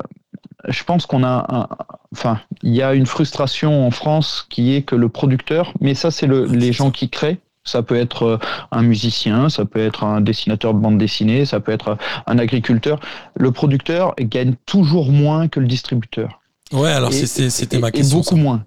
Je 0.68 0.84
pense 0.84 1.06
qu'on 1.06 1.24
a. 1.24 1.46
un- 1.50 1.68
enfin, 2.14 2.40
il 2.64 2.74
y 2.74 2.82
a 2.82 2.94
une 2.94 3.06
frustration 3.06 3.86
en 3.86 3.92
France 3.92 4.46
qui 4.50 4.76
est 4.76 4.82
que 4.84 4.96
le 4.96 5.10
producteur, 5.10 5.74
mais 5.82 5.94
ça, 5.94 6.10
c'est 6.12 6.26
le, 6.28 6.46
les 6.46 6.72
gens 6.74 6.90
qui 6.92 7.10
créent. 7.10 7.40
Ça 7.68 7.84
peut 7.84 7.96
être 7.96 8.24
euh, 8.24 8.38
un 8.72 8.82
musicien, 8.82 9.50
ça 9.50 9.66
peut 9.66 9.80
être 9.80 10.04
un 10.04 10.22
dessinateur 10.22 10.74
de 10.74 10.80
bande 10.80 10.98
dessinée, 10.98 11.46
ça 11.46 11.60
peut 11.60 11.72
être 11.72 11.98
un 12.26 12.38
agriculteur. 12.40 13.00
Le 13.36 13.52
producteur 13.52 14.16
gagne 14.20 14.56
toujours 14.66 15.12
moins 15.12 15.48
que 15.48 15.60
le 15.60 15.68
distributeur. 15.68 16.40
Ouais, 16.72 16.92
alors 16.92 17.12
Et- 17.14 17.26
c'était 17.28 17.76
et- 17.78 17.80
ma 17.80 17.90
et 17.90 17.92
question. 17.92 18.18
beaucoup 18.20 18.36
ça. 18.36 18.42
moins. 18.42 18.66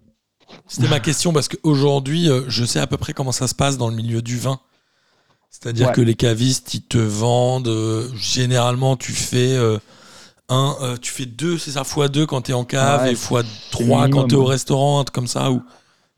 C'était 0.66 0.88
ma 0.88 1.00
question 1.00 1.32
parce 1.32 1.48
qu'aujourd'hui, 1.48 2.28
euh, 2.28 2.42
je 2.48 2.64
sais 2.64 2.80
à 2.80 2.86
peu 2.86 2.96
près 2.96 3.12
comment 3.12 3.32
ça 3.32 3.46
se 3.48 3.54
passe 3.54 3.78
dans 3.78 3.88
le 3.88 3.94
milieu 3.94 4.20
du 4.22 4.36
vin. 4.38 4.58
C'est-à-dire 5.50 5.88
Ouais. 5.88 5.92
que 5.94 6.00
les 6.00 6.14
cavistes, 6.14 6.74
ils 6.74 6.82
te 6.82 6.98
vendent. 6.98 7.68
euh, 7.68 8.08
généralement, 8.16 8.96
tu 8.96 9.12
fais 9.12 9.52
euh, 9.56 9.78
un, 10.48 10.76
euh, 10.82 10.96
tu 11.00 11.10
fais 11.12 11.26
deux, 11.26 11.58
c'est 11.58 11.72
ça, 11.72 11.84
fois 11.84 12.08
deux 12.08 12.26
quand 12.26 12.42
t'es 12.42 12.52
en 12.52 12.64
cave 12.64 13.02
Ouais, 13.02 13.12
et 13.12 13.14
fois 13.14 13.42
trois 13.70 14.02
quand 14.02 14.06
minimum, 14.08 14.28
t'es 14.28 14.36
au 14.36 14.44
restaurant, 14.44 15.00
un 15.00 15.04
truc 15.04 15.14
comme 15.14 15.26
ça, 15.26 15.50
ou, 15.50 15.62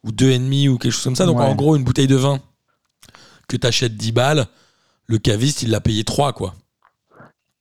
ou 0.05 0.13
deux 0.13 0.31
et 0.31 0.39
demi 0.39 0.69
ou 0.69 0.79
quelque 0.79 0.93
chose 0.93 1.05
comme 1.05 1.17
ça. 1.17 1.27
Donc 1.27 1.39
Ouais. 1.39 1.45
en 1.45 1.55
gros, 1.55 1.77
une 1.77 1.85
bouteille 1.85 2.07
de 2.07 2.17
vin 2.17 2.41
que 3.53 3.63
t'achètes 3.63 3.97
10 3.97 4.13
balles, 4.13 4.47
le 5.07 5.19
caviste, 5.19 5.63
il 5.63 5.71
l'a 5.71 5.81
payé 5.81 6.05
3, 6.05 6.33
quoi. 6.33 6.55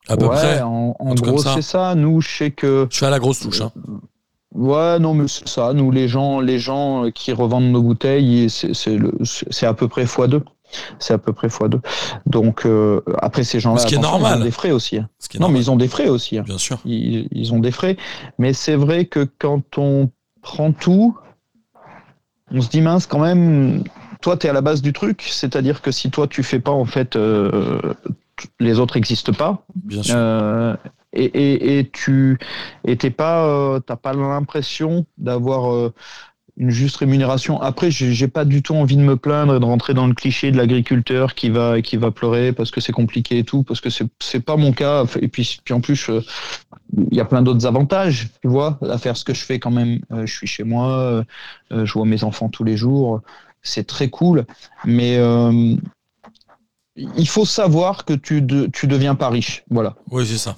À 0.08 0.18
peu 0.18 0.26
ouais, 0.26 0.36
près. 0.36 0.62
en, 0.62 0.96
gros, 1.16 1.38
c'est 1.42 1.62
ça. 1.62 1.96
Nous, 1.96 2.22
je 2.22 2.30
sais 2.38 2.52
que. 2.52 2.88
Je 2.90 2.96
suis 2.98 3.06
à 3.06 3.10
la 3.10 3.20
grosse 3.20 3.40
touche. 3.40 3.62
Hein. 3.62 3.72
Ouais, 4.54 5.00
non, 5.00 5.14
mais 5.14 5.28
c'est 5.28 5.48
ça. 5.48 5.72
Nous, 5.74 5.92
les 5.92 6.08
gens, 6.08 6.40
les 6.42 6.60
gens 6.60 7.10
qui 7.14 7.32
revendent 7.32 7.72
nos 7.72 7.82
bouteilles, 7.82 8.50
c'est 8.50 8.74
c'est 8.74 8.96
le- 8.98 9.14
c'est 9.24 9.66
à 9.66 9.74
peu 9.74 9.88
près 9.88 10.04
x2. 10.06 10.42
C'est 11.00 11.14
à 11.14 11.18
peu 11.18 11.32
près 11.34 11.48
x2. 11.48 11.80
Donc, 12.26 12.66
euh, 12.66 13.02
après, 13.20 13.44
ces 13.44 13.60
gens-là, 13.60 13.80
Ce 13.80 13.86
qui 13.88 13.94
est 13.94 13.98
attention, 14.00 14.20
normal. 14.20 14.40
ils 14.40 14.42
ont 14.42 14.46
des 14.46 14.52
frais 14.52 14.72
aussi. 14.72 15.00
Ce 15.20 15.30
qui 15.30 15.38
est 15.38 15.40
Non, 15.40 15.50
mais 15.50 15.60
ils 15.60 15.72
ont 15.72 15.76
des 15.78 15.88
frais 15.88 16.10
aussi. 16.10 16.40
bien 16.42 16.58
sûr. 16.58 16.80
Ils, 16.86 17.28
ils 17.32 17.54
ont 17.54 17.60
des 17.60 17.72
frais. 17.72 17.96
Mais 18.40 18.54
c'est 18.54 18.76
vrai 18.76 19.06
que 19.06 19.28
quand 19.40 19.78
on 19.78 20.10
prend 20.42 20.72
tout, 20.74 21.18
on 22.52 22.60
se 22.62 22.70
dit, 22.70 22.82
mince, 22.82 23.06
quand 23.06 23.20
même, 23.20 23.84
toi, 24.22 24.38
tu 24.38 24.48
es 24.48 24.50
à 24.50 24.54
la 24.54 24.62
base 24.62 24.82
du 24.82 24.94
truc. 24.94 25.24
C'est-à-dire 25.30 25.82
que 25.82 25.92
si 25.92 26.10
toi, 26.12 26.28
tu 26.28 26.44
fais 26.44 26.60
pas, 26.60 26.72
en 26.72 26.86
fait, 26.86 27.16
euh, 27.16 27.82
les 28.60 28.80
autres 28.80 28.96
n'existent 28.96 29.34
pas. 29.34 29.66
Bien 29.76 30.04
sûr. 30.04 30.16
Euh, 30.18 30.76
et, 31.14 31.26
et, 31.26 31.80
et 31.80 31.90
tu 31.90 32.40
t'es 32.86 33.10
pas, 33.10 33.46
euh, 33.46 33.80
t'as 33.80 33.98
pas 33.98 34.14
l'impression 34.14 35.06
d'avoir 35.18 35.92
une 36.58 36.70
juste 36.70 36.98
rémunération. 36.98 37.62
Après, 37.62 37.92
j'ai 37.92 38.28
pas 38.28 38.46
du 38.46 38.62
tout 38.62 38.76
envie 38.76 38.96
de 38.96 39.02
me 39.02 39.18
plaindre 39.18 39.56
et 39.56 39.60
de 39.60 39.66
rentrer 39.66 39.94
dans 39.94 40.08
le 40.08 40.14
cliché 40.14 40.52
de 40.52 40.58
l'agriculteur 40.58 41.34
qui 41.36 41.50
va 41.50 41.82
qui 41.82 41.98
va 41.98 42.12
pleurer 42.12 42.54
parce 42.54 42.72
que 42.72 42.80
c'est 42.80 42.94
compliqué 42.94 43.40
et 43.40 43.44
tout, 43.44 43.64
parce 43.64 43.82
que 43.82 43.90
c'est 43.90 44.08
c'est 44.20 44.40
pas 44.40 44.56
mon 44.56 44.72
cas. 44.72 45.06
Et 45.22 45.28
puis 45.28 45.60
puis 45.66 45.74
en 45.74 45.82
plus, 45.82 46.10
il 46.94 47.18
y 47.18 47.20
a 47.20 47.26
plein 47.26 47.42
d'autres 47.42 47.66
avantages, 47.66 48.30
tu 48.42 48.48
vois, 48.48 48.80
à 48.90 48.98
faire 48.98 49.18
ce 49.18 49.26
que 49.26 49.34
je 49.34 49.44
fais 49.44 49.60
quand 49.60 49.72
même. 49.72 50.00
Je 50.12 50.34
suis 50.34 50.48
chez 50.48 50.64
moi, 50.64 51.26
je 51.72 51.92
vois 51.92 52.06
mes 52.06 52.24
enfants 52.24 52.48
tous 52.48 52.64
les 52.64 52.78
jours, 52.78 53.22
c'est 53.62 53.86
très 53.88 54.10
cool, 54.10 54.46
mais 54.86 55.18
euh, 55.18 55.76
il 56.96 57.28
faut 57.28 57.46
savoir 57.46 58.06
que 58.06 58.14
tu 58.14 58.42
de, 58.42 58.68
tu 58.68 58.88
deviens 58.88 59.16
pas 59.16 59.30
riche, 59.30 59.64
voilà. 59.70 59.96
Oui, 60.10 60.26
c'est 60.28 60.38
ça. 60.38 60.56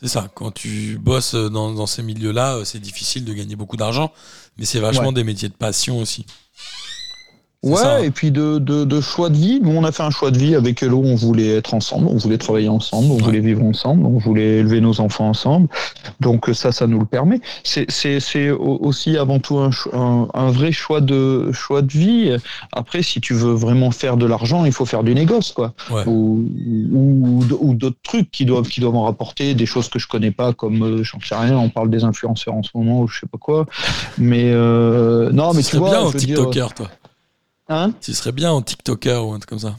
C'est 0.00 0.08
ça. 0.08 0.28
Quand 0.34 0.50
tu 0.50 0.98
bosses 0.98 1.34
dans, 1.36 1.72
dans 1.72 1.86
ces 1.86 2.02
milieux-là, 2.02 2.56
euh, 2.56 2.64
c'est 2.64 2.80
difficile 2.80 3.24
de 3.24 3.32
gagner 3.32 3.56
beaucoup 3.56 3.76
d'argent, 3.76 4.12
mais 4.58 4.64
c'est 4.64 4.80
vachement 4.80 5.08
Ouais. 5.08 5.14
des 5.14 5.24
métiers 5.24 5.48
de 5.48 5.54
passion 5.54 6.00
aussi. 6.00 6.26
Ouais, 7.70 7.76
ça, 7.76 7.96
hein. 7.96 8.02
et 8.02 8.10
puis 8.10 8.30
de, 8.30 8.58
de, 8.58 8.84
de 8.84 9.00
choix 9.00 9.30
de 9.30 9.36
vie. 9.36 9.60
Nous, 9.62 9.70
on 9.70 9.84
a 9.84 9.92
fait 9.92 10.02
un 10.02 10.10
choix 10.10 10.30
de 10.30 10.38
vie 10.38 10.54
avec 10.54 10.82
Hello. 10.82 11.02
On 11.04 11.14
voulait 11.14 11.56
être 11.56 11.74
ensemble, 11.74 12.08
on 12.08 12.16
voulait 12.16 12.38
travailler 12.38 12.68
ensemble, 12.68 13.10
on 13.10 13.16
Ouais. 13.16 13.22
voulait 13.22 13.40
vivre 13.40 13.64
ensemble, 13.64 14.04
on 14.06 14.18
voulait 14.18 14.58
élever 14.58 14.80
nos 14.80 15.00
enfants 15.00 15.28
ensemble. 15.28 15.68
Donc 16.20 16.50
ça, 16.52 16.72
ça 16.72 16.86
nous 16.86 16.98
le 16.98 17.06
permet. 17.06 17.40
C'est- 17.62 17.90
C'est 17.90 18.20
c'est 18.20 18.50
au- 18.50 18.78
aussi 18.82 19.16
avant 19.16 19.38
tout 19.38 19.58
un, 19.58 19.70
un, 19.92 20.28
un 20.34 20.50
vrai 20.50 20.72
choix 20.72 21.00
de, 21.00 21.50
choix 21.52 21.80
de 21.82 21.90
vie. 21.92 22.32
Après, 22.72 23.02
si 23.02 23.20
tu 23.20 23.34
veux 23.34 23.52
vraiment 23.54 23.90
faire 23.90 24.16
de 24.16 24.26
l'argent, 24.26 24.64
il 24.64 24.72
faut 24.72 24.84
faire 24.84 25.02
du 25.04 25.14
négoce, 25.14 25.52
quoi. 25.52 25.72
Ouais. 25.90 26.02
Ou, 26.06 26.44
ou, 26.92 27.40
ou 27.60 27.74
d'autres 27.74 27.96
trucs 28.02 28.30
qui 28.30 28.44
doivent, 28.44 28.68
qui 28.68 28.80
doivent 28.80 28.96
en 28.96 29.04
rapporter, 29.04 29.54
des 29.54 29.66
choses 29.66 29.88
que 29.88 29.98
je 29.98 30.06
connais 30.08 30.30
pas, 30.30 30.52
comme, 30.52 30.82
euh, 30.82 31.02
j'en 31.02 31.18
sais 31.20 31.34
rien, 31.34 31.56
on 31.56 31.68
parle 31.70 31.90
des 31.90 32.04
influenceurs 32.04 32.54
en 32.54 32.62
ce 32.62 32.70
moment, 32.74 33.00
ou 33.02 33.08
je 33.08 33.20
sais 33.20 33.26
pas 33.26 33.38
quoi. 33.38 33.66
Mais 34.18 34.50
euh, 34.52 35.30
non, 35.32 35.52
mais 35.54 35.62
tu 35.62 35.76
vois, 35.76 35.90
bien 35.90 36.00
en 36.02 36.06
veux 36.08 36.18
dire- 36.18 36.36
TikToker, 36.36 36.74
toi. 36.74 36.88
Hein 37.68 37.92
Tu 38.00 38.12
serais 38.12 38.32
bien 38.32 38.52
en 38.52 38.62
TikToker 38.62 39.26
ou 39.26 39.32
un 39.32 39.38
truc 39.38 39.50
comme 39.50 39.58
ça. 39.58 39.76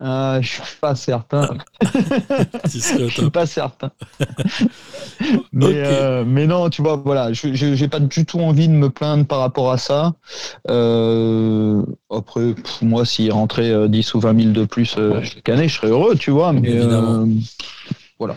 Euh, 0.00 0.40
je 0.40 0.48
suis 0.48 0.62
pas 0.80 0.94
certain. 0.94 1.56
Au 1.82 2.68
Je 2.68 3.08
suis 3.08 3.30
pas 3.30 3.46
certain. 3.46 3.90
mais, 5.52 5.72
euh, 5.74 6.24
mais 6.24 6.46
non, 6.46 6.70
tu 6.70 6.82
vois, 6.82 6.96
voilà, 6.96 7.32
je 7.32 7.52
j'ai 7.52 7.88
pas 7.88 7.98
du 7.98 8.24
tout 8.24 8.38
envie 8.38 8.68
de 8.68 8.72
me 8.72 8.90
plaindre 8.90 9.26
par 9.26 9.40
rapport 9.40 9.72
à 9.72 9.78
ça. 9.78 10.14
Euh, 10.70 11.82
après, 12.10 12.54
pff, 12.54 12.82
moi, 12.82 13.04
s'il 13.04 13.32
rentrait 13.32 13.70
euh, 13.70 13.88
10 13.88 14.14
ou 14.14 14.20
20 14.20 14.40
000 14.40 14.52
de 14.52 14.64
plus 14.64 14.96
chaque 15.24 15.48
année, 15.48 15.68
je 15.68 15.74
serais 15.76 15.88
heureux, 15.88 16.14
tu 16.14 16.30
vois. 16.30 16.52
Mais 16.52 16.70
Évidemment. 16.70 17.26
voilà. 18.18 18.36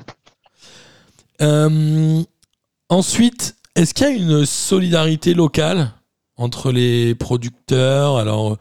Ensuite, 2.89 3.55
est-ce 3.75 3.93
qu'il 3.93 4.07
y 4.07 4.09
a 4.09 4.13
une 4.13 4.45
solidarité 4.45 5.33
locale 5.33 5.91
entre 6.37 6.71
les 6.71 7.13
producteurs? 7.15 8.17
Alors, 8.17 8.57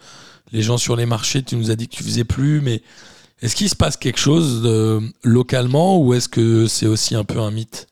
les 0.53 0.63
gens 0.63 0.79
sur 0.79 0.97
les 0.97 1.07
marchés, 1.07 1.43
tu 1.43 1.57
nous 1.57 1.71
as 1.71 1.77
dit 1.77 1.89
que 1.89 1.95
tu 1.97 2.03
faisais 2.05 2.25
plus, 2.25 2.61
mais 2.61 2.83
est-ce 3.43 3.55
qu'il 3.57 3.69
se 3.69 3.77
passe 3.77 3.97
quelque 3.97 4.19
chose 4.21 4.63
euh, 4.65 5.01
localement 5.23 5.99
ou 5.99 6.15
est-ce 6.15 6.29
que 6.29 6.67
c'est 6.67 6.87
aussi 6.87 7.15
un 7.15 7.25
peu 7.25 7.39
un 7.41 7.51
mythe? 7.51 7.87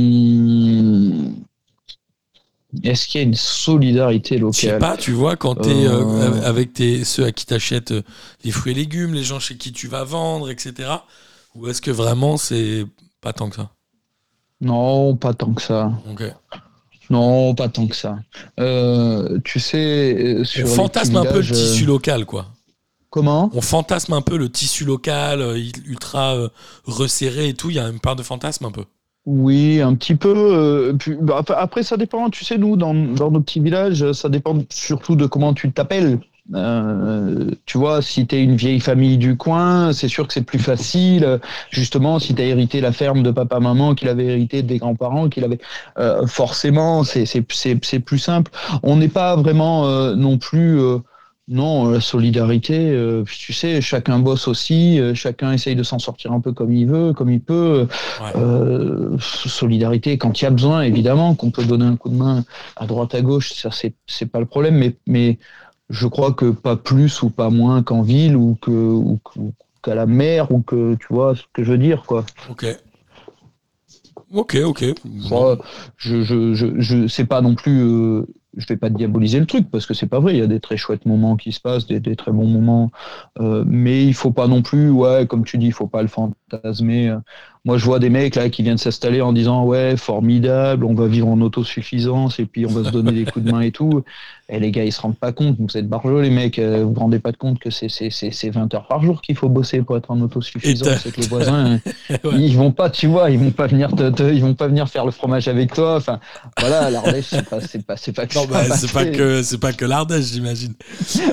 Hmm. 0.00 1.32
Est-ce 2.84 3.06
qu'il 3.08 3.20
y 3.20 3.24
a 3.24 3.26
une 3.26 3.34
solidarité 3.34 4.36
Je 4.38 4.50
sais 4.52 4.66
locale? 4.66 4.78
pas, 4.78 4.96
tu 4.96 5.10
vois, 5.12 5.36
quand 5.36 5.56
tu 5.56 5.68
es 5.70 5.86
Euh. 5.86 6.40
avec 6.44 6.72
tes, 6.72 7.04
ceux 7.04 7.24
à 7.24 7.32
qui 7.32 7.44
t'achètes 7.44 7.90
euh, 7.90 8.02
des 8.44 8.52
fruits 8.52 8.72
et 8.72 8.74
légumes, 8.76 9.12
les 9.12 9.24
gens 9.24 9.40
chez 9.40 9.56
qui 9.56 9.72
tu 9.72 9.88
vas 9.88 10.04
vendre, 10.04 10.50
etc. 10.50 10.88
Ou 11.56 11.66
est-ce 11.68 11.82
que 11.82 11.90
vraiment 11.90 12.36
c'est 12.36 12.86
pas 13.20 13.32
tant 13.32 13.50
que 13.50 13.56
ça? 13.56 13.70
Non, 14.60 15.16
pas 15.16 15.34
tant 15.34 15.52
que 15.52 15.62
ça. 15.62 15.90
Ok. 16.10 16.22
Non, 17.10 17.54
pas 17.54 17.68
tant 17.68 17.86
que 17.86 17.96
ça. 17.96 18.16
Euh, 18.60 19.38
tu 19.44 19.58
sais, 19.60 20.14
euh, 20.38 20.44
sur 20.44 20.64
On 20.66 20.68
les 20.70 20.74
fantasme 20.74 21.16
un 21.16 21.24
peu 21.24 21.40
le 21.40 21.46
tissu 21.50 21.84
euh, 21.84 21.86
local, 21.88 22.24
quoi. 22.24 22.46
Comment? 23.10 23.50
On 23.52 23.60
fantasme 23.60 24.12
un 24.12 24.20
peu 24.22 24.36
le 24.36 24.48
tissu 24.48 24.84
local, 24.84 25.40
euh, 25.40 25.58
ultra 25.86 26.36
euh, 26.36 26.48
resserré 26.84 27.48
et 27.48 27.54
tout. 27.54 27.68
Il 27.70 27.76
y 27.76 27.80
a 27.80 27.88
une 27.88 27.98
part 27.98 28.14
de 28.16 28.22
fantasme 28.22 28.64
un 28.66 28.70
peu. 28.70 28.84
Oui, 29.26 29.80
un 29.80 29.94
petit 29.96 30.14
peu. 30.14 30.32
euh, 30.34 30.92
bah, 31.20 31.36
après- 31.38 31.54
après, 31.56 31.82
ça 31.82 31.96
dépend. 31.96 32.30
Tu 32.30 32.44
sais, 32.44 32.56
nous, 32.56 32.76
dans, 32.76 32.94
dans 32.94 33.30
nos 33.30 33.40
petits 33.40 33.60
villages, 33.60 34.12
ça 34.12 34.28
dépend 34.28 34.56
surtout 34.70 35.16
de 35.16 35.26
comment 35.26 35.52
tu 35.52 35.70
t'appelles. 35.72 36.20
Euh, 36.54 37.50
tu 37.64 37.78
vois, 37.78 38.02
si 38.02 38.26
tu 38.26 38.34
es 38.36 38.42
une 38.42 38.56
vieille 38.56 38.80
famille 38.80 39.18
du 39.18 39.36
coin, 39.36 39.92
c'est 39.92 40.08
sûr 40.08 40.26
que 40.26 40.32
c'est 40.32 40.42
plus 40.42 40.58
facile. 40.58 41.38
Justement, 41.70 42.18
si 42.18 42.34
tu 42.34 42.42
as 42.42 42.46
hérité 42.46 42.80
la 42.80 42.92
ferme 42.92 43.22
de 43.22 43.30
papa-maman, 43.30 43.94
qu'il 43.94 44.08
avait 44.08 44.26
hérité 44.26 44.62
des 44.62 44.78
grands-parents, 44.78 45.28
qu'il 45.28 45.44
avait. 45.44 45.60
euh, 45.98 46.26
forcément, 46.26 47.04
c'est 47.04 48.00
plus 48.00 48.18
simple. 48.18 48.50
On 48.82 48.96
n'est 48.96 49.08
pas 49.08 49.36
vraiment 49.36 49.86
euh, 49.86 50.14
non 50.16 50.38
plus. 50.38 50.80
non, 51.48 51.90
la 51.90 52.00
solidarité, 52.00 52.96
tu 53.26 53.52
sais, 53.52 53.80
chacun 53.80 54.20
bosse 54.20 54.46
aussi, 54.46 55.00
chacun 55.14 55.52
essaye 55.52 55.74
de 55.74 55.82
s'en 55.82 55.98
sortir 55.98 56.30
un 56.32 56.40
peu 56.40 56.52
comme 56.52 56.72
il 56.72 56.86
veut, 56.86 57.12
comme 57.12 57.30
il 57.30 57.40
peut. 57.40 57.88
Ouais. 58.20 58.32
Solidarité 59.18 60.16
quand 60.18 60.40
il 60.40 60.44
y 60.44 60.46
a 60.46 60.50
besoin, 60.50 60.82
évidemment, 60.82 61.34
qu'on 61.34 61.50
peut 61.50 61.64
donner 61.64 61.86
un 61.86 61.96
coup 61.96 62.08
de 62.08 62.14
main 62.14 62.44
à 62.76 62.86
droite 62.86 63.14
à 63.14 63.20
gauche, 63.22 63.52
ça 63.52 63.70
c'est 63.72 63.94
c'est 64.06 64.26
pas 64.26 64.38
le 64.40 64.46
problème, 64.46 64.76
mais 64.76 64.96
mais 65.06 65.38
je 65.90 66.06
crois 66.06 66.32
que 66.32 66.50
pas 66.50 66.76
plus 66.76 67.22
ou 67.22 67.30
pas 67.30 67.50
moins 67.50 67.82
qu'en 67.82 68.02
ville 68.02 68.36
ou 68.36 68.56
que 68.60 68.70
ou 68.70 69.20
qu'à 69.82 69.94
la 69.94 70.06
mer 70.06 70.50
ou 70.52 70.62
que 70.62 70.94
tu 70.94 71.06
vois 71.10 71.34
ce 71.36 71.42
que 71.52 71.64
je 71.64 71.72
veux 71.72 71.78
dire 71.78 72.04
quoi. 72.04 72.24
Ok. 72.48 72.66
Ok, 74.32 74.56
ok. 74.64 74.84
Moi, 75.28 75.58
je 75.96 76.22
je 76.22 76.54
je, 76.54 76.80
je 76.80 77.08
c'est 77.08 77.24
pas 77.24 77.40
non 77.40 77.56
plus 77.56 77.82
euh, 77.82 78.26
je 78.56 78.66
vais 78.66 78.76
pas 78.76 78.88
diaboliser 78.88 79.40
le 79.40 79.46
truc 79.46 79.68
parce 79.70 79.86
que 79.86 79.94
c'est 79.94 80.06
pas 80.06 80.20
vrai. 80.20 80.34
Il 80.34 80.38
y 80.38 80.42
a 80.42 80.46
des 80.46 80.60
très 80.60 80.76
chouettes 80.76 81.06
moments 81.06 81.36
qui 81.36 81.50
se 81.52 81.60
passent, 81.60 81.86
des, 81.86 81.98
des 81.98 82.14
très 82.14 82.30
bons 82.30 82.46
moments, 82.46 82.90
euh, 83.40 83.64
mais 83.66 84.04
il 84.06 84.14
faut 84.14 84.30
pas 84.30 84.46
non 84.46 84.62
plus, 84.62 84.90
ouais, 84.90 85.26
comme 85.26 85.44
tu 85.44 85.58
dis, 85.58 85.66
il 85.66 85.72
faut 85.72 85.88
pas 85.88 86.02
le 86.02 86.08
fantasmer. 86.08 86.36
Moi, 87.66 87.76
je 87.76 87.84
vois 87.84 87.98
des 87.98 88.08
mecs 88.08 88.36
là 88.36 88.48
qui 88.48 88.62
viennent 88.62 88.78
s'installer 88.78 89.20
en 89.20 89.34
disant 89.34 89.64
ouais, 89.66 89.94
formidable, 89.98 90.84
on 90.86 90.94
va 90.94 91.06
vivre 91.08 91.28
en 91.28 91.38
autosuffisance 91.42 92.38
et 92.40 92.46
puis 92.46 92.64
on 92.64 92.70
va 92.72 92.84
se 92.84 92.90
donner 92.90 93.12
des 93.12 93.26
coups 93.26 93.44
de 93.44 93.50
main 93.50 93.60
et 93.60 93.70
tout. 93.70 94.02
Et 94.48 94.58
les 94.58 94.70
gars, 94.70 94.82
ils 94.84 94.92
se 94.92 95.00
rendent 95.00 95.18
pas 95.18 95.32
compte. 95.32 95.56
Vous 95.60 95.76
êtes 95.76 95.86
barjots, 95.86 96.20
les 96.22 96.30
mecs. 96.30 96.58
euh, 96.58 96.82
Vous 96.84 96.94
vous 96.94 97.00
rendez 97.00 97.18
pas 97.18 97.32
compte 97.32 97.58
que 97.58 97.70
c'est 97.70 97.88
c'est 97.90 98.08
c'est 98.10 98.30
c'est 98.30 98.48
20 98.50 98.72
heures 98.74 98.86
par 98.88 99.02
jour 99.04 99.20
qu'il 99.20 99.36
faut 99.36 99.48
bosser 99.50 99.82
pour 99.82 99.96
être 99.98 100.10
en 100.10 100.18
Et 100.18 100.22
autosuffisance. 100.22 100.88
C'est 101.02 101.12
que 101.12 101.20
les 101.20 101.26
voisins, 101.28 101.78
Ouais. 102.10 102.18
ils 102.38 102.56
vont 102.56 102.72
pas, 102.72 102.88
tu 102.90 103.06
vois, 103.06 103.30
ils 103.30 103.38
vont 103.38 103.50
pas 103.50 103.66
venir 103.66 103.94
te, 103.94 104.08
te- 104.10 104.22
ils 104.32 104.40
vont 104.42 104.54
pas 104.54 104.66
venir 104.66 104.88
faire 104.88 105.04
le 105.04 105.10
fromage 105.12 105.46
avec 105.46 105.72
toi. 105.74 105.96
Enfin, 105.96 106.18
voilà, 106.58 106.90
l'Ardèche, 106.90 107.26
c'est 107.28 107.48
pas, 107.48 107.60
c'est 107.60 107.84
pas, 107.86 107.96
c'est 107.96 108.12
pas 108.12 108.26
que 108.26 108.34
Non, 108.38 108.46
bah, 108.46 108.64
c'est 108.76 108.90
pas 108.92 109.04
que 109.04 109.42
c'est 109.42 109.58
pas 109.58 109.72
que 109.72 109.84
l'Ardèche, 109.84 110.24
j'imagine. 110.32 110.74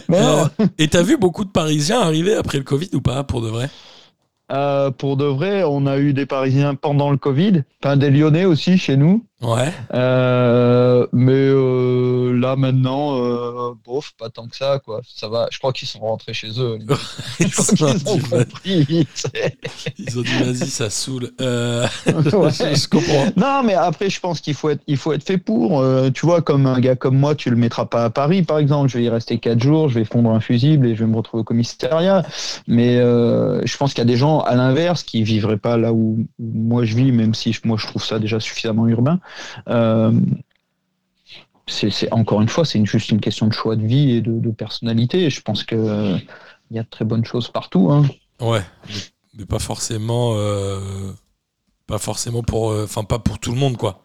Mais. 0.09 0.17
Euh, 0.19 0.45
et 0.77 0.87
t'as 0.89 1.03
vu 1.03 1.17
beaucoup 1.17 1.45
de 1.45 1.49
Parisiens 1.49 2.01
arriver 2.01 2.35
après 2.35 2.57
le 2.57 2.63
Covid 2.63 2.89
ou 2.93 3.01
pas, 3.01 3.23
pour 3.23 3.41
de 3.41 3.47
vrai? 3.47 3.69
Euh, 4.51 4.91
pour 4.91 5.17
de 5.17 5.25
vrai, 5.25 5.63
on 5.63 5.85
a 5.85 5.97
eu 5.97 6.13
des 6.13 6.25
Parisiens 6.25 6.75
pendant 6.75 7.11
le 7.11 7.17
Covid, 7.17 7.63
enfin 7.83 7.97
des 7.97 8.09
Lyonnais 8.09 8.45
aussi 8.45 8.77
chez 8.77 8.95
nous. 8.95 9.25
Ouais. 9.41 9.71
Euh, 9.93 11.05
mais 11.11 11.33
euh, 11.33 12.16
là 12.39 12.55
maintenant, 12.55 13.17
euh, 13.21 13.73
bof, 13.85 14.13
pas 14.17 14.29
tant 14.29 14.47
que 14.47 14.55
ça, 14.55 14.79
quoi. 14.83 15.01
Ça 15.07 15.27
va. 15.27 15.47
Je 15.51 15.57
crois 15.59 15.73
qu'ils 15.73 15.87
sont 15.87 15.99
rentrés 15.99 16.33
chez 16.33 16.59
eux. 16.59 16.79
Ils 17.39 17.47
Je 17.47 17.53
crois 17.53 17.89
ont 17.91 17.93
qu'ils 17.93 18.09
ont 18.09 18.15
dit, 18.17 18.29
compris 18.29 18.83
vite. 18.83 19.27
ils 19.97 20.19
ont 20.19 20.21
dit, 20.21 20.43
vas-y, 20.43 20.67
ça 20.69 20.89
saoule. 20.89 21.31
Euh, 21.41 21.85
Ouais. 22.07 22.51
je 22.75 22.87
comprends. 22.87 23.25
Non, 23.35 23.63
mais 23.63 23.73
après, 23.73 24.09
je 24.09 24.19
pense 24.19 24.41
qu'il 24.41 24.53
faut 24.53 24.69
être, 24.69 24.81
il 24.87 24.97
faut 24.97 25.13
être 25.13 25.23
fait 25.23 25.37
pour. 25.37 25.79
Euh, 25.81 26.09
tu 26.11 26.25
vois, 26.25 26.41
comme 26.41 26.65
un 26.65 26.79
gars 26.79 26.95
comme 26.95 27.17
moi, 27.17 27.35
tu 27.35 27.49
le 27.49 27.55
mettras 27.55 27.85
pas 27.85 28.05
à 28.05 28.09
Paris, 28.09 28.43
par 28.43 28.59
exemple. 28.59 28.89
Je 28.89 28.97
vais 28.97 29.03
y 29.05 29.09
rester 29.09 29.37
quatre 29.39 29.61
jours, 29.61 29.89
je 29.89 29.95
vais 29.99 30.05
fondre 30.05 30.31
un 30.31 30.39
fusible 30.39 30.87
et 30.87 30.95
je 30.95 31.03
vais 31.03 31.09
me 31.09 31.17
retrouver 31.17 31.41
au 31.41 31.43
commissariat. 31.43 32.23
Mais 32.67 32.97
je 32.97 33.77
pense 33.77 33.93
qu'il 33.93 33.99
y 33.99 34.01
a 34.01 34.05
des 34.05 34.17
gens, 34.17 34.39
à 34.39 34.55
l'inverse, 34.55 35.03
qui 35.03 35.23
vivraient 35.23 35.57
pas 35.57 35.77
là 35.77 35.93
où, 35.93 36.25
où 36.39 36.51
moi 36.53 36.85
je 36.85 36.95
vis, 36.95 37.11
même 37.11 37.33
si 37.33 37.55
moi 37.63 37.77
je 37.79 37.87
trouve 37.87 38.03
ça 38.03 38.19
déjà 38.19 38.39
suffisamment 38.39 38.87
urbain. 38.87 39.19
Euh, 41.83 41.89
c'est 41.89 42.11
encore 42.13 42.41
une 42.41 42.49
fois, 42.49 42.65
c'est 42.65 42.83
juste 42.85 43.09
une 43.09 43.19
question 43.19 43.47
de 43.47 43.53
choix 43.53 43.75
de 43.75 43.85
vie 43.85 44.11
et 44.11 44.21
de, 44.21 44.31
de 44.39 44.51
personnalité. 44.51 45.25
Et 45.25 45.29
je 45.29 45.41
pense 45.41 45.63
que 45.63 45.75
euh, 45.75 46.17
il 46.71 46.77
y 46.77 46.79
a 46.79 46.83
de 46.83 46.89
très 46.89 47.05
bonnes 47.05 47.25
choses 47.25 47.49
partout. 47.49 47.89
Hein. 47.91 48.05
Ouais. 48.39 48.61
Mais, 49.37 49.45
pas 49.45 49.59
forcément. 49.59 50.33
euh, 50.37 50.79
pas 51.85 51.97
forcément 51.97 52.43
pour. 52.43 52.71
euh, 52.71 52.83
Enfin, 52.85 53.03
pas 53.03 53.19
pour 53.19 53.39
tout 53.39 53.51
le 53.51 53.57
monde, 53.57 53.77
quoi. 53.77 54.01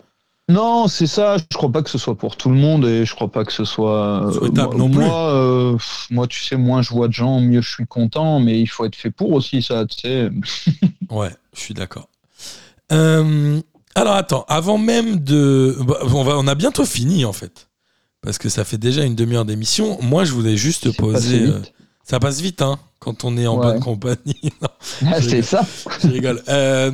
Non, 0.49 0.89
c'est 0.89 1.07
ça. 1.07 1.37
Je 1.39 1.57
crois 1.57 1.71
pas 1.71 1.83
que 1.83 1.89
ce 1.91 1.99
soit 1.99 2.17
pour 2.17 2.37
tout 2.37 2.49
le 2.51 2.57
monde 2.57 2.85
et 2.85 3.05
je 3.07 3.15
crois 3.15 3.31
pas 3.31 3.45
que 3.45 3.53
ce 3.53 3.65
soit 3.65 4.27
euh, 4.27 4.33
Souhaitable 4.33 4.77
moi, 4.77 4.89
non 4.89 5.01
euh, 5.09 5.79
moi, 6.11 6.27
tu 6.27 6.43
sais, 6.43 6.57
moins 6.57 6.83
je 6.83 6.91
vois 6.91 7.07
de 7.07 7.13
gens, 7.13 7.41
mieux 7.41 7.61
je 7.63 7.71
suis 7.71 7.87
content. 7.87 8.41
Mais 8.41 8.61
il 8.61 8.67
faut 8.67 8.85
être 8.85 8.97
fait 8.97 9.13
pour 9.13 9.31
aussi, 9.33 9.63
ça. 9.63 9.87
Tu 9.87 10.01
sais. 10.01 10.31
Ouais, 11.11 11.31
je 11.55 11.61
suis 11.61 11.75
d'accord. 11.75 12.09
Alors 13.95 14.15
attends, 14.15 14.45
avant 14.49 14.79
même 14.79 15.19
de... 15.21 15.77
bah, 15.81 15.99
on, 16.03 16.25
va, 16.25 16.39
on 16.39 16.47
a 16.47 16.55
bientôt 16.55 16.85
fini 16.87 17.25
en 17.25 17.33
fait. 17.33 17.69
Parce 18.23 18.39
que 18.39 18.49
ça 18.49 18.65
fait 18.65 18.79
déjà 18.79 19.05
une 19.05 19.15
demi-heure 19.17 19.45
d'émission. 19.45 19.99
Moi, 20.01 20.25
je 20.25 20.33
voulais 20.33 20.57
juste 20.57 20.85
te 20.85 20.89
poser... 20.97 21.43
euh, 21.43 21.61
ça 22.05 22.21
passe 22.21 22.41
vite, 22.41 22.63
hein, 22.63 22.79
quand 23.01 23.25
on 23.25 23.37
est 23.37 23.47
en 23.47 23.59
Ouais. 23.59 23.73
bonne 23.73 23.81
compagnie. 23.81 24.53
Ah, 25.07 25.21
c'est 25.21 25.43
ça. 25.43 25.67
je 26.01 26.09
rigole. 26.09 26.43
Euh, 26.49 26.93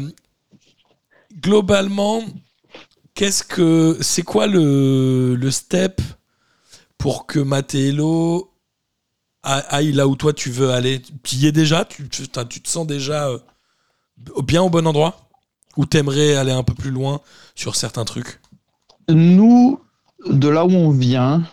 globalement, 1.41 2.23
qu'est-ce 3.15 3.43
que... 3.45 3.99
C'est 4.01 4.23
quoi 4.23 4.47
le, 4.47 5.35
le 5.37 5.51
step 5.51 6.01
pour 6.97 7.27
que 7.27 7.39
Mathélo 7.39 8.51
a- 9.43 9.59
aille 9.75 9.93
là 9.93 10.09
où 10.09 10.17
toi 10.17 10.33
tu 10.33 10.51
veux 10.51 10.71
aller? 10.71 11.03
Tu 11.23 11.37
y 11.37 11.47
es 11.47 11.53
déjà? 11.53 11.85
Tu, 11.85 12.09
tu, 12.09 12.27
t'as- 12.29 12.45
tu 12.45 12.61
te 12.61 12.69
sens 12.69 12.87
déjà 12.87 13.29
euh, 13.29 13.39
bien 14.43 14.63
au 14.63 14.71
bon 14.71 14.87
endroit? 14.87 15.28
Ou 15.79 15.87
t'aimerais 15.87 16.35
aller 16.35 16.53
un 16.53 16.63
peu 16.63 16.75
plus 16.75 16.91
loin 16.91 17.21
sur 17.55 17.75
certains 17.77 18.05
trucs? 18.05 18.41
Nous, 19.09 19.81
de 20.29 20.49
là 20.49 20.67
où 20.67 20.71
on 20.73 20.91
vient, 20.91 21.45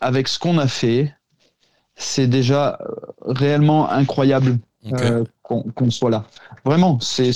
avec 0.00 0.26
ce 0.26 0.38
qu'on 0.40 0.58
a 0.58 0.66
fait, 0.66 1.14
c'est 1.94 2.26
déjà 2.26 2.78
euh, 2.80 2.94
réellement 3.26 3.88
incroyable 3.90 4.58
euh, 4.92 5.24
qu'on 5.42 5.90
soit 5.90 6.10
là. 6.10 6.24
Vraiment, 6.64 6.98
c'est, 7.00 7.30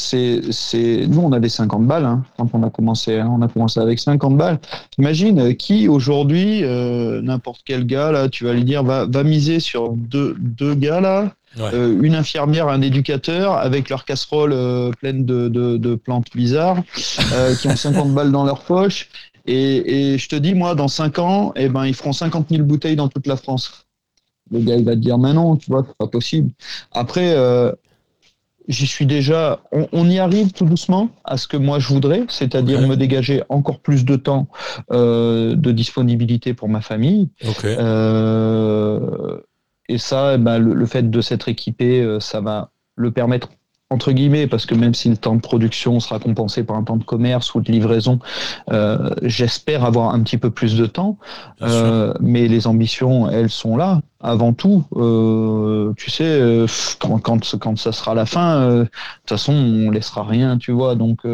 nous 1.08 1.20
on 1.20 1.32
avait 1.32 1.48
50 1.48 1.86
balles 1.86 2.04
hein, 2.04 2.24
quand 2.36 2.48
on 2.52 2.62
a 2.62 2.70
commencé. 2.70 3.18
hein. 3.18 3.28
on 3.30 3.42
a 3.42 3.48
commencé 3.48 3.78
avec 3.80 3.98
50 3.98 4.36
balles. 4.36 4.58
Imagine 4.98 5.38
euh, 5.40 5.52
qui 5.52 5.88
aujourd'hui, 5.88 6.64
euh, 6.64 7.20
n'importe 7.22 7.62
quel 7.64 7.86
gars 7.86 8.12
là, 8.12 8.28
tu 8.28 8.44
vas 8.44 8.52
lui 8.52 8.64
dire, 8.64 8.82
va, 8.82 9.06
va 9.06 9.24
miser 9.24 9.60
sur 9.60 9.92
deux, 9.92 10.36
deux 10.38 10.74
gars 10.74 11.00
là, 11.00 11.32
Ouais. 11.58 11.70
euh, 11.74 12.00
une 12.02 12.14
infirmière, 12.14 12.68
un 12.68 12.80
éducateur, 12.80 13.54
avec 13.54 13.88
leur 13.88 14.04
casserole 14.04 14.52
euh, 14.52 14.90
pleine 14.92 15.24
de, 15.24 15.48
de, 15.48 15.76
de 15.76 15.94
plantes 15.96 16.28
bizarres, 16.34 16.82
euh, 17.32 17.54
qui 17.56 17.66
ont 17.68 17.76
50 17.76 18.14
balles 18.14 18.32
dans 18.32 18.44
leur 18.44 18.62
poche. 18.62 19.08
Et, 19.46 20.12
et 20.12 20.18
je 20.18 20.28
te 20.28 20.36
dis, 20.36 20.54
moi, 20.54 20.74
dans 20.74 20.88
5 20.88 21.18
ans, 21.18 21.52
eh 21.56 21.68
ben, 21.68 21.86
ils 21.86 21.94
feront 21.94 22.12
50 22.12 22.48
000 22.50 22.62
bouteilles 22.62 22.96
dans 22.96 23.08
toute 23.08 23.26
la 23.26 23.36
France. 23.36 23.86
Le 24.52 24.60
gars, 24.60 24.76
il 24.76 24.84
va 24.84 24.92
te 24.92 25.00
dire, 25.00 25.18
mais 25.18 25.32
non, 25.32 25.56
tu 25.56 25.70
vois, 25.70 25.84
c'est 25.86 25.96
pas 25.96 26.06
possible. 26.08 26.50
Après, 26.92 27.32
euh, 27.36 27.72
j'y 28.68 28.86
suis 28.86 29.06
déjà. 29.06 29.60
On, 29.72 29.88
on 29.92 30.08
y 30.08 30.18
arrive 30.18 30.52
tout 30.52 30.64
doucement 30.64 31.08
à 31.24 31.36
ce 31.36 31.48
que 31.48 31.56
moi 31.56 31.78
je 31.78 31.88
voudrais, 31.88 32.24
c'est-à-dire 32.28 32.80
me 32.86 32.96
dégager 32.96 33.42
encore 33.48 33.80
plus 33.80 34.04
de 34.04 34.16
temps 34.16 34.48
euh, 34.92 35.54
de 35.56 35.72
disponibilité 35.72 36.54
pour 36.54 36.68
ma 36.68 36.80
famille. 36.80 37.28
Ok. 37.48 37.64
Euh, 37.64 39.40
et 39.90 39.98
ça, 39.98 40.34
eh 40.34 40.38
ben, 40.38 40.58
le, 40.58 40.74
le 40.74 40.86
fait 40.86 41.10
de 41.10 41.20
s'être 41.20 41.48
équipé, 41.48 42.00
euh, 42.00 42.20
ça 42.20 42.40
va 42.40 42.70
le 42.96 43.10
permettre 43.10 43.48
entre 43.92 44.12
guillemets, 44.12 44.46
parce 44.46 44.66
que 44.66 44.74
même 44.76 44.94
si 44.94 45.08
le 45.08 45.16
temps 45.16 45.34
de 45.34 45.40
production 45.40 45.98
sera 45.98 46.20
compensé 46.20 46.62
par 46.62 46.76
un 46.76 46.84
temps 46.84 46.96
de 46.96 47.02
commerce 47.02 47.52
ou 47.56 47.60
de 47.60 47.72
livraison, 47.72 48.20
euh, 48.70 49.10
j'espère 49.22 49.84
avoir 49.84 50.14
un 50.14 50.22
petit 50.22 50.38
peu 50.38 50.50
plus 50.50 50.76
de 50.76 50.86
temps. 50.86 51.18
Euh, 51.62 52.14
mais 52.20 52.46
les 52.46 52.68
ambitions, 52.68 53.28
elles 53.28 53.50
sont 53.50 53.76
là. 53.76 54.00
Avant 54.20 54.52
tout, 54.52 54.84
euh, 54.94 55.92
tu 55.96 56.08
sais, 56.10 56.66
quand, 57.00 57.18
quand, 57.18 57.56
quand 57.58 57.76
ça 57.78 57.90
sera 57.90 58.14
la 58.14 58.26
fin, 58.26 58.68
de 58.68 58.84
toute 58.84 59.28
façon, 59.28 59.54
on 59.54 59.90
laissera 59.90 60.22
rien, 60.22 60.56
tu 60.56 60.70
vois. 60.70 60.94
Donc, 60.94 61.26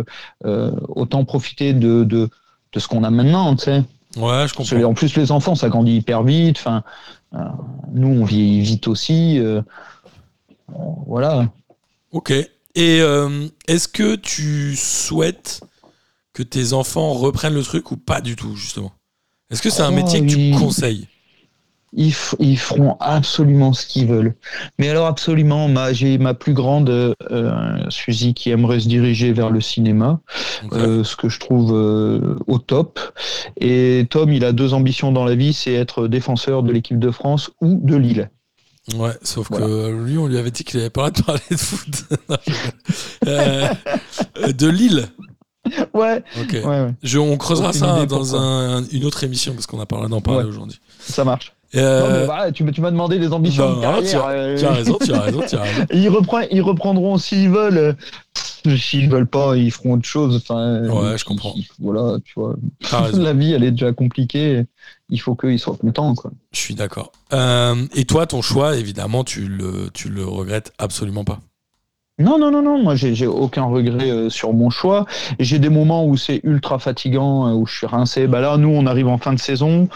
autant 0.42 1.24
profiter 1.24 1.74
de, 1.74 2.04
de, 2.04 2.30
de 2.72 2.80
ce 2.80 2.88
qu'on 2.88 3.04
a 3.04 3.10
maintenant, 3.10 3.54
tu 3.54 3.64
sais. 3.64 3.82
Ouais, 4.16 4.48
je 4.48 4.54
comprends. 4.54 4.82
en 4.82 4.94
plus, 4.94 5.14
les 5.16 5.30
enfants, 5.30 5.54
ça 5.54 5.68
grandit 5.68 5.96
hyper 5.96 6.22
vite. 6.22 6.56
Enfin, 6.58 6.82
euh, 7.34 7.38
nous, 7.92 8.08
on 8.08 8.24
vieillit 8.24 8.62
vite 8.62 8.88
aussi. 8.88 9.38
euh, 9.38 9.62
voilà. 11.06 11.48
Ok. 12.12 12.30
Et 12.30 13.00
euh, 13.00 13.48
est-ce 13.68 13.88
que 13.88 14.16
tu 14.16 14.76
souhaites 14.76 15.60
que 16.32 16.42
tes 16.42 16.72
enfants 16.72 17.12
reprennent 17.14 17.54
le 17.54 17.62
truc 17.62 17.90
ou 17.90 17.96
pas 17.96 18.20
du 18.20 18.36
tout, 18.36 18.56
justement? 18.56 18.92
Est-ce 19.50 19.62
que 19.62 19.70
c'est 19.70 19.82
un 19.82 19.88
Oh, 19.88 19.92
métier 19.92 20.20
que 20.20 20.26
tu 20.26 20.50
conseilles? 20.58 21.08
Ils, 21.96 22.12
feront 22.58 22.96
absolument 23.00 23.72
ce 23.72 23.86
qu'ils 23.86 24.06
veulent. 24.06 24.34
Mais 24.78 24.88
alors 24.90 25.06
absolument, 25.06 25.66
ma, 25.68 25.92
j'ai 25.94 26.18
ma 26.18 26.34
plus 26.34 26.52
grande 26.52 26.90
euh, 26.90 27.14
Suzy 27.88 28.34
qui 28.34 28.50
aimerait 28.50 28.80
se 28.80 28.88
diriger 28.88 29.32
vers 29.32 29.48
le 29.50 29.60
cinéma, 29.62 30.20
euh, 30.72 31.02
ce 31.04 31.16
que 31.16 31.28
je 31.30 31.40
trouve 31.40 31.72
euh, 31.74 32.36
au 32.46 32.58
top. 32.58 33.00
Et 33.60 34.06
Tom, 34.10 34.30
il 34.32 34.44
a 34.44 34.52
deux 34.52 34.74
ambitions 34.74 35.10
dans 35.10 35.24
la 35.24 35.34
vie, 35.34 35.52
c'est 35.54 35.72
être 35.72 36.06
défenseur 36.06 36.62
de 36.62 36.70
l'équipe 36.70 36.98
de 36.98 37.10
France 37.10 37.50
ou 37.62 37.80
de 37.82 37.96
Lille. 37.96 38.30
Ouais, 38.94 39.10
sauf 39.22 39.48
Voilà. 39.50 39.66
que 39.66 39.90
lui, 40.04 40.16
on 40.18 40.26
lui 40.28 40.38
avait 40.38 40.50
dit 40.52 40.62
qu'il 40.62 40.78
avait 40.78 40.90
pas 40.90 41.06
le 41.06 41.10
droit 41.12 41.34
de 41.34 41.40
parler 41.40 41.42
de 41.50 41.56
foot. 41.56 42.04
Euh, 43.26 43.68
de 44.56 44.68
Lille. 44.68 45.08
Ouais, 45.94 46.22
Ok. 46.40 46.52
ouais, 46.52 46.64
ouais, 46.64 46.94
Je, 47.02 47.18
on 47.18 47.36
creusera 47.36 47.72
ça 47.72 48.06
dans 48.06 48.36
un- 48.36 48.84
une 48.92 49.04
autre 49.04 49.24
émission 49.24 49.52
parce 49.54 49.66
qu'on 49.66 49.80
a 49.80 49.86
parlé 49.86 50.08
d'en 50.08 50.20
parler 50.20 50.42
Ouais. 50.42 50.46
aujourd'hui. 50.48 50.78
ça 51.00 51.24
marche. 51.24 51.52
Euh, 51.76 52.00
Non, 52.00 52.20
mais 52.20 52.24
voilà, 52.26 52.52
tu, 52.52 52.64
m'as 52.64 52.90
demandé 52.90 53.18
des 53.18 53.32
ambitions 53.32 53.68
non, 53.68 53.76
de 53.76 53.80
carrière. 53.82 54.54
tu, 54.54 54.60
tu 54.60 54.66
as 54.66 54.72
raison, 54.72 54.98
tu 55.04 55.12
as 55.12 55.20
raison, 55.20 55.42
tu 55.48 55.56
as 55.56 55.62
raison. 55.62 55.86
Ils, 56.50 56.62
reprendront 56.62 57.18
s'ils 57.18 57.50
veulent. 57.50 57.96
S'ils 58.78 59.08
veulent 59.08 59.28
pas, 59.28 59.56
ils 59.56 59.70
feront 59.70 59.92
autre 59.92 60.04
chose. 60.06 60.36
Enfin, 60.36 60.82
Ouais, 60.88 61.16
je 61.16 61.24
comprends. 61.24 61.54
Voilà, 61.78 62.18
tu 62.24 62.32
vois. 62.36 62.56
La 63.12 63.32
vie, 63.32 63.52
elle 63.52 63.62
est 63.62 63.70
déjà 63.70 63.92
compliquée. 63.92 64.64
Il 65.08 65.20
faut 65.20 65.36
qu'ils 65.36 65.58
soient 65.60 65.76
contents, 65.76 66.14
quoi. 66.14 66.32
Je 66.52 66.58
suis 66.58 66.74
d'accord. 66.74 67.12
Euh, 67.32 67.86
et 67.94 68.04
toi, 68.04 68.26
ton 68.26 68.42
choix, 68.42 68.76
évidemment, 68.76 69.22
tu 69.22 69.46
le, 69.46 69.90
tu 69.94 70.08
le 70.08 70.24
regrettes 70.24 70.72
absolument 70.78 71.24
pas. 71.24 71.40
Non, 72.18 72.38
non, 72.38 72.50
non, 72.50 72.62
non. 72.62 72.82
Moi, 72.82 72.94
j'ai 72.94 73.26
aucun 73.26 73.64
regret 73.64 74.10
euh, 74.10 74.30
sur 74.30 74.54
mon 74.54 74.70
choix. 74.70 75.04
J'ai 75.38 75.58
des 75.58 75.68
moments 75.68 76.06
où 76.06 76.16
c'est 76.16 76.40
ultra 76.44 76.78
fatigant, 76.78 77.46
euh, 77.48 77.52
où 77.52 77.66
je 77.66 77.76
suis 77.76 77.86
rincé. 77.86 78.26
Bah 78.26 78.40
là, 78.40 78.56
nous, 78.56 78.70
on 78.70 78.86
arrive 78.86 79.08
en 79.08 79.18
fin 79.18 79.34
de 79.34 79.38
saison. 79.38 79.88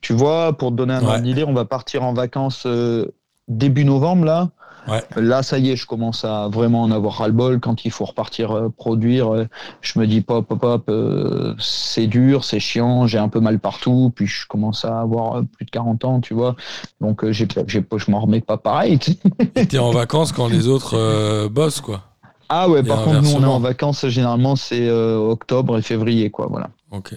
Tu 0.00 0.12
vois, 0.12 0.56
pour 0.56 0.70
te 0.70 0.74
donner 0.76 0.94
un 0.94 1.02
Ouais. 1.02 1.06
ordre 1.12 1.22
d'idée, 1.22 1.44
on 1.44 1.52
va 1.52 1.64
partir 1.64 2.02
en 2.02 2.12
vacances 2.14 2.64
euh, 2.66 3.06
début 3.46 3.84
novembre, 3.84 4.24
là. 4.24 4.50
Ouais. 4.88 5.04
Là, 5.16 5.42
ça 5.42 5.58
y 5.58 5.70
est, 5.70 5.76
je 5.76 5.86
commence 5.86 6.24
à 6.24 6.48
vraiment 6.48 6.82
en 6.82 6.90
avoir 6.90 7.18
ras-le-bol 7.18 7.60
quand 7.60 7.84
il 7.84 7.90
faut 7.90 8.04
repartir 8.04 8.52
euh, 8.52 8.68
produire. 8.68 9.34
euh, 9.34 9.46
je 9.80 9.98
me 9.98 10.06
dis, 10.06 10.20
pop, 10.20 10.46
pop, 10.46 10.60
pop, 10.60 10.84
euh, 10.88 11.54
c'est 11.58 12.06
dur, 12.06 12.44
c'est 12.44 12.60
chiant, 12.60 13.06
j'ai 13.06 13.18
un 13.18 13.28
peu 13.28 13.40
mal 13.40 13.58
partout. 13.58 14.12
Puis 14.14 14.26
je 14.26 14.46
commence 14.46 14.84
à 14.84 15.00
avoir 15.00 15.42
plus 15.56 15.66
de 15.66 15.70
40 15.70 16.04
ans, 16.04 16.20
tu 16.20 16.34
vois. 16.34 16.56
Donc, 17.00 17.28
j'ai, 17.30 17.46
j'ai, 17.66 17.84
je 17.96 18.10
m'en 18.10 18.20
remets 18.20 18.40
pas 18.40 18.56
pareil. 18.56 18.98
t'es 19.54 19.78
en 19.78 19.90
vacances 19.90 20.32
quand 20.32 20.48
les 20.48 20.68
autres 20.68 20.94
euh, 20.96 21.48
bossent, 21.48 21.80
quoi. 21.80 22.02
Ah 22.48 22.68
ouais, 22.68 22.80
Et 22.80 22.82
par 22.82 23.04
contre, 23.04 23.20
nous, 23.22 23.32
on 23.34 23.42
est 23.42 23.46
en 23.46 23.60
vacances, 23.60 24.06
généralement, 24.08 24.56
c'est 24.56 24.88
euh, 24.88 25.18
octobre 25.18 25.76
et 25.78 25.82
février, 25.82 26.30
quoi. 26.30 26.46
Voilà. 26.48 26.70
Ok. 26.90 27.14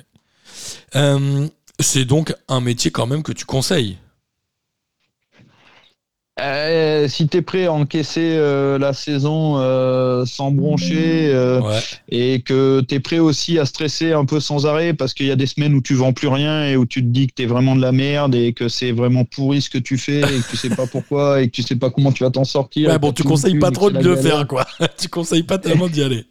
Euh, 0.95 1.47
c'est 1.79 2.05
donc 2.05 2.35
un 2.49 2.59
métier 2.59 2.91
quand 2.91 3.07
même 3.07 3.23
que 3.23 3.31
tu 3.31 3.45
conseilles. 3.45 3.97
Euh, 6.41 7.07
si 7.07 7.27
t'es 7.27 7.41
prêt 7.41 7.65
à 7.65 7.73
encaisser 7.73 8.33
euh, 8.35 8.79
la 8.79 8.93
saison 8.93 9.57
euh, 9.57 10.25
sans 10.25 10.51
broncher 10.51 11.31
Ouais. 11.61 11.79
et 12.09 12.41
que 12.41 12.81
t'es 12.81 12.99
prêt 12.99 13.19
aussi 13.19 13.59
à 13.59 13.65
stresser 13.65 14.11
un 14.13 14.25
peu 14.25 14.39
sans 14.39 14.65
arrêt 14.65 14.93
parce 14.93 15.13
qu'il 15.13 15.27
y 15.27 15.31
a 15.31 15.35
des 15.35 15.45
semaines 15.45 15.73
où 15.73 15.81
tu 15.81 15.93
vends 15.93 16.13
plus 16.13 16.27
rien 16.27 16.65
et 16.65 16.75
où 16.77 16.85
tu 16.85 17.01
te 17.01 17.07
dis 17.07 17.27
que 17.27 17.33
t'es 17.33 17.45
vraiment 17.45 17.75
de 17.75 17.81
la 17.81 17.91
merde 17.91 18.33
et 18.35 18.53
que 18.53 18.67
c'est 18.69 18.91
vraiment 18.91 19.23
pourri 19.25 19.61
ce 19.61 19.69
que 19.69 19.77
tu 19.77 19.97
fais 19.97 20.19
et 20.21 20.23
que 20.23 20.49
tu 20.49 20.57
sais 20.57 20.69
pas 20.69 20.87
pourquoi 20.87 21.41
et 21.41 21.47
que 21.47 21.51
tu 21.51 21.61
sais 21.61 21.75
pas 21.75 21.89
comment 21.89 22.11
tu 22.11 22.23
vas 22.23 22.31
t'en 22.31 22.43
sortir. 22.43 22.89
Ouais, 22.89 22.97
bon, 22.99 23.11
tu 23.11 23.23
conseilles 23.23 23.59
pas 23.59 23.71
trop 23.71 23.89
de 23.91 23.99
le 23.99 24.15
faire, 24.15 24.47
quoi. 24.47 24.65
tu 24.97 25.07
conseilles 25.09 25.43
pas 25.43 25.57
tellement 25.57 25.87
d'y 25.87 26.01
aller. 26.01 26.25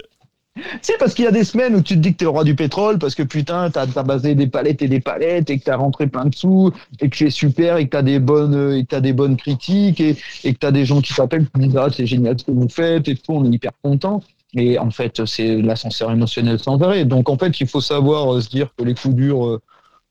C'est 0.83 0.99
parce 0.99 1.15
qu'il 1.15 1.25
y 1.25 1.29
a 1.29 1.33
des 1.33 1.45
semaines 1.45 1.75
où 1.77 1.81
tu 1.81 1.95
te 1.95 2.01
dis 2.01 2.13
que 2.13 2.19
t'es 2.19 2.25
le 2.25 2.31
roi 2.31 2.45
du 2.45 2.55
pétrole 2.55 2.99
parce 2.99 3.15
que 3.15 3.23
putain, 3.23 3.71
t'as 3.71 3.87
as 3.95 4.03
basé 4.03 4.35
des 4.35 4.47
palettes 4.47 4.83
et 4.83 4.89
des 4.89 5.01
palettes 5.01 5.49
et 5.49 5.59
que 5.59 5.65
t'as 5.65 5.77
rentré 5.77 6.07
plein 6.07 6.25
de 6.25 6.35
sous 6.35 6.73
et 7.01 7.09
que 7.09 7.17
c'est 7.17 7.31
super 7.31 7.77
et 7.77 7.85
que 7.85 7.91
t'as 7.91 8.03
des 8.03 8.19
bonnes 8.19 8.55
euh, 8.55 8.77
et 8.77 8.83
que 8.83 8.89
t'as 8.89 9.01
des 9.01 9.13
bonnes 9.13 9.37
critiques 9.37 10.01
et, 10.01 10.17
et 10.45 10.53
que 10.53 10.59
t'as 10.59 10.73
des 10.73 10.85
gens 10.85 11.01
qui 11.01 11.15
t'appellent 11.15 11.49
qui 11.49 11.61
disent 11.61 11.77
ah 11.77 11.89
c'est 11.95 12.07
génial 12.07 12.39
ce 12.39 12.45
que 12.45 12.51
vous 12.51 12.69
faites 12.69 13.07
et 13.09 13.15
tout, 13.15 13.33
on 13.33 13.45
est 13.45 13.55
hyper 13.55 13.73
content. 13.83 14.23
Et 14.55 14.79
en 14.79 14.91
fait, 14.91 15.25
c'est 15.27 15.63
l'ascenseur 15.63 16.11
émotionnel 16.11 16.59
sans 16.59 16.83
arrêt. 16.83 17.05
Donc 17.05 17.29
en 17.29 17.39
fait, 17.39 17.61
il 17.61 17.69
faut 17.69 17.81
savoir 17.81 18.35
euh, 18.35 18.41
se 18.41 18.49
dire 18.49 18.71
que 18.77 18.83
les 18.83 18.95
coups 18.95 19.15
durs, 19.15 19.47
euh, 19.47 19.61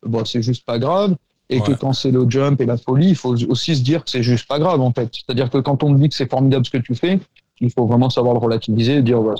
bon, 0.06 0.24
c'est 0.24 0.42
juste 0.42 0.66
pas 0.66 0.80
grave. 0.80 1.16
Et 1.52 1.62
que 1.62 1.72
quand 1.72 1.94
c'est 1.94 2.12
le 2.12 2.30
jump 2.30 2.62
et 2.62 2.66
la 2.68 2.78
folie, 2.78 3.10
il 3.10 3.16
faut 3.16 3.36
aussi 3.50 3.76
se 3.76 3.82
dire 3.82 4.04
que 4.04 4.12
c'est 4.12 4.22
juste 4.22 4.48
pas 4.48 4.60
grave 4.60 4.82
en 4.82 4.94
fait. 4.94 5.10
C'est-à-dire 5.12 5.50
que 5.50 5.58
quand 5.58 5.82
on 5.84 5.96
te 5.96 6.00
dit 6.00 6.08
que 6.08 6.14
c'est 6.14 6.30
formidable 6.30 6.64
ce 6.64 6.70
que 6.70 6.78
tu 6.78 6.94
fais, 6.94 7.20
il 7.60 7.72
faut 7.72 7.88
vraiment 7.88 8.12
savoir 8.12 8.36
le 8.36 8.40
relativiser 8.40 8.98
et 8.98 9.02
dire 9.02 9.20
voilà, 9.20 9.40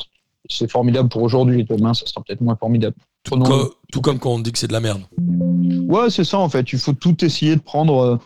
c'est 0.50 0.70
formidable 0.70 1.10
pour 1.10 1.22
aujourd'hui, 1.22 1.64
demain 1.64 1.94
ça 1.94 2.06
sera 2.06 2.22
peut-être 2.26 2.42
moins 2.42 2.56
formidable. 2.56 2.96
Tout, 3.24 3.38
co- 3.38 3.74
tout 3.92 4.02
comme 4.02 4.18
quand 4.20 4.32
on 4.32 4.40
dit 4.40 4.52
que 4.52 4.58
c'est 4.60 4.68
de 4.68 4.74
la 4.74 4.80
merde. 4.80 5.02
Ouais, 5.88 6.10
c'est 6.10 6.24
ça 6.24 6.40
en 6.40 6.50
fait. 6.50 6.72
Il 6.74 6.80
faut 6.80 6.94
tout 6.94 7.24
essayer 7.24 7.56
de 7.56 7.62
prendre. 7.62 8.20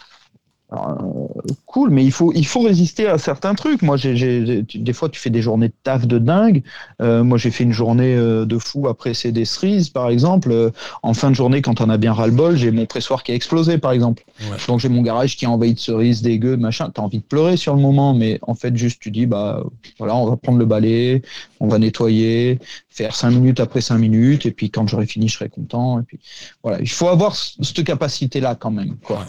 Euh, 0.74 1.28
cool, 1.65 1.89
mais 1.89 2.03
il 2.03 2.11
faut, 2.11 2.32
il 2.34 2.45
faut 2.45 2.61
résister 2.61 3.07
à 3.07 3.17
certains 3.17 3.53
trucs. 3.55 3.82
Moi, 3.82 3.97
j'ai, 3.97 4.15
j'ai- 4.15 4.63
tu- 4.65 4.80
des 4.80 4.93
fois, 4.93 5.09
tu 5.09 5.19
fais 5.19 5.30
des 5.30 5.41
journées 5.41 5.67
de 5.69 5.74
taf 5.84 6.07
de 6.07 6.17
dingue. 6.17 6.63
Euh, 7.01 7.24
moi, 7.24 7.38
j'ai 7.38 7.51
fait 7.51 7.63
une 7.63 7.71
journée 7.71 8.15
euh, 8.15 8.45
de 8.45 8.57
fou 8.57 8.88
après 8.88 9.13
c'est 9.13 9.32
des 9.32 9.45
cerises, 9.45 9.89
par 9.89 10.09
exemple. 10.09 10.51
Euh, 10.51 10.71
en 11.03 11.13
fin 11.13 11.30
de 11.30 11.36
journée, 11.36 11.61
quand 11.61 11.82
on 11.82 11.89
a 11.89 11.97
bien 11.97 12.13
ras-le-bol, 12.13 12.55
j'ai 12.55 12.71
mon 12.71 12.86
pressoir 12.86 13.24
qui 13.24 13.32
a 13.32 13.36
explosé, 13.36 13.78
par 13.78 13.91
exemple. 13.91 14.24
Ouais. 14.41 14.57
Donc, 14.67 14.80
j'ai 14.80 14.89
mon 14.89 15.01
garage 15.01 15.38
qui 15.38 15.45
est 15.45 15.47
envahi 15.47 15.74
de 15.74 15.80
cerises, 15.80 16.21
dégueu, 16.21 16.57
machin. 16.57 16.89
T'as 16.93 17.01
envie 17.01 17.19
de 17.19 17.24
pleurer 17.24 17.57
sur 17.57 17.76
le 17.76 17.82
moment, 17.82 18.13
mais 18.13 18.39
en 18.41 18.55
fait, 18.55 18.76
juste, 18.76 18.99
tu 19.01 19.11
dis, 19.11 19.26
bah, 19.26 19.63
voilà, 19.99 20.15
on 20.15 20.28
va 20.30 20.36
prendre 20.38 20.57
le 20.57 20.65
balai, 20.65 21.21
on 21.59 21.67
va 21.67 21.80
nettoyer, 21.80 22.59
faire 22.89 23.15
cinq 23.15 23.32
minutes 23.32 23.59
après 23.59 23.82
cinq 23.82 23.97
minutes, 23.97 24.45
et 24.45 24.51
puis 24.51 24.69
quand 24.69 24.88
j'aurai 24.88 25.05
fini, 25.05 25.28
je 25.28 25.36
serai 25.38 25.49
content. 25.49 25.99
Et 25.99 26.03
puis, 26.03 26.19
voilà, 26.63 26.80
il 26.80 26.89
faut 26.89 27.07
avoir 27.07 27.36
cette 27.36 27.84
capacité-là 27.84 28.55
quand 28.55 28.71
même, 28.71 28.95
quoi. 29.03 29.19
Ouais, 29.19 29.26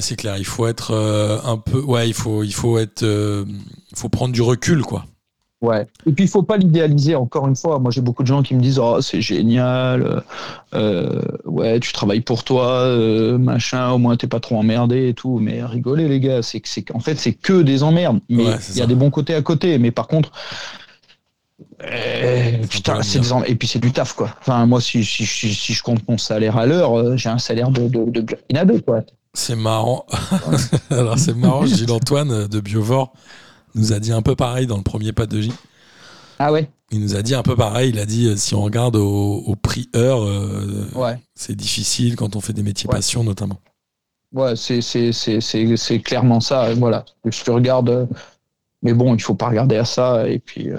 c'est 0.00 0.16
clair. 0.16 0.36
Il 0.38 0.44
faut 0.46 0.66
être 0.66 0.92
euh, 0.92 1.38
un 1.44 1.56
peu. 1.58 1.80
Ouais, 1.80 2.08
il 2.08 2.14
faut, 2.14 2.42
il 2.42 2.52
faut 2.54 2.78
être. 2.78 3.02
euh, 3.02 3.44
il 3.90 3.96
faut 3.98 4.08
prendre 4.08 4.32
du 4.32 4.42
recul, 4.42 4.82
quoi. 4.82 5.04
Ouais. 5.60 5.86
Et 6.06 6.12
puis 6.12 6.24
il 6.24 6.28
faut 6.28 6.42
pas 6.42 6.56
l'idéaliser. 6.56 7.14
Encore 7.14 7.46
une 7.46 7.54
fois, 7.54 7.78
moi 7.78 7.92
j'ai 7.92 8.00
beaucoup 8.00 8.24
de 8.24 8.26
gens 8.26 8.42
qui 8.42 8.52
me 8.56 8.60
disent 8.60 8.80
oh 8.80 9.00
c'est 9.00 9.20
génial, 9.20 10.02
euh, 10.02 10.20
euh, 10.74 11.22
ouais 11.44 11.78
tu 11.78 11.92
travailles 11.92 12.20
pour 12.20 12.42
toi, 12.42 12.66
euh, 12.80 13.38
machin, 13.38 13.90
au 13.92 13.98
moins 13.98 14.16
t'es 14.16 14.26
pas 14.26 14.40
trop 14.40 14.56
emmerdé 14.56 15.08
et 15.10 15.14
tout. 15.14 15.38
Mais 15.38 15.62
rigolez 15.62 16.08
les 16.08 16.18
gars, 16.18 16.42
c'est 16.42 16.58
que 16.60 16.68
c'est 16.68 16.82
qu'en 16.82 16.98
fait 16.98 17.14
c'est 17.14 17.34
que 17.34 17.62
des 17.62 17.84
emmerdes. 17.84 18.18
Mais 18.28 18.42
Ouais, 18.46 18.58
il 18.70 18.74
y 18.76 18.80
a 18.80 18.82
ça. 18.82 18.86
des 18.86 18.96
bons 18.96 19.10
côtés 19.10 19.34
à 19.36 19.42
côté. 19.42 19.78
Mais 19.78 19.92
par 19.92 20.08
contre, 20.08 20.32
euh, 21.84 22.58
peu 22.62 22.66
putain, 22.66 23.02
c'est 23.02 23.20
des 23.20 23.32
emmerdes. 23.32 23.50
Et 23.50 23.54
puis 23.54 23.68
c'est 23.68 23.78
du 23.78 23.92
taf 23.92 24.14
quoi. 24.14 24.30
Enfin 24.40 24.66
moi 24.66 24.80
si 24.80 25.04
si, 25.04 25.24
si, 25.26 25.54
si 25.54 25.72
je 25.74 25.82
compte 25.82 26.06
mon 26.08 26.18
salaire 26.18 26.56
à 26.56 26.66
l'heure, 26.66 26.98
euh, 26.98 27.16
j'ai 27.16 27.28
un 27.28 27.38
salaire 27.38 27.70
de 27.70 27.86
de, 27.88 28.10
de 28.10 28.78
quoi. 28.80 29.02
C'est 29.34 29.56
marrant. 29.56 30.06
Alors, 30.90 31.18
c'est 31.18 31.34
marrant. 31.34 31.64
Gilles 31.66 31.90
Antoine 31.90 32.30
euh, 32.30 32.48
de 32.48 32.60
Biovore 32.60 33.12
nous 33.74 33.92
a 33.92 33.98
dit 34.00 34.12
un 34.12 34.20
peu 34.22 34.36
pareil 34.36 34.66
dans 34.66 34.76
le 34.76 34.82
premier 34.82 35.12
pas 35.12 35.26
de 35.26 35.40
J. 35.40 35.52
Ah 36.38 36.52
ouais? 36.52 36.68
Il 36.90 37.00
nous 37.00 37.16
a 37.16 37.22
dit 37.22 37.34
un 37.34 37.42
peu 37.42 37.56
pareil. 37.56 37.90
Il 37.90 37.98
a 37.98 38.04
dit 38.04 38.26
euh, 38.26 38.36
si 38.36 38.54
on 38.54 38.60
regarde 38.62 38.96
au, 38.96 39.36
au 39.46 39.56
prix 39.56 39.88
heure, 39.96 40.22
euh, 40.22 40.86
Ouais. 40.94 41.18
c'est 41.34 41.54
difficile 41.56 42.16
quand 42.16 42.36
on 42.36 42.40
fait 42.40 42.52
des 42.52 42.62
métiers 42.62 42.88
Ouais. 42.88 42.96
passion, 42.96 43.24
notamment. 43.24 43.58
Ouais, 44.34 44.54
c'est 44.56 46.00
clairement 46.02 46.40
ça. 46.40 46.74
Voilà. 46.74 47.04
Je 47.24 47.42
te 47.44 47.50
regarde, 47.50 48.08
mais 48.82 48.92
bon, 48.94 49.14
il 49.14 49.20
faut 49.22 49.34
pas 49.34 49.48
regarder 49.48 49.76
à 49.76 49.84
ça. 49.84 50.28
Et 50.28 50.38
puis 50.38 50.70
euh, 50.70 50.78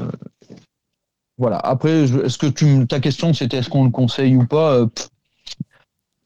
voilà. 1.38 1.58
Après, 1.58 2.04
est-ce 2.04 2.38
que 2.38 2.47
tu 2.47 2.86
ta 2.88 2.99
question 2.99 3.34
c'était 3.34 3.58
est-ce 3.58 3.70
qu'on 3.70 3.84
le 3.86 3.91
conseille 3.91 4.36
ou 4.36 4.45
pas? 4.45 4.86
Pff, 4.88 5.10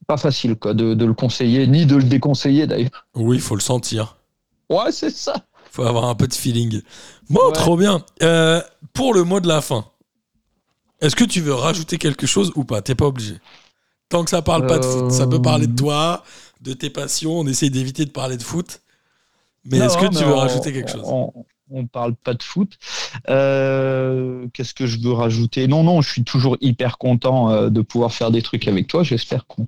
Pas 0.07 0.17
facile 0.17 0.55
quoi 0.55 0.73
de, 0.73 0.93
de 0.93 1.05
le 1.05 1.13
conseiller 1.13 1.67
ni 1.67 1.85
de 1.85 1.95
le 1.97 2.03
déconseiller 2.03 2.65
d'ailleurs. 2.65 3.05
Oui, 3.15 3.37
il 3.37 3.41
faut 3.41 3.55
le 3.55 3.61
sentir. 3.61 4.17
Ouais, 4.69 4.91
c'est 4.91 5.09
ça. 5.09 5.33
faut 5.71 5.83
avoir 5.83 6.05
un 6.05 6.15
peu 6.15 6.27
de 6.27 6.33
feeling. 6.33 6.81
Bon, 7.29 7.45
Ouais. 7.47 7.51
trop 7.53 7.75
bien. 7.77 8.03
Euh, 8.23 8.61
pour 8.93 9.13
le 9.13 9.23
mot 9.23 9.39
de 9.39 9.47
la 9.47 9.61
fin, 9.61 9.85
est-ce 11.01 11.15
que 11.15 11.23
tu 11.25 11.41
veux 11.41 11.53
rajouter 11.53 11.97
quelque 11.97 12.25
chose 12.25 12.51
ou 12.55 12.63
pas? 12.63 12.81
T'es 12.81 12.95
pas 12.95 13.05
obligé. 13.05 13.37
Tant 14.09 14.23
que 14.23 14.29
ça 14.29 14.41
parle 14.41 14.65
pas 14.65 14.79
de 14.79 14.85
foot, 14.85 15.11
ça 15.11 15.27
peut 15.27 15.41
parler 15.41 15.67
de 15.67 15.75
toi, 15.75 16.23
de 16.61 16.71
tes 16.73 16.89
passions. 16.89 17.37
On 17.39 17.45
essaye 17.45 17.69
d'éviter 17.69 18.05
de 18.05 18.11
parler 18.11 18.37
de 18.37 18.43
foot. 18.43 18.81
Mais 19.65 19.77
est-ce 19.79 19.97
que 19.97 20.05
tu 20.07 20.23
veux 20.23 20.33
on- 20.33 20.37
rajouter 20.37 20.71
quelque 20.71 20.89
chose? 20.89 21.03
on, 21.03 21.33
on 21.71 21.85
parle 21.85 22.15
pas 22.15 22.33
de 22.33 22.43
foot. 22.43 22.77
Euh, 23.29 24.47
Qu'est-ce 24.53 24.73
que 24.73 24.85
je 24.87 24.99
veux 24.99 25.13
rajouter? 25.13 25.67
Non, 25.67 25.83
non, 25.83 26.01
je 26.01 26.09
suis 26.09 26.23
toujours 26.23 26.57
hyper 26.61 26.97
content 26.97 27.51
euh, 27.51 27.69
de 27.69 27.81
pouvoir 27.81 28.13
faire 28.13 28.31
des 28.31 28.41
trucs 28.41 28.67
avec 28.67 28.87
toi. 28.87 29.03
J'espère 29.03 29.45
qu'on 29.47 29.67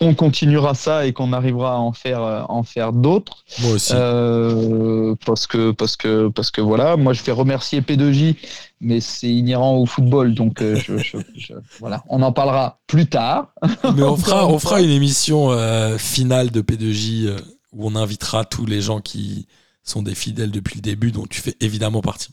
on, 0.00 0.14
continuera 0.14 0.74
ça 0.74 1.06
et 1.06 1.12
qu'on 1.12 1.32
arrivera 1.32 1.74
à 1.74 1.78
en 1.78 1.92
faire, 1.92 2.22
euh, 2.22 2.42
en 2.48 2.64
faire 2.64 2.92
d'autres. 2.92 3.44
Moi 3.60 3.72
aussi. 3.72 3.92
Euh, 3.94 5.14
parce 5.24 5.46
que 5.46 5.70
parce 5.70 5.96
que 5.96 6.28
parce 6.28 6.50
que 6.50 6.60
voilà, 6.60 6.96
moi 6.96 7.12
je 7.12 7.22
vais 7.22 7.30
remercier 7.32 7.80
P2J, 7.82 8.36
mais 8.80 9.00
c'est 9.00 9.28
inhérent 9.28 9.76
au 9.76 9.86
football, 9.86 10.34
donc 10.34 10.60
je, 10.60 10.74
je- 10.98 11.18
je- 11.36 11.54
voilà, 11.78 12.02
on 12.08 12.20
en 12.22 12.32
parlera 12.32 12.80
plus 12.88 13.06
tard. 13.06 13.52
Mais 13.96 14.02
on 14.02 14.16
fera, 14.16 14.48
on 14.48 14.58
fera 14.58 14.80
une 14.82 14.90
émission 14.90 15.52
euh, 15.52 15.96
finale 15.98 16.50
de 16.50 16.62
P2J 16.62 17.26
euh, 17.26 17.36
où 17.72 17.86
on 17.86 17.94
invitera 17.94 18.44
tous 18.44 18.66
les 18.66 18.80
gens 18.80 19.00
qui 19.00 19.46
sont 19.82 20.02
des 20.02 20.14
fidèles 20.14 20.50
depuis 20.50 20.76
le 20.76 20.82
début, 20.82 21.12
dont 21.12 21.26
tu 21.28 21.40
fais 21.40 21.54
évidemment 21.60 22.00
partie. 22.02 22.30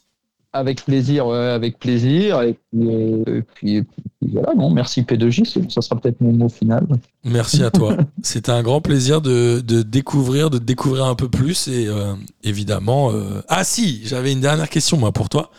Avec 0.52 0.84
plaisir, 0.84 1.28
ouais, 1.28 1.38
avec 1.38 1.78
plaisir. 1.78 2.42
Et 2.42 2.54
puis, 2.54 2.88
euh, 2.88 3.24
et 3.38 3.42
puis- 3.44 3.76
et 3.78 3.84
puis 3.84 4.32
voilà, 4.34 4.56
non, 4.56 4.72
merci 4.72 5.04
P2J, 5.04 5.46
c'est- 5.46 5.70
ça 5.72 5.82
sera 5.82 6.00
peut-être 6.00 6.20
mon 6.22 6.32
mot 6.34 6.50
final. 6.50 6.88
Merci 7.24 7.64
à 7.64 7.70
toi. 7.70 7.96
C'était 8.24 8.52
un 8.52 8.64
grand 8.64 8.82
plaisir 8.82 9.22
de, 9.22 9.60
de 9.60 9.84
découvrir, 9.84 10.50
de 10.50 10.58
découvrir 10.58 11.06
un 11.06 11.14
peu 11.14 11.30
plus 11.30 11.68
et 11.68 11.86
euh, 11.88 12.16
évidemment. 12.44 13.12
euh, 13.12 13.42
Ah 13.48 13.64
si, 13.64 14.02
j'avais 14.06 14.32
une 14.32 14.42
dernière 14.42 14.70
question 14.70 14.98
moi 14.98 15.12
pour 15.12 15.30
toi. 15.30 15.52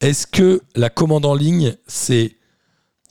Est-ce 0.00 0.28
que 0.28 0.60
la 0.76 0.88
commande 0.90 1.24
en 1.26 1.34
ligne, 1.34 1.74
c'est 1.88 2.36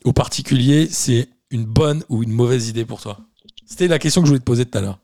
au 0.04 0.14
particulier, 0.14 0.86
c'est 0.90 1.28
une 1.50 1.66
bonne 1.66 2.02
ou 2.08 2.22
une 2.22 2.32
mauvaise 2.32 2.70
idée 2.70 2.86
pour 2.86 3.02
toi? 3.02 3.18
C'était 3.66 3.88
la 3.88 3.98
question 3.98 4.22
que 4.22 4.26
je 4.26 4.30
voulais 4.30 4.40
te 4.40 4.44
poser 4.44 4.64
tout 4.64 4.78
à 4.78 4.80
l'heure. 4.80 4.98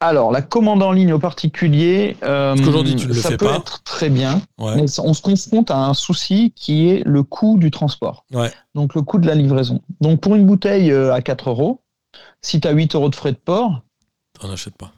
Alors, 0.00 0.30
la 0.30 0.42
commande 0.42 0.82
en 0.82 0.92
ligne 0.92 1.12
au 1.12 1.18
particulier, 1.18 2.16
euh, 2.22 2.54
tu 2.54 3.06
le 3.08 3.14
ça 3.14 3.30
fais 3.30 3.36
peut 3.36 3.46
pas. 3.46 3.56
être 3.56 3.82
très 3.82 4.10
bien, 4.10 4.40
Ouais. 4.58 4.76
mais 4.76 4.84
on 5.00 5.12
se 5.12 5.20
confronte 5.22 5.72
à 5.72 5.78
un 5.78 5.94
souci 5.94 6.52
qui 6.54 6.88
est 6.88 7.02
le 7.04 7.24
coût 7.24 7.58
du 7.58 7.72
transport. 7.72 8.24
Ouais. 8.32 8.52
Donc, 8.76 8.94
le 8.94 9.02
coût 9.02 9.18
de 9.18 9.26
la 9.26 9.34
livraison. 9.34 9.82
Donc, 10.00 10.20
pour 10.20 10.36
une 10.36 10.46
bouteille 10.46 10.92
euh, 10.92 11.12
à 11.12 11.20
4 11.20 11.50
euros, 11.50 11.80
si 12.42 12.60
tu 12.60 12.68
as 12.68 12.70
8 12.70 12.94
euros 12.94 13.08
de 13.08 13.16
frais 13.16 13.32
de 13.32 13.38
port, 13.38 13.82
T'en 14.40 14.50
achètes 14.52 14.76
pas. 14.76 14.92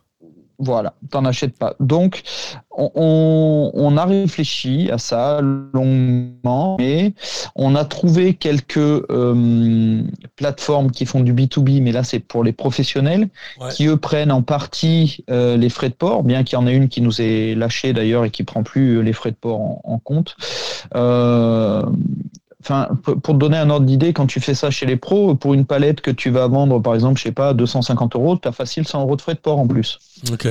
Voilà, 0.63 0.93
t'en 1.11 1.25
achètes 1.25 1.57
pas. 1.57 1.75
Donc, 1.81 2.21
on, 2.71 2.91
on- 2.95 3.71
on 3.73 3.97
a 3.97 4.05
réfléchi 4.05 4.91
à 4.91 4.99
ça 4.99 5.41
longuement, 5.41 6.77
mais 6.79 7.15
on 7.57 7.75
a 7.75 7.85
trouvé 7.87 8.35
quelques 8.35 8.77
euh, 8.77 10.03
plateformes 10.37 10.91
qui 10.91 11.07
font 11.07 11.21
du 11.21 11.33
B2B, 11.33 11.81
mais 11.83 11.93
là 11.93 12.05
c'est 12.05 12.19
pour 12.21 12.45
les 12.45 12.53
professionnels, 12.53 13.29
Ouais. 13.59 13.71
qui 13.73 13.87
eux 13.87 13.97
prennent 13.97 14.33
en 14.33 14.43
partie 14.43 15.25
euh, 15.31 15.57
les 15.57 15.71
frais 15.71 15.89
de 15.89 15.95
port, 15.95 16.23
bien 16.25 16.45
qu'il 16.45 16.59
y 16.59 16.63
en 16.63 16.67
ait 16.67 16.75
une 16.77 16.89
qui 16.89 17.01
nous 17.01 17.23
est 17.23 17.55
lâchée 17.55 17.93
d'ailleurs 17.95 18.27
et 18.27 18.31
qui 18.31 18.45
prend 18.45 18.63
plus 18.63 18.99
euh, 18.99 19.01
les 19.03 19.15
frais 19.15 19.31
de 19.31 19.37
port 19.37 19.61
en, 19.61 19.81
en 19.85 19.99
compte. 19.99 20.37
Euh, 20.95 21.83
Enfin, 22.63 22.89
pour 23.03 23.35
te 23.35 23.39
donner 23.39 23.57
un 23.57 23.71
ordre 23.71 23.87
d'idée, 23.87 24.13
quand 24.13 24.27
tu 24.27 24.39
fais 24.39 24.55
ça 24.55 24.71
chez 24.71 24.85
les 24.85 24.97
pros, 24.97 25.35
pour 25.35 25.55
une 25.55 25.65
palette 25.65 26.03
que 26.03 26.11
tu 26.11 26.31
vas 26.31 26.47
vendre, 26.47 26.79
par 26.81 26.95
exemple, 26.95 27.19
je 27.19 27.25
sais 27.25 27.33
pas, 27.33 27.55
250 27.55 28.17
euros, 28.17 28.37
tu 28.37 28.47
as 28.47 28.53
facile 28.53 28.87
100 28.87 29.01
euros 29.01 29.17
de 29.17 29.23
frais 29.23 29.35
de 29.35 29.41
port 29.41 29.59
en 29.59 29.67
plus. 29.67 29.99
Ok. 30.31 30.47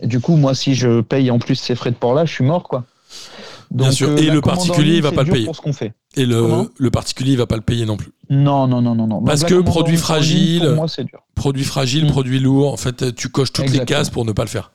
Et 0.00 0.06
du 0.06 0.20
coup, 0.20 0.36
moi, 0.36 0.54
si 0.54 0.74
je 0.74 1.00
paye 1.00 1.30
en 1.30 1.38
plus 1.38 1.56
ces 1.56 1.74
frais 1.74 1.90
de 1.90 1.96
port-là, 1.96 2.24
je 2.24 2.32
suis 2.32 2.44
mort, 2.44 2.64
quoi. 2.64 2.84
Bien 3.70 3.90
sûr. 3.90 4.16
Et 4.18 4.26
la 4.26 4.34
le 4.34 4.40
particulier, 4.40 4.96
il 4.96 5.02
va 5.02 5.10
pas 5.10 5.24
le 5.24 5.32
payer. 5.32 5.44
Pour 5.44 5.56
ce 5.56 5.60
qu'on 5.60 5.72
fait. 5.72 5.92
Et 6.16 6.26
le, 6.26 6.40
Comment? 6.40 6.66
le 6.78 6.90
particulier, 6.90 7.32
il 7.32 7.38
va 7.38 7.46
pas 7.46 7.56
le 7.56 7.62
payer 7.62 7.84
non 7.86 7.96
plus. 7.96 8.12
Non, 8.30 8.68
non, 8.68 8.80
non, 8.80 8.94
non, 8.94 9.06
non. 9.06 9.22
Parce 9.22 9.44
que 9.44 9.60
produit 9.60 9.96
fragile, 9.96 10.62
Pour 10.66 10.74
moi, 10.76 10.88
c'est 10.88 11.04
dur. 11.04 11.20
Produit 11.34 11.64
fragile, 11.64 12.06
produit 12.06 12.38
lourd. 12.38 12.72
En 12.72 12.76
fait, 12.76 13.14
tu 13.14 13.28
coches 13.28 13.52
toutes 13.52 13.70
les 13.70 13.84
cases 13.84 14.10
pour 14.10 14.24
ne 14.24 14.32
pas 14.32 14.42
le 14.42 14.48
faire. 14.48 14.70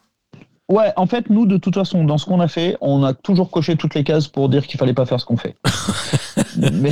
Ouais, 0.69 0.93
en 0.97 1.07
fait, 1.07 1.31
nous, 1.31 1.47
de 1.47 1.57
toute 1.57 1.73
façon, 1.73 2.03
dans 2.03 2.19
ce 2.19 2.25
qu'on 2.25 2.39
a 2.39 2.47
fait, 2.47 2.77
on 2.79 3.03
a 3.03 3.13
toujours 3.15 3.49
coché 3.49 3.75
toutes 3.75 3.95
les 3.95 4.03
cases 4.03 4.27
pour 4.27 4.49
dire 4.49 4.67
qu'il 4.67 4.79
fallait 4.79 4.93
pas 4.93 5.07
faire 5.07 5.19
ce 5.19 5.25
qu'on 5.25 5.37
fait. 5.37 5.55
mais 6.73 6.91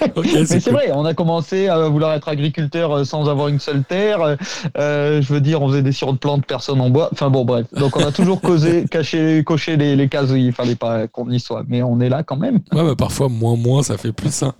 mais 0.16 0.46
c'est 0.46 0.62
cool. 0.62 0.72
vrai, 0.74 0.90
on 0.94 1.04
a 1.04 1.14
commencé 1.14 1.68
à 1.68 1.88
vouloir 1.88 2.12
être 2.14 2.28
agriculteur 2.28 2.92
euh, 2.92 3.04
sans 3.04 3.28
avoir 3.28 3.48
une 3.48 3.58
seule 3.60 3.82
terre. 3.84 4.36
Euh, 4.78 5.20
je 5.20 5.32
veux 5.32 5.40
dire, 5.40 5.62
on 5.62 5.68
faisait 5.68 5.82
des 5.82 5.92
sirops 5.92 6.14
de 6.14 6.18
plantes, 6.18 6.46
personne 6.46 6.80
en 6.80 6.90
bois. 6.90 7.08
Enfin 7.12 7.28
bon, 7.30 7.44
bref. 7.44 7.66
Donc 7.74 7.96
on 7.96 8.06
a 8.06 8.12
toujours 8.12 8.40
causé, 8.40 8.84
caché, 8.90 9.42
coché 9.44 9.76
les, 9.76 9.96
les 9.96 10.08
cases 10.08 10.30
où 10.30 10.36
il 10.36 10.52
fallait 10.52 10.76
pas 10.76 11.06
qu'on 11.08 11.28
y 11.30 11.40
soit. 11.40 11.64
Mais 11.68 11.82
on 11.82 12.00
est 12.00 12.08
là 12.08 12.22
quand 12.22 12.36
même. 12.36 12.60
Ouais, 12.72 12.84
bah, 12.84 12.94
parfois, 12.96 13.28
moins, 13.28 13.56
moins, 13.56 13.82
ça 13.82 13.98
fait 13.98 14.12
plus. 14.12 14.42
hein. 14.42 14.54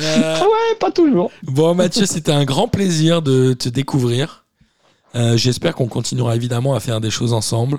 Euh, 0.00 0.36
Ah 0.40 0.42
ouais, 0.42 0.76
pas 0.80 0.90
toujours. 0.90 1.30
Bon, 1.44 1.74
Mathieu, 1.74 2.06
c'était 2.06 2.32
un 2.32 2.44
grand 2.44 2.68
plaisir 2.68 3.22
de 3.22 3.52
te 3.52 3.68
découvrir. 3.68 4.43
Euh, 5.14 5.36
J'espère 5.36 5.74
qu'on 5.74 5.86
continuera 5.86 6.34
évidemment 6.36 6.74
à 6.74 6.80
faire 6.80 7.00
des 7.00 7.10
choses 7.10 7.32
ensemble. 7.32 7.78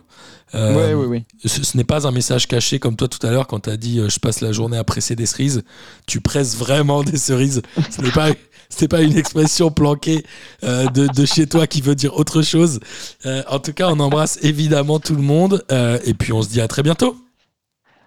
Euh, 0.54 0.76
ouais, 0.76 0.94
oui, 0.94 1.06
oui. 1.08 1.50
Ce, 1.50 1.64
ce 1.64 1.76
n'est 1.78 1.84
pas 1.84 2.08
un 2.08 2.12
message 2.12 2.48
caché 2.48 2.80
comme 2.80 2.96
toi 2.96 3.08
tout 3.08 3.26
à 3.26 3.32
l'heure 3.32 3.48
quand 3.48 3.62
tu 3.62 3.70
as 3.70 3.78
dit 3.78 4.00
euh, 4.00 4.10
je 4.10 4.20
passe 4.20 4.42
la 4.42 4.52
journée 4.52 4.78
à 4.78 4.84
presser 4.84 5.16
des 5.16 5.26
cerises. 5.26 5.64
Tu 6.08 6.22
presses 6.22 6.56
vraiment 6.56 7.04
des 7.04 7.18
cerises. 7.18 7.62
Ce 7.92 8.02
n'est 8.02 8.88
pas, 8.88 9.02
une 9.02 9.18
expression 9.18 9.72
planquée 9.72 10.26
euh, 10.64 10.88
de, 10.88 11.08
de 11.08 11.26
chez 11.26 11.48
toi 11.48 11.68
qui 11.68 11.82
veut 11.82 11.96
dire 11.96 12.16
autre 12.18 12.42
chose. 12.42 12.80
Euh, 13.26 13.44
en 13.50 13.60
tout 13.60 13.74
cas, 13.74 13.90
on 13.90 14.00
embrasse 14.00 14.40
évidemment 14.42 15.00
tout 15.00 15.16
le 15.16 15.22
monde 15.22 15.64
euh, 15.72 16.00
et 16.06 16.14
puis 16.14 16.34
on 16.34 16.42
se 16.42 16.50
dit 16.50 16.62
à 16.62 16.68
très 16.68 16.84
bientôt. 16.84 17.16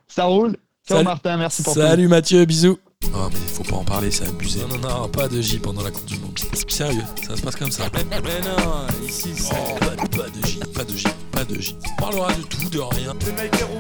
Ça 0.07 0.25
roule. 0.25 0.57
Ciao 0.87 0.97
Salut. 0.99 1.05
Martin, 1.05 1.37
merci 1.37 1.63
pour 1.63 1.75
tout. 1.75 1.81
Salut 1.81 2.09
Mathieu, 2.09 2.45
bisous. 2.45 2.79
Oh 3.15 3.29
mais 3.33 3.39
faut 3.39 3.63
pas 3.63 3.77
en 3.77 3.85
parler, 3.85 4.11
c'est 4.11 4.27
abusé. 4.27 4.61
Non, 4.61 4.79
non, 4.79 5.01
non, 5.03 5.09
pas 5.09 5.29
de 5.29 5.41
J 5.41 5.59
pendant 5.59 5.83
la 5.83 5.91
Coupe 5.91 6.05
du 6.05 6.19
Monde. 6.19 6.39
Sérieux, 6.69 7.03
ça 7.27 7.37
se 7.37 7.43
passe 7.43 7.57
comme 7.57 7.71
ça. 7.71 7.85
Mais 7.95 8.41
non, 8.41 8.87
ici 9.07 9.31
c'est 9.37 9.53
Oh, 9.53 9.79
pas, 9.79 9.87
pas 9.97 10.29
de 10.29 10.47
J, 10.47 10.59
pas 10.75 10.85
de 10.85 10.97
J, 10.97 11.05
pas 11.33 11.45
de 11.45 11.61
J. 11.61 11.77
On 11.99 12.01
parlera 12.03 12.33
de 12.35 12.43
tout, 12.43 12.69
de 12.69 12.79
rien, 12.81 13.15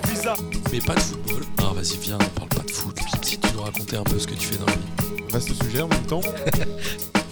visa. 0.09 0.35
mais 0.73 0.81
pas 0.81 0.95
de 0.95 1.01
football. 1.01 1.43
Non, 1.61 1.73
vas-y, 1.73 1.99
viens, 1.99 2.19
on 2.21 2.39
parle 2.39 2.49
pas 2.49 2.63
de 2.63 2.71
foot. 2.71 2.97
Si 3.23 3.39
tu 3.39 3.49
nous 3.55 3.63
racontais 3.63 3.97
un 3.97 4.05
peu 4.05 4.19
ce 4.19 4.27
que 4.27 4.35
tu 4.35 4.47
fais 4.47 4.57
dans 4.57 4.67
la 4.67 4.73
vie. 4.73 5.23
Vaste 5.31 5.63
sujet 5.63 5.83
en 5.83 5.89
même 5.89 6.07
temps. 6.07 6.21